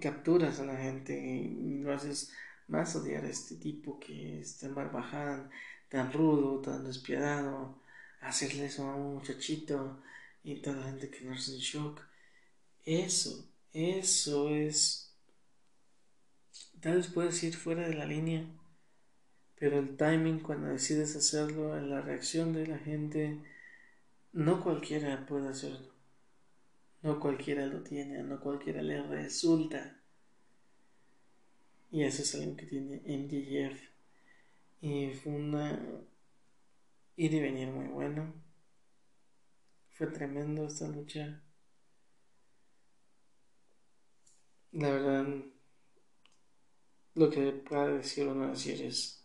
capturas 0.00 0.60
a 0.60 0.64
la 0.66 0.76
gente 0.76 1.14
y 1.14 1.78
lo 1.80 1.92
haces 1.92 2.32
más 2.68 2.96
odiar 2.96 3.24
a 3.24 3.28
este 3.28 3.56
tipo 3.56 3.98
que 4.00 4.40
es 4.40 4.58
tan 4.58 4.74
barbaján 4.74 5.50
tan 5.94 6.12
rudo, 6.12 6.60
tan 6.60 6.84
despiadado, 6.84 7.78
hacerle 8.24 8.66
eso 8.66 8.88
a 8.88 8.96
un 8.96 9.14
muchachito 9.14 10.00
y 10.42 10.56
toda 10.56 10.76
la 10.76 10.84
gente 10.84 11.10
que 11.10 11.24
no 11.24 11.34
es 11.34 11.48
en 11.48 11.58
shock. 11.58 12.00
Eso, 12.84 13.48
eso 13.72 14.50
es. 14.50 15.14
Tal 16.80 16.96
vez 16.96 17.08
puedes 17.08 17.42
ir 17.42 17.54
fuera 17.54 17.88
de 17.88 17.94
la 17.94 18.06
línea, 18.06 18.46
pero 19.58 19.78
el 19.78 19.96
timing 19.96 20.40
cuando 20.40 20.68
decides 20.68 21.16
hacerlo, 21.16 21.80
la 21.80 22.02
reacción 22.02 22.52
de 22.52 22.66
la 22.66 22.78
gente, 22.78 23.40
no 24.32 24.62
cualquiera 24.62 25.24
puede 25.26 25.48
hacerlo. 25.48 25.92
No 27.02 27.20
cualquiera 27.20 27.66
lo 27.66 27.82
tiene, 27.82 28.22
no 28.22 28.40
cualquiera 28.40 28.82
le 28.82 29.02
resulta. 29.02 29.98
Y 31.90 32.02
eso 32.02 32.22
es 32.22 32.34
algo 32.34 32.56
que 32.56 32.66
tiene 32.66 33.02
MJF. 33.06 33.80
Y 34.80 35.10
fue 35.12 35.32
una 35.32 35.80
ir 37.16 37.34
y 37.34 37.40
venir 37.40 37.68
muy 37.68 37.86
bueno. 37.86 38.32
Fue 39.90 40.06
tremendo 40.08 40.66
esta 40.66 40.88
lucha. 40.88 41.40
La 44.72 44.90
verdad, 44.90 45.26
lo 47.14 47.30
que 47.30 47.52
pueda 47.52 47.88
decir 47.88 48.26
o 48.26 48.34
no 48.34 48.48
decir 48.48 48.82
es. 48.82 49.20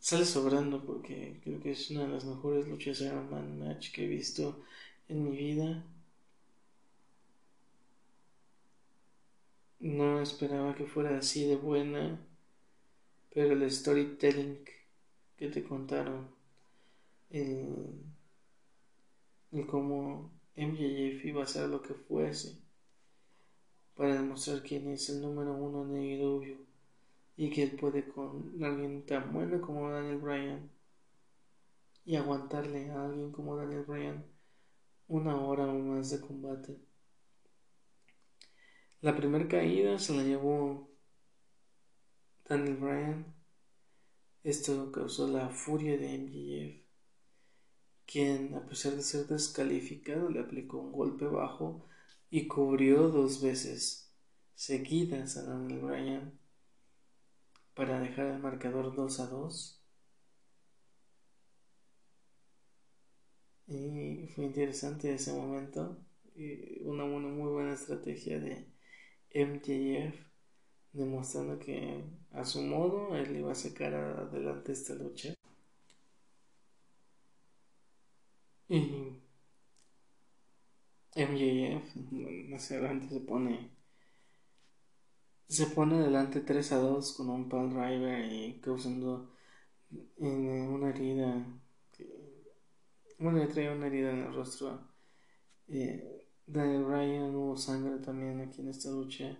Sale 0.00 0.24
sobrando 0.24 0.84
porque 0.84 1.40
creo 1.42 1.60
que 1.60 1.72
es 1.72 1.90
una 1.90 2.02
de 2.02 2.08
las 2.08 2.24
mejores 2.24 2.68
luchas 2.68 3.00
de 3.00 3.06
Iron 3.06 3.30
Man 3.30 3.58
Match 3.58 3.92
que 3.92 4.04
he 4.04 4.08
visto 4.08 4.64
en 5.08 5.24
mi 5.24 5.36
vida. 5.36 5.84
No 9.80 10.20
esperaba 10.20 10.74
que 10.74 10.86
fuera 10.86 11.18
así 11.18 11.46
de 11.46 11.56
buena, 11.56 12.18
pero 13.34 13.52
el 13.52 13.70
storytelling 13.70 14.64
que 15.36 15.48
te 15.48 15.62
contaron, 15.62 16.28
el, 17.30 18.02
el 19.52 19.66
cómo 19.66 20.30
MJF 20.56 21.24
iba 21.24 21.40
a 21.40 21.44
hacer 21.44 21.68
lo 21.68 21.82
que 21.82 21.94
fuese 21.94 22.58
para 23.94 24.14
demostrar 24.14 24.62
quién 24.62 24.88
es 24.88 25.08
el 25.10 25.20
número 25.20 25.54
uno 25.54 25.82
en 25.84 26.02
AEW 26.02 26.56
y 27.36 27.50
que 27.50 27.64
él 27.64 27.70
puede 27.72 28.08
con 28.08 28.62
alguien 28.62 29.04
tan 29.06 29.32
bueno 29.32 29.60
como 29.60 29.90
Daniel 29.90 30.18
Bryan 30.18 30.70
y 32.04 32.16
aguantarle 32.16 32.90
a 32.90 33.04
alguien 33.06 33.32
como 33.32 33.56
Daniel 33.56 33.84
Bryan 33.84 34.24
una 35.08 35.40
hora 35.40 35.66
o 35.66 35.78
más 35.78 36.10
de 36.10 36.20
combate. 36.20 36.78
La 39.00 39.16
primera 39.16 39.46
caída 39.46 39.98
se 39.98 40.14
la 40.14 40.22
llevó 40.22 40.90
Daniel 42.48 42.76
Bryan. 42.76 43.34
Esto 44.42 44.90
causó 44.90 45.28
la 45.28 45.48
furia 45.50 45.96
de 45.96 46.18
MJF, 46.18 46.87
quien 48.08 48.54
a 48.54 48.66
pesar 48.66 48.94
de 48.96 49.02
ser 49.02 49.26
descalificado 49.26 50.30
le 50.30 50.40
aplicó 50.40 50.78
un 50.78 50.92
golpe 50.92 51.26
bajo 51.26 51.84
y 52.30 52.48
cubrió 52.48 53.08
dos 53.08 53.42
veces 53.42 54.10
seguidas 54.54 55.36
a 55.36 55.42
Daniel 55.44 55.80
Bryan 55.80 56.38
para 57.74 58.00
dejar 58.00 58.26
el 58.26 58.38
marcador 58.40 58.94
2 58.94 59.20
a 59.20 59.26
2. 59.26 59.82
Y 63.68 64.26
fue 64.34 64.46
interesante 64.46 65.14
ese 65.14 65.32
momento. 65.32 65.98
una, 66.82 67.04
una 67.04 67.28
muy 67.28 67.50
buena 67.50 67.74
estrategia 67.74 68.40
de 68.40 68.66
MJF, 69.34 70.16
demostrando 70.92 71.58
que 71.58 72.04
a 72.32 72.44
su 72.44 72.62
modo 72.62 73.14
él 73.16 73.36
iba 73.36 73.52
a 73.52 73.54
sacar 73.54 73.94
adelante 73.94 74.72
esta 74.72 74.94
lucha. 74.94 75.34
Y 81.14 81.77
MJF 82.10 82.50
más 82.50 82.70
adelante 82.70 83.08
se 83.08 83.20
pone 83.20 83.70
se 85.48 85.66
pone 85.66 85.96
adelante 85.96 86.40
3 86.40 86.72
a 86.72 86.78
2 86.78 87.12
con 87.14 87.30
un 87.30 87.48
pal 87.48 87.70
driver 87.70 88.30
y 88.30 88.60
causando 88.60 89.32
una 90.18 90.90
herida 90.90 91.46
bueno 93.18 93.38
le 93.38 93.46
trae 93.46 93.74
una 93.74 93.86
herida 93.86 94.10
en 94.10 94.18
el 94.18 94.34
rostro 94.34 94.78
eh, 95.68 96.26
Daniel 96.46 96.84
Bryan 96.84 97.34
hubo 97.34 97.56
sangre 97.56 97.98
también 97.98 98.40
aquí 98.40 98.60
en 98.60 98.68
esta 98.68 98.90
lucha 98.90 99.38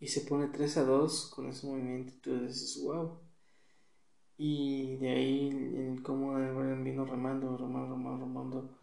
y 0.00 0.06
se 0.08 0.22
pone 0.22 0.48
3 0.48 0.76
a 0.78 0.84
2 0.84 1.32
con 1.34 1.48
ese 1.48 1.66
movimiento 1.66 2.12
y 2.14 2.20
tú 2.20 2.40
dices 2.40 2.80
wow 2.82 3.20
y 4.36 4.96
de 4.96 5.10
ahí 5.10 5.48
el 5.48 6.02
cómo 6.02 6.34
Daniel 6.34 6.54
Bryan 6.54 6.84
vino 6.84 7.04
remando 7.04 7.56
remando 7.56 7.96
remando 7.96 8.24
remando 8.24 8.78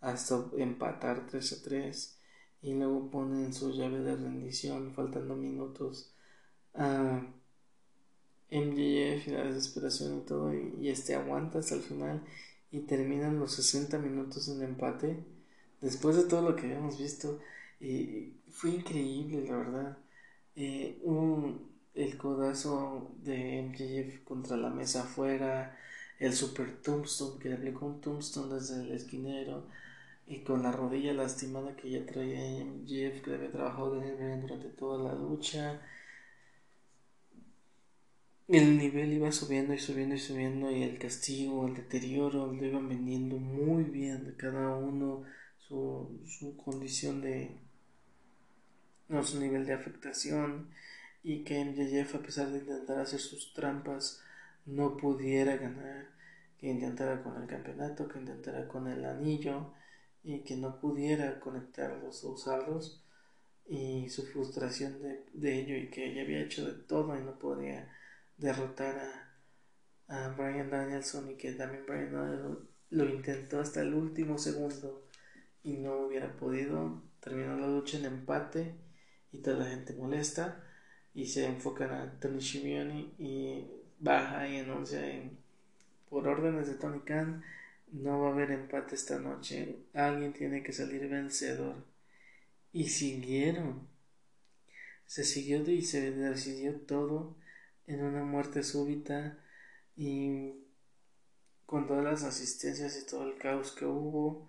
hasta 0.00 0.44
empatar 0.56 1.26
3 1.26 1.52
a 1.52 1.62
3 1.62 2.15
y 2.66 2.74
luego 2.74 3.10
ponen 3.12 3.54
su 3.54 3.70
llave 3.70 4.00
de 4.00 4.16
rendición 4.16 4.92
faltando 4.92 5.36
minutos 5.36 6.12
a 6.74 7.24
MJF 8.50 9.28
y 9.28 9.30
la 9.30 9.44
desesperación 9.44 10.18
y 10.18 10.20
todo 10.22 10.52
y, 10.52 10.88
este 10.88 11.14
aguanta 11.14 11.60
hasta 11.60 11.76
el 11.76 11.82
final 11.82 12.22
y 12.72 12.80
terminan 12.80 13.38
los 13.38 13.52
60 13.52 13.98
minutos 13.98 14.48
en 14.48 14.62
empate 14.62 15.16
después 15.80 16.16
de 16.16 16.24
todo 16.24 16.42
lo 16.42 16.56
que 16.56 16.66
habíamos 16.66 16.98
visto 16.98 17.38
y 17.80 18.32
fue 18.50 18.70
increíble 18.70 19.46
la 19.48 19.56
verdad. 19.56 19.98
Eh, 20.56 21.00
el 21.94 22.18
codazo 22.18 23.12
de 23.22 23.62
MJF 23.62 24.24
contra 24.24 24.56
la 24.56 24.70
mesa 24.70 25.02
afuera 25.04 25.78
el 26.18 26.32
super 26.32 26.82
tombstone 26.82 27.38
que 27.38 27.48
le 27.48 27.54
aplicó 27.54 27.86
un 27.86 28.00
tombstone 28.00 28.54
desde 28.54 28.82
el 28.82 28.90
esquinero 28.90 29.66
y 30.26 30.40
con 30.40 30.62
la 30.62 30.72
rodilla 30.72 31.12
lastimada 31.12 31.76
que 31.76 31.90
ya 31.90 32.04
traía 32.04 32.66
Jeff 32.86 33.22
que 33.22 33.34
había 33.34 33.52
trabajado 33.52 33.94
durante 33.94 34.68
toda 34.70 35.12
la 35.12 35.18
lucha. 35.18 35.80
El 38.48 38.78
nivel 38.78 39.12
iba 39.12 39.30
subiendo 39.32 39.74
y 39.74 39.78
subiendo 39.78 40.14
y 40.14 40.18
subiendo 40.18 40.70
y 40.70 40.82
el 40.82 40.98
castigo, 40.98 41.66
el 41.66 41.74
deterioro 41.74 42.52
lo 42.52 42.64
iban 42.64 42.88
vendiendo 42.88 43.36
muy 43.38 43.84
bien 43.84 44.34
cada 44.36 44.76
uno 44.76 45.24
su, 45.58 46.20
su 46.26 46.56
condición 46.56 47.22
de 47.22 47.56
no 49.08 49.22
su 49.22 49.40
nivel 49.40 49.66
de 49.66 49.72
afectación 49.72 50.68
y 51.22 51.44
que 51.44 51.64
MJF 51.64 52.16
a 52.16 52.22
pesar 52.22 52.50
de 52.50 52.58
intentar 52.58 52.98
hacer 52.98 53.20
sus 53.20 53.52
trampas 53.52 54.20
no 54.64 54.96
pudiera 54.96 55.56
ganar 55.56 56.08
que 56.58 56.68
intentara 56.68 57.22
con 57.22 57.40
el 57.40 57.48
campeonato 57.48 58.08
que 58.08 58.18
intentara 58.18 58.66
con 58.68 58.88
el 58.88 59.04
anillo 59.04 59.72
y 60.26 60.40
que 60.40 60.56
no 60.56 60.80
pudiera 60.80 61.38
conectarlos 61.38 62.24
o 62.24 62.32
usarlos 62.32 63.00
y 63.68 64.08
su 64.08 64.26
frustración 64.26 65.00
de, 65.00 65.24
de 65.32 65.60
ello 65.60 65.76
y 65.76 65.88
que 65.88 66.10
ella 66.10 66.22
había 66.22 66.42
hecho 66.42 66.66
de 66.66 66.72
todo 66.72 67.16
y 67.16 67.22
no 67.22 67.38
podía 67.38 67.88
derrotar 68.36 68.98
a, 70.08 70.26
a 70.26 70.28
Brian 70.30 70.68
Danielson 70.68 71.30
y 71.30 71.36
que 71.36 71.52
también 71.52 71.86
Brian 71.86 72.12
Danielson 72.12 72.68
lo 72.90 73.08
intentó 73.08 73.60
hasta 73.60 73.82
el 73.82 73.94
último 73.94 74.36
segundo 74.36 75.06
y 75.62 75.74
no 75.74 76.00
hubiera 76.00 76.36
podido 76.36 77.02
terminó 77.20 77.56
la 77.56 77.68
lucha 77.68 77.98
en 77.98 78.06
empate 78.06 78.74
y 79.30 79.38
toda 79.38 79.58
la 79.58 79.66
gente 79.66 79.94
molesta 79.94 80.60
y 81.14 81.26
se 81.26 81.46
enfocan 81.46 81.92
a 81.92 82.18
Tony 82.18 82.40
Schiavone 82.40 83.12
y 83.16 83.64
baja 84.00 84.48
y 84.48 84.58
anuncia 84.58 85.08
en, 85.08 85.38
por 86.10 86.26
órdenes 86.26 86.66
de 86.66 86.74
Tony 86.74 86.98
Khan 87.00 87.44
no 87.92 88.20
va 88.20 88.28
a 88.28 88.32
haber 88.32 88.50
empate 88.50 88.94
esta 88.94 89.18
noche. 89.18 89.76
Alguien 89.94 90.32
tiene 90.32 90.62
que 90.62 90.72
salir 90.72 91.08
vencedor. 91.08 91.84
Y 92.72 92.88
siguieron. 92.88 93.88
Se 95.06 95.24
siguió 95.24 95.62
y 95.70 95.82
se 95.82 96.10
decidió 96.12 96.74
todo 96.80 97.36
en 97.86 98.02
una 98.02 98.24
muerte 98.24 98.62
súbita 98.62 99.38
y 99.96 100.52
con 101.64 101.86
todas 101.86 102.04
las 102.04 102.22
asistencias 102.24 102.96
y 102.96 103.06
todo 103.06 103.28
el 103.28 103.38
caos 103.38 103.72
que 103.72 103.84
hubo, 103.84 104.48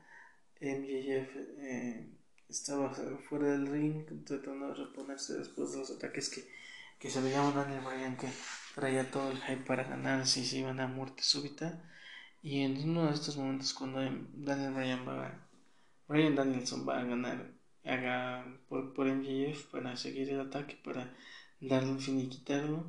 MJF 0.60 1.36
eh, 1.60 2.08
estaba 2.50 2.94
fuera 3.30 3.52
del 3.52 3.68
ring 3.68 4.06
tratando 4.26 4.70
de 4.70 4.74
reponerse 4.74 5.38
después 5.38 5.72
de 5.72 5.80
los 5.80 5.92
ataques 5.92 6.30
que, 6.30 6.48
que 7.00 7.10
se 7.10 7.22
veía 7.22 7.42
un 7.42 7.56
Daniel 7.56 7.82
Bryan 7.82 8.18
que 8.18 8.28
traía 8.74 9.10
todo 9.10 9.32
el 9.32 9.42
hype 9.42 9.66
para 9.66 9.84
ganar 9.84 10.26
si 10.26 10.46
se 10.46 10.58
iban 10.58 10.80
a 10.80 10.88
muerte 10.88 11.24
súbita 11.24 11.84
y 12.48 12.62
en 12.62 12.90
uno 12.90 13.08
de 13.08 13.14
estos 13.14 13.36
momentos 13.36 13.74
cuando 13.74 14.00
Daniel 14.00 14.74
Bryan 14.74 15.06
va 15.06 15.38
Bryan 16.08 16.34
Danielson 16.34 16.88
va 16.88 17.02
a 17.02 17.04
ganar 17.04 17.52
haga 17.84 18.46
por, 18.70 18.94
por 18.94 19.08
MJF 19.08 19.66
para 19.66 19.98
seguir 19.98 20.30
el 20.30 20.40
ataque, 20.40 20.78
para 20.82 21.14
darle 21.60 21.92
un 21.92 22.00
fin 22.00 22.22
y 22.22 22.30
quitarlo. 22.30 22.86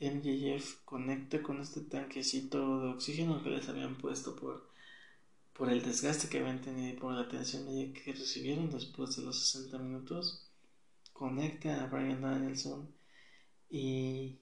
MJF 0.00 0.84
conecta 0.84 1.42
con 1.42 1.60
este 1.60 1.80
tanquecito 1.80 2.82
de 2.82 2.88
oxígeno 2.90 3.42
que 3.42 3.50
les 3.50 3.68
habían 3.68 3.98
puesto 3.98 4.36
por, 4.36 4.70
por 5.52 5.68
el 5.68 5.82
desgaste 5.82 6.28
que 6.28 6.38
habían 6.38 6.60
tenido 6.60 6.88
y 6.88 6.96
por 6.96 7.14
la 7.14 7.28
tensión 7.28 7.66
que 7.66 8.12
recibieron 8.12 8.70
después 8.70 9.16
de 9.16 9.22
los 9.22 9.40
60 9.40 9.78
minutos. 9.78 10.48
Conecta 11.12 11.82
a 11.82 11.86
Bryan 11.88 12.22
Danielson 12.22 12.94
y, 13.68 14.38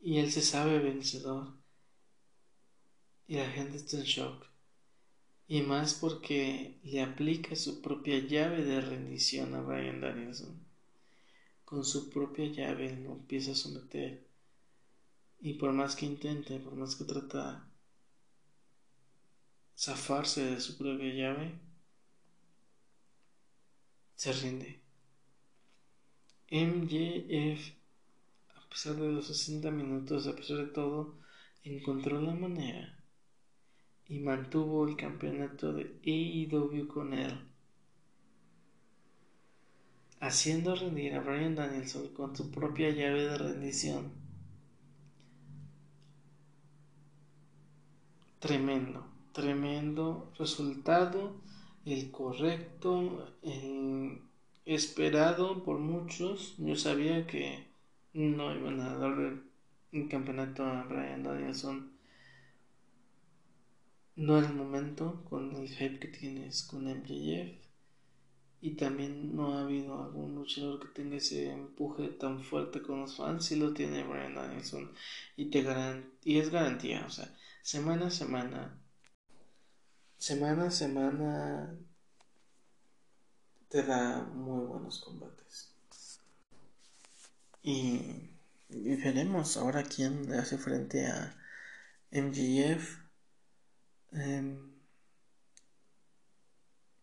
y 0.00 0.18
él 0.18 0.32
se 0.32 0.40
sabe 0.40 0.78
vencedor 0.78 1.61
y 3.32 3.36
la 3.36 3.48
gente 3.48 3.78
está 3.78 3.96
en 3.96 4.02
shock. 4.02 4.46
Y 5.48 5.62
más 5.62 5.94
porque 5.94 6.78
le 6.84 7.00
aplica 7.00 7.56
su 7.56 7.80
propia 7.80 8.18
llave 8.18 8.62
de 8.62 8.82
rendición 8.82 9.54
a 9.54 9.62
Brian 9.62 10.02
Danielson. 10.02 10.54
Con 11.64 11.82
su 11.82 12.10
propia 12.10 12.44
llave 12.44 12.94
lo 12.94 13.12
empieza 13.12 13.52
a 13.52 13.54
someter. 13.54 14.22
Y 15.40 15.54
por 15.54 15.72
más 15.72 15.96
que 15.96 16.04
intente, 16.04 16.58
por 16.58 16.74
más 16.74 16.94
que 16.94 17.04
trata 17.04 17.66
zafarse 19.78 20.44
de 20.44 20.60
su 20.60 20.76
propia 20.76 21.14
llave, 21.14 21.54
se 24.14 24.30
rinde. 24.34 24.78
MJF, 26.50 27.72
a 28.56 28.68
pesar 28.68 28.96
de 28.96 29.10
los 29.10 29.26
60 29.26 29.70
minutos, 29.70 30.26
a 30.26 30.36
pesar 30.36 30.58
de 30.58 30.66
todo, 30.66 31.14
encontró 31.64 32.20
la 32.20 32.34
manera 32.34 32.98
y 34.12 34.18
mantuvo 34.18 34.86
el 34.86 34.94
campeonato 34.94 35.72
de 35.72 35.84
AEW 36.04 36.86
con 36.86 37.14
él, 37.14 37.32
haciendo 40.20 40.74
rendir 40.74 41.14
a 41.14 41.20
Brian 41.20 41.54
Danielson 41.54 42.08
con 42.08 42.36
su 42.36 42.50
propia 42.50 42.90
llave 42.90 43.22
de 43.22 43.38
rendición. 43.38 44.12
Tremendo, 48.38 49.06
tremendo 49.32 50.30
resultado, 50.38 51.40
el 51.86 52.10
correcto, 52.10 53.34
el 53.40 54.20
esperado 54.66 55.64
por 55.64 55.78
muchos. 55.78 56.54
Yo 56.58 56.76
sabía 56.76 57.26
que 57.26 57.66
no 58.12 58.54
iban 58.54 58.78
a 58.80 58.94
dar 58.94 59.40
el 59.92 60.08
campeonato 60.08 60.66
a 60.66 60.82
Brian 60.82 61.22
Danielson 61.22 61.91
no 64.16 64.38
el 64.38 64.52
momento 64.54 65.24
con 65.28 65.56
el 65.56 65.68
hype 65.68 65.98
que 65.98 66.08
tienes 66.08 66.62
con 66.64 66.86
MJF 66.86 67.62
y 68.60 68.76
también 68.76 69.34
no 69.34 69.54
ha 69.54 69.62
habido 69.62 70.00
algún 70.02 70.36
luchador 70.36 70.78
que 70.78 70.88
tenga 70.88 71.16
ese 71.16 71.50
empuje 71.50 72.08
tan 72.08 72.44
fuerte 72.44 72.80
con 72.80 73.00
los 73.00 73.16
fans. 73.16 73.46
Si 73.46 73.56
lo 73.56 73.74
tiene 73.74 74.04
Brian 74.04 74.36
Danielson. 74.36 74.92
Y 75.36 75.46
te 75.46 75.60
es 76.24 76.50
garantía 76.50 77.04
o 77.06 77.10
sea 77.10 77.34
semana 77.62 78.06
a 78.06 78.10
semana 78.10 78.78
semana 80.16 80.66
a 80.66 80.70
semana 80.70 81.76
te 83.68 83.82
da 83.82 84.22
muy 84.22 84.64
buenos 84.66 85.00
combates. 85.00 85.72
Y, 87.64 88.30
y 88.68 88.96
veremos 88.96 89.56
ahora 89.56 89.82
quién 89.82 90.32
hace 90.34 90.58
frente 90.58 91.06
a 91.06 91.36
MJF 92.12 93.01
Em, 94.12 94.58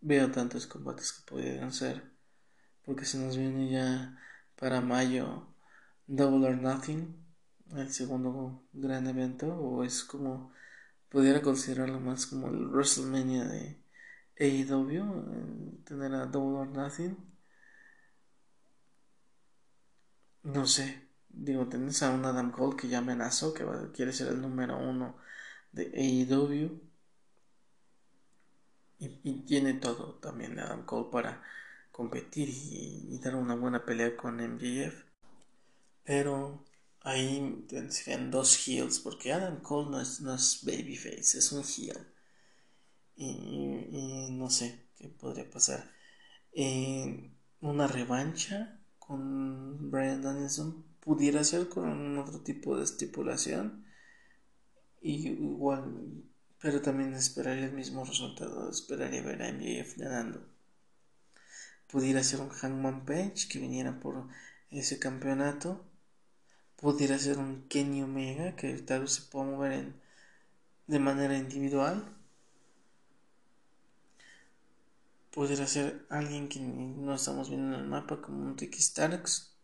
veo 0.02 0.32
tantos 0.32 0.68
combates 0.68 1.12
que 1.14 1.26
pudieran 1.26 1.72
ser. 1.74 2.04
Porque 2.86 3.06
se 3.06 3.18
nos 3.18 3.38
viene 3.38 3.70
ya 3.70 4.18
para 4.56 4.82
mayo 4.82 5.48
Double 6.08 6.48
or 6.48 6.58
Nothing, 6.58 7.16
el 7.76 7.92
segundo 7.94 8.64
gran 8.74 9.08
evento, 9.08 9.48
o 9.56 9.84
es 9.84 10.04
como 10.04 10.52
pudiera 11.10 11.42
considerarlo 11.42 12.00
más 12.00 12.26
como 12.28 12.50
el 12.50 12.68
WrestleMania 12.68 13.46
de 13.46 13.82
AEW, 14.40 15.82
tener 15.86 16.14
a 16.14 16.26
Double 16.28 16.60
or 16.60 16.68
Nothing. 16.70 17.18
No 20.44 20.66
sé, 20.66 21.08
digo, 21.30 21.68
tenés 21.68 22.02
a 22.04 22.12
un 22.12 22.26
Adam 22.26 22.52
Cole 22.52 22.76
que 22.78 22.88
ya 22.88 23.00
amenazó 23.00 23.54
que 23.54 23.66
quiere 23.94 24.14
ser 24.14 24.30
el 24.30 24.42
número 24.42 24.78
uno 24.78 25.18
de 25.72 25.92
AEW 25.96 26.89
y, 29.00 29.10
tiene 29.46 29.74
todo 29.76 30.16
también 30.16 30.60
Adam 30.60 30.86
Cole 30.86 31.10
para 31.12 31.42
competir 31.92 32.50
y, 32.50 33.18
dar 33.24 33.36
una 33.36 33.56
buena 33.56 33.86
pelea 33.86 34.16
con 34.18 34.38
MJF. 34.38 35.04
Pero 36.04 36.66
ahí 37.02 37.66
serían 37.90 38.32
dos 38.32 38.68
heels, 38.68 39.00
porque 39.00 39.34
Adam 39.34 39.62
Cole 39.62 39.90
no 39.92 40.02
es, 40.02 40.22
no 40.22 40.34
es 40.34 40.62
babyface, 40.64 41.38
es 41.38 41.52
un 41.52 41.64
heel. 41.64 42.08
Y, 43.16 44.28
no 44.32 44.50
sé 44.50 44.88
qué 44.98 45.10
podría 45.10 45.50
pasar. 45.50 45.92
Una 47.62 47.88
revancha 47.88 48.80
con 49.00 49.92
Brian 49.92 50.22
Danielson 50.22 50.86
pudiera 51.00 51.44
ser 51.44 51.70
con 51.70 52.18
otro 52.18 52.42
tipo 52.42 52.78
de 52.78 52.84
estipulación. 52.84 53.86
Y 55.02 55.30
igual 55.30 56.24
pero 56.62 56.82
también 56.82 57.14
esperaría 57.14 57.66
el 57.66 57.74
mismo 57.74 58.04
resultado, 58.04 58.70
esperaría 58.70 59.22
ver 59.22 59.42
a 59.42 59.50
MJF 59.50 59.98
ganando. 59.98 60.46
Pudiera 61.90 62.22
ser 62.24 62.42
un 62.42 62.50
Hangman 62.50 63.06
Page 63.06 63.48
que 63.50 63.60
viniera 63.60 64.00
por 64.00 64.28
ese 64.70 65.00
campeonato. 65.00 65.84
Pudiera 66.76 67.18
ser 67.18 67.38
un 67.40 67.68
Kenny 67.68 68.04
Omega 68.04 68.56
que 68.56 68.74
tal 68.80 69.02
vez 69.02 69.14
se 69.14 69.22
pueda 69.24 69.46
mover 69.46 69.72
en, 69.72 69.96
de 70.88 71.00
manera 71.00 71.38
individual. 71.38 72.06
Pudiera 75.32 75.66
ser 75.66 76.06
alguien 76.10 76.50
que 76.50 76.60
no 76.60 77.16
estamos 77.16 77.50
viendo 77.50 77.76
en 77.76 77.82
el 77.82 77.88
mapa 77.88 78.22
como 78.22 78.44
un 78.44 78.56
Tiki 78.56 78.82
Starks. 78.82 79.56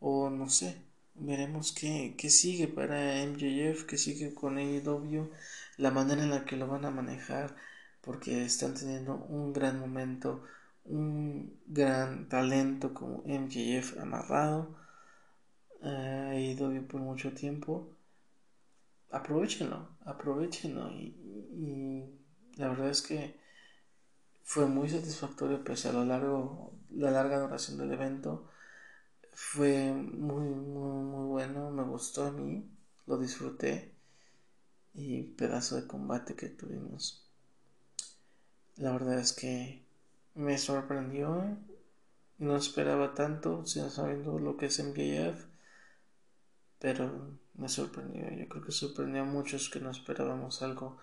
O 0.00 0.28
no 0.28 0.50
sé, 0.50 0.83
veremos 1.14 1.72
qué, 1.72 2.14
qué 2.18 2.30
sigue 2.30 2.68
para 2.68 3.24
MJF, 3.24 3.84
qué 3.84 3.98
sigue 3.98 4.34
con 4.34 4.58
AEW 4.58 5.30
la 5.76 5.90
manera 5.90 6.22
en 6.22 6.30
la 6.30 6.44
que 6.44 6.56
lo 6.56 6.66
van 6.66 6.84
a 6.84 6.90
manejar, 6.90 7.56
porque 8.00 8.44
están 8.44 8.74
teniendo 8.74 9.16
un 9.16 9.52
gran 9.52 9.80
momento, 9.80 10.44
un 10.84 11.58
gran 11.66 12.28
talento 12.28 12.94
como 12.94 13.22
MJF 13.26 13.98
amarrado 13.98 14.76
eh, 15.82 16.54
y 16.56 16.80
por 16.80 17.00
mucho 17.00 17.32
tiempo. 17.32 17.90
Aprovechenlo, 19.10 19.88
aprovechenlo 20.04 20.90
y, 20.90 22.04
la 22.56 22.68
verdad 22.68 22.90
es 22.90 23.02
que 23.02 23.38
fue 24.42 24.66
muy 24.66 24.88
satisfactorio 24.88 25.64
pese 25.64 25.88
a 25.88 25.92
lo 25.92 26.04
largo, 26.04 26.72
la 26.90 27.10
larga 27.10 27.40
duración 27.40 27.78
del 27.78 27.92
evento. 27.92 28.48
Fue 29.34 29.92
muy, 29.92 30.48
muy, 30.48 31.04
muy 31.04 31.26
bueno, 31.26 31.70
me 31.70 31.82
gustó 31.82 32.24
a 32.24 32.30
mí, 32.30 32.64
lo 33.06 33.18
disfruté 33.18 33.92
y 34.94 35.22
pedazo 35.22 35.76
de 35.76 35.86
combate 35.86 36.34
que 36.36 36.48
tuvimos. 36.48 37.24
La 38.76 38.92
verdad 38.92 39.18
es 39.18 39.32
que 39.32 39.84
me 40.34 40.58
sorprendió. 40.58 41.56
No 42.38 42.56
esperaba 42.56 43.14
tanto, 43.14 43.64
sino 43.66 43.90
sabiendo 43.90 44.38
lo 44.38 44.56
que 44.56 44.66
es 44.66 44.78
MJF. 44.80 45.44
Pero 46.80 47.38
me 47.54 47.68
sorprendió. 47.68 48.28
Yo 48.30 48.48
creo 48.48 48.64
que 48.64 48.72
sorprendió 48.72 49.22
a 49.22 49.26
muchos 49.26 49.70
que 49.70 49.80
no 49.80 49.90
esperábamos 49.90 50.62
algo 50.62 50.98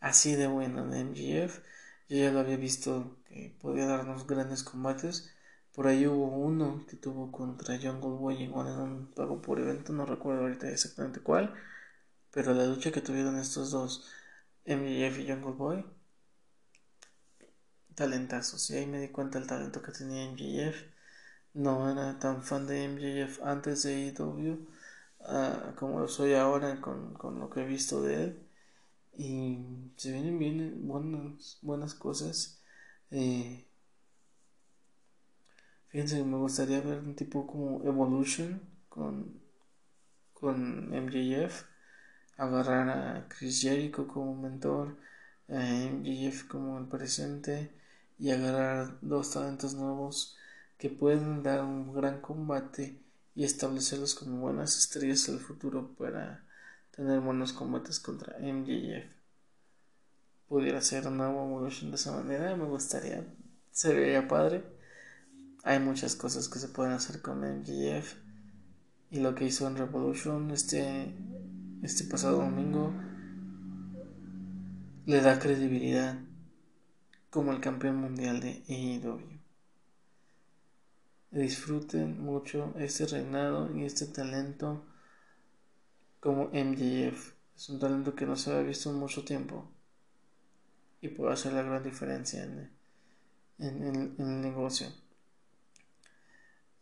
así 0.00 0.34
de 0.36 0.46
bueno 0.46 0.86
de 0.86 1.00
MJF. 1.00 1.60
Yo 2.08 2.16
ya 2.18 2.30
lo 2.30 2.40
había 2.40 2.56
visto 2.56 3.16
que 3.28 3.56
podía 3.60 3.86
darnos 3.86 4.26
grandes 4.26 4.62
combates. 4.62 5.32
Por 5.76 5.86
ahí 5.88 6.06
hubo 6.06 6.26
uno 6.38 6.84
que 6.88 6.96
tuvo 6.96 7.30
contra 7.30 7.76
Jungle 7.78 8.18
Boy 8.18 8.42
igual 8.44 8.68
en 8.68 8.78
un 8.80 9.06
pago 9.14 9.42
por 9.42 9.60
evento, 9.60 9.92
no 9.92 10.06
recuerdo 10.06 10.42
ahorita 10.42 10.70
exactamente 10.70 11.20
cuál. 11.20 11.54
Pero 12.32 12.54
la 12.54 12.66
lucha 12.66 12.92
que 12.92 13.02
tuvieron 13.02 13.38
estos 13.38 13.72
dos, 13.72 14.10
MJF 14.66 15.18
y 15.20 15.28
Jungle 15.30 15.52
Boy, 15.52 15.84
talentazos. 17.94 18.70
Y 18.70 18.76
ahí 18.76 18.86
me 18.86 19.00
di 19.00 19.08
cuenta 19.08 19.38
del 19.38 19.48
talento 19.48 19.82
que 19.82 19.92
tenía 19.92 20.24
MJF. 20.24 20.82
No 21.54 21.90
era 21.90 22.18
tan 22.18 22.42
fan 22.42 22.66
de 22.66 22.84
MJF 22.88 23.42
antes 23.42 23.82
de 23.82 24.14
AEW 24.18 24.66
ah, 25.24 25.74
como 25.76 26.00
lo 26.00 26.08
soy 26.08 26.34
ahora 26.34 26.80
con, 26.80 27.14
lo 27.40 27.50
que 27.50 27.62
he 27.62 27.66
visto 27.66 28.02
de 28.02 28.24
él. 28.24 28.48
Y 29.18 29.58
se 29.96 30.12
vienen 30.12 30.38
bien 30.38 30.88
buenas, 30.88 31.58
buenas 31.62 31.94
cosas. 31.94 32.62
Eh, 33.10 33.65
fíjense, 35.88 36.22
me 36.24 36.36
gustaría 36.36 36.80
ver 36.80 36.98
un 36.98 37.14
tipo 37.14 37.46
como 37.46 37.84
Evolution 37.84 38.60
con, 38.88 39.40
con 40.34 40.90
MJF 40.90 41.64
agarrar 42.36 42.88
a 42.90 43.28
Chris 43.28 43.62
Jericho 43.62 44.06
como 44.06 44.34
mentor, 44.34 44.96
a 45.48 45.54
MJF 45.54 46.44
como 46.48 46.78
el 46.78 46.86
presente 46.86 47.72
y 48.18 48.30
agarrar 48.30 48.98
dos 49.00 49.30
talentos 49.32 49.74
nuevos 49.74 50.36
que 50.78 50.90
pueden 50.90 51.42
dar 51.42 51.62
un 51.62 51.94
gran 51.94 52.20
combate 52.20 52.98
y 53.34 53.44
establecerlos 53.44 54.14
como 54.14 54.38
buenas 54.38 54.76
estrellas 54.78 55.26
del 55.26 55.38
futuro 55.38 55.94
para 55.98 56.44
tener 56.90 57.20
buenos 57.20 57.52
combates 57.52 58.00
contra 58.00 58.38
MJF. 58.38 59.06
Pudiera 60.48 60.80
ser 60.80 61.06
una 61.06 61.28
nueva 61.28 61.44
evolución 61.44 61.90
de 61.90 61.96
esa 61.96 62.12
manera, 62.12 62.56
me 62.56 62.64
gustaría, 62.64 63.24
se 63.72 63.94
vería 63.94 64.28
padre. 64.28 64.75
Hay 65.66 65.80
muchas 65.80 66.14
cosas 66.14 66.48
que 66.48 66.60
se 66.60 66.68
pueden 66.68 66.92
hacer 66.92 67.20
con 67.20 67.40
MJF 67.40 68.14
y 69.10 69.18
lo 69.18 69.34
que 69.34 69.46
hizo 69.46 69.66
en 69.66 69.76
Revolution 69.76 70.52
este 70.52 71.12
este 71.82 72.04
pasado 72.04 72.36
domingo 72.36 72.94
le 75.06 75.20
da 75.20 75.40
credibilidad 75.40 76.20
como 77.30 77.50
el 77.50 77.60
campeón 77.60 77.96
mundial 77.96 78.38
de 78.38 78.62
AEW. 78.68 79.20
Disfruten 81.32 82.22
mucho 82.22 82.72
este 82.78 83.04
reinado 83.06 83.76
y 83.76 83.86
este 83.86 84.06
talento 84.06 84.86
como 86.20 86.44
MJF. 86.52 87.32
Es 87.56 87.68
un 87.70 87.80
talento 87.80 88.14
que 88.14 88.24
no 88.24 88.36
se 88.36 88.52
había 88.52 88.68
visto 88.68 88.88
en 88.90 89.00
mucho 89.00 89.24
tiempo 89.24 89.68
y 91.00 91.08
puede 91.08 91.32
hacer 91.32 91.54
la 91.54 91.62
gran 91.62 91.82
diferencia 91.82 92.44
en, 92.44 92.70
el 93.58 94.40
negocio. 94.40 94.86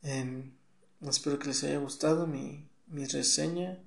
Em, 0.04 0.52
espero 1.00 1.38
que 1.38 1.48
les 1.48 1.64
haya 1.64 1.78
gustado 1.78 2.26
mi, 2.26 2.68
mi 2.88 3.06
reseña 3.06 3.78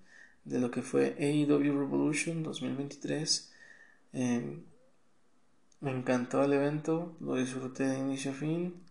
de 0.46 0.60
lo 0.60 0.72
que 0.72 0.82
fue 0.82 1.16
AEW 1.20 1.80
Revolution 1.80 2.44
2023. 2.44 3.52
Em, 4.14 4.64
me 5.82 5.92
encantó 5.92 6.44
el 6.44 6.54
evento, 6.54 7.16
lo 7.20 7.36
disfruté 7.36 7.88
de 7.88 8.00
inicio 8.00 8.32
a 8.32 8.34
fin. 8.34 8.84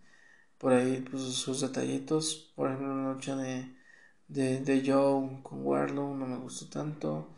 Por 0.57 0.73
ahí 0.73 1.05
pues, 1.09 1.23
sus 1.23 1.61
detallitos, 1.61 2.51
por 2.55 2.69
ejemplo 2.69 2.95
la 2.95 3.13
lucha 3.13 3.35
de, 3.35 3.67
de, 4.29 4.61
de 4.61 4.83
Joe 4.85 5.41
con 5.43 5.65
Warlow 5.65 6.15
no 6.15 6.27
me 6.27 6.37
gustó 6.37 6.67
tanto. 6.69 7.29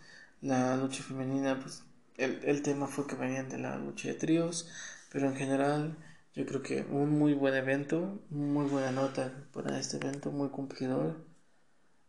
La 0.42 0.78
lucha 0.78 1.04
femenina, 1.04 1.60
pues 1.60 1.84
el, 2.18 2.40
el 2.46 2.62
tema 2.62 2.88
fue 2.88 3.08
que 3.08 3.16
venían 3.16 3.50
de 3.50 3.58
la 3.58 3.78
lucha 3.78 4.10
de 4.10 4.16
tríos, 4.16 4.70
pero 5.12 5.28
en 5.28 5.36
general 5.36 5.98
yo 6.34 6.46
creo 6.46 6.62
que 6.62 6.82
un 6.84 7.18
muy 7.18 7.34
buen 7.34 7.56
evento, 7.56 8.22
muy 8.30 8.66
buena 8.68 8.92
nota 8.92 9.48
para 9.52 9.80
este 9.80 9.98
evento, 9.98 10.32
muy 10.32 10.50
cumplidor. 10.50 11.26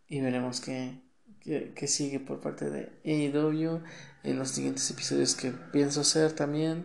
Y 0.09 0.21
veremos 0.21 0.61
qué, 0.61 1.01
que, 1.41 1.87
sigue 1.89 2.21
por 2.21 2.41
parte 2.41 2.69
de 2.71 2.91
AEW 3.05 3.83
en 4.23 4.39
los 4.39 4.51
siguientes 4.51 4.91
episodios 4.91 5.35
que 5.35 5.53
pienso 5.73 6.03
hacer 6.03 6.33
también. 6.33 6.85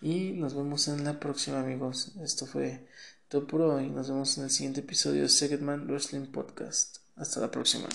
Y 0.00 0.32
nos 0.32 0.54
vemos 0.54 0.88
en 0.88 1.04
la 1.04 1.18
próxima, 1.18 1.60
amigos. 1.60 2.14
Esto 2.22 2.46
fue 2.46 2.86
todo 3.28 3.46
por 3.46 3.62
hoy. 3.62 3.88
Nos 3.88 4.08
vemos 4.08 4.36
en 4.38 4.44
el 4.44 4.50
siguiente 4.50 4.80
episodio 4.80 5.22
de 5.22 5.28
Second 5.28 5.88
Wrestling 5.88 6.26
Podcast. 6.26 6.98
Hasta 7.16 7.40
la 7.40 7.50
próxima. 7.50 7.88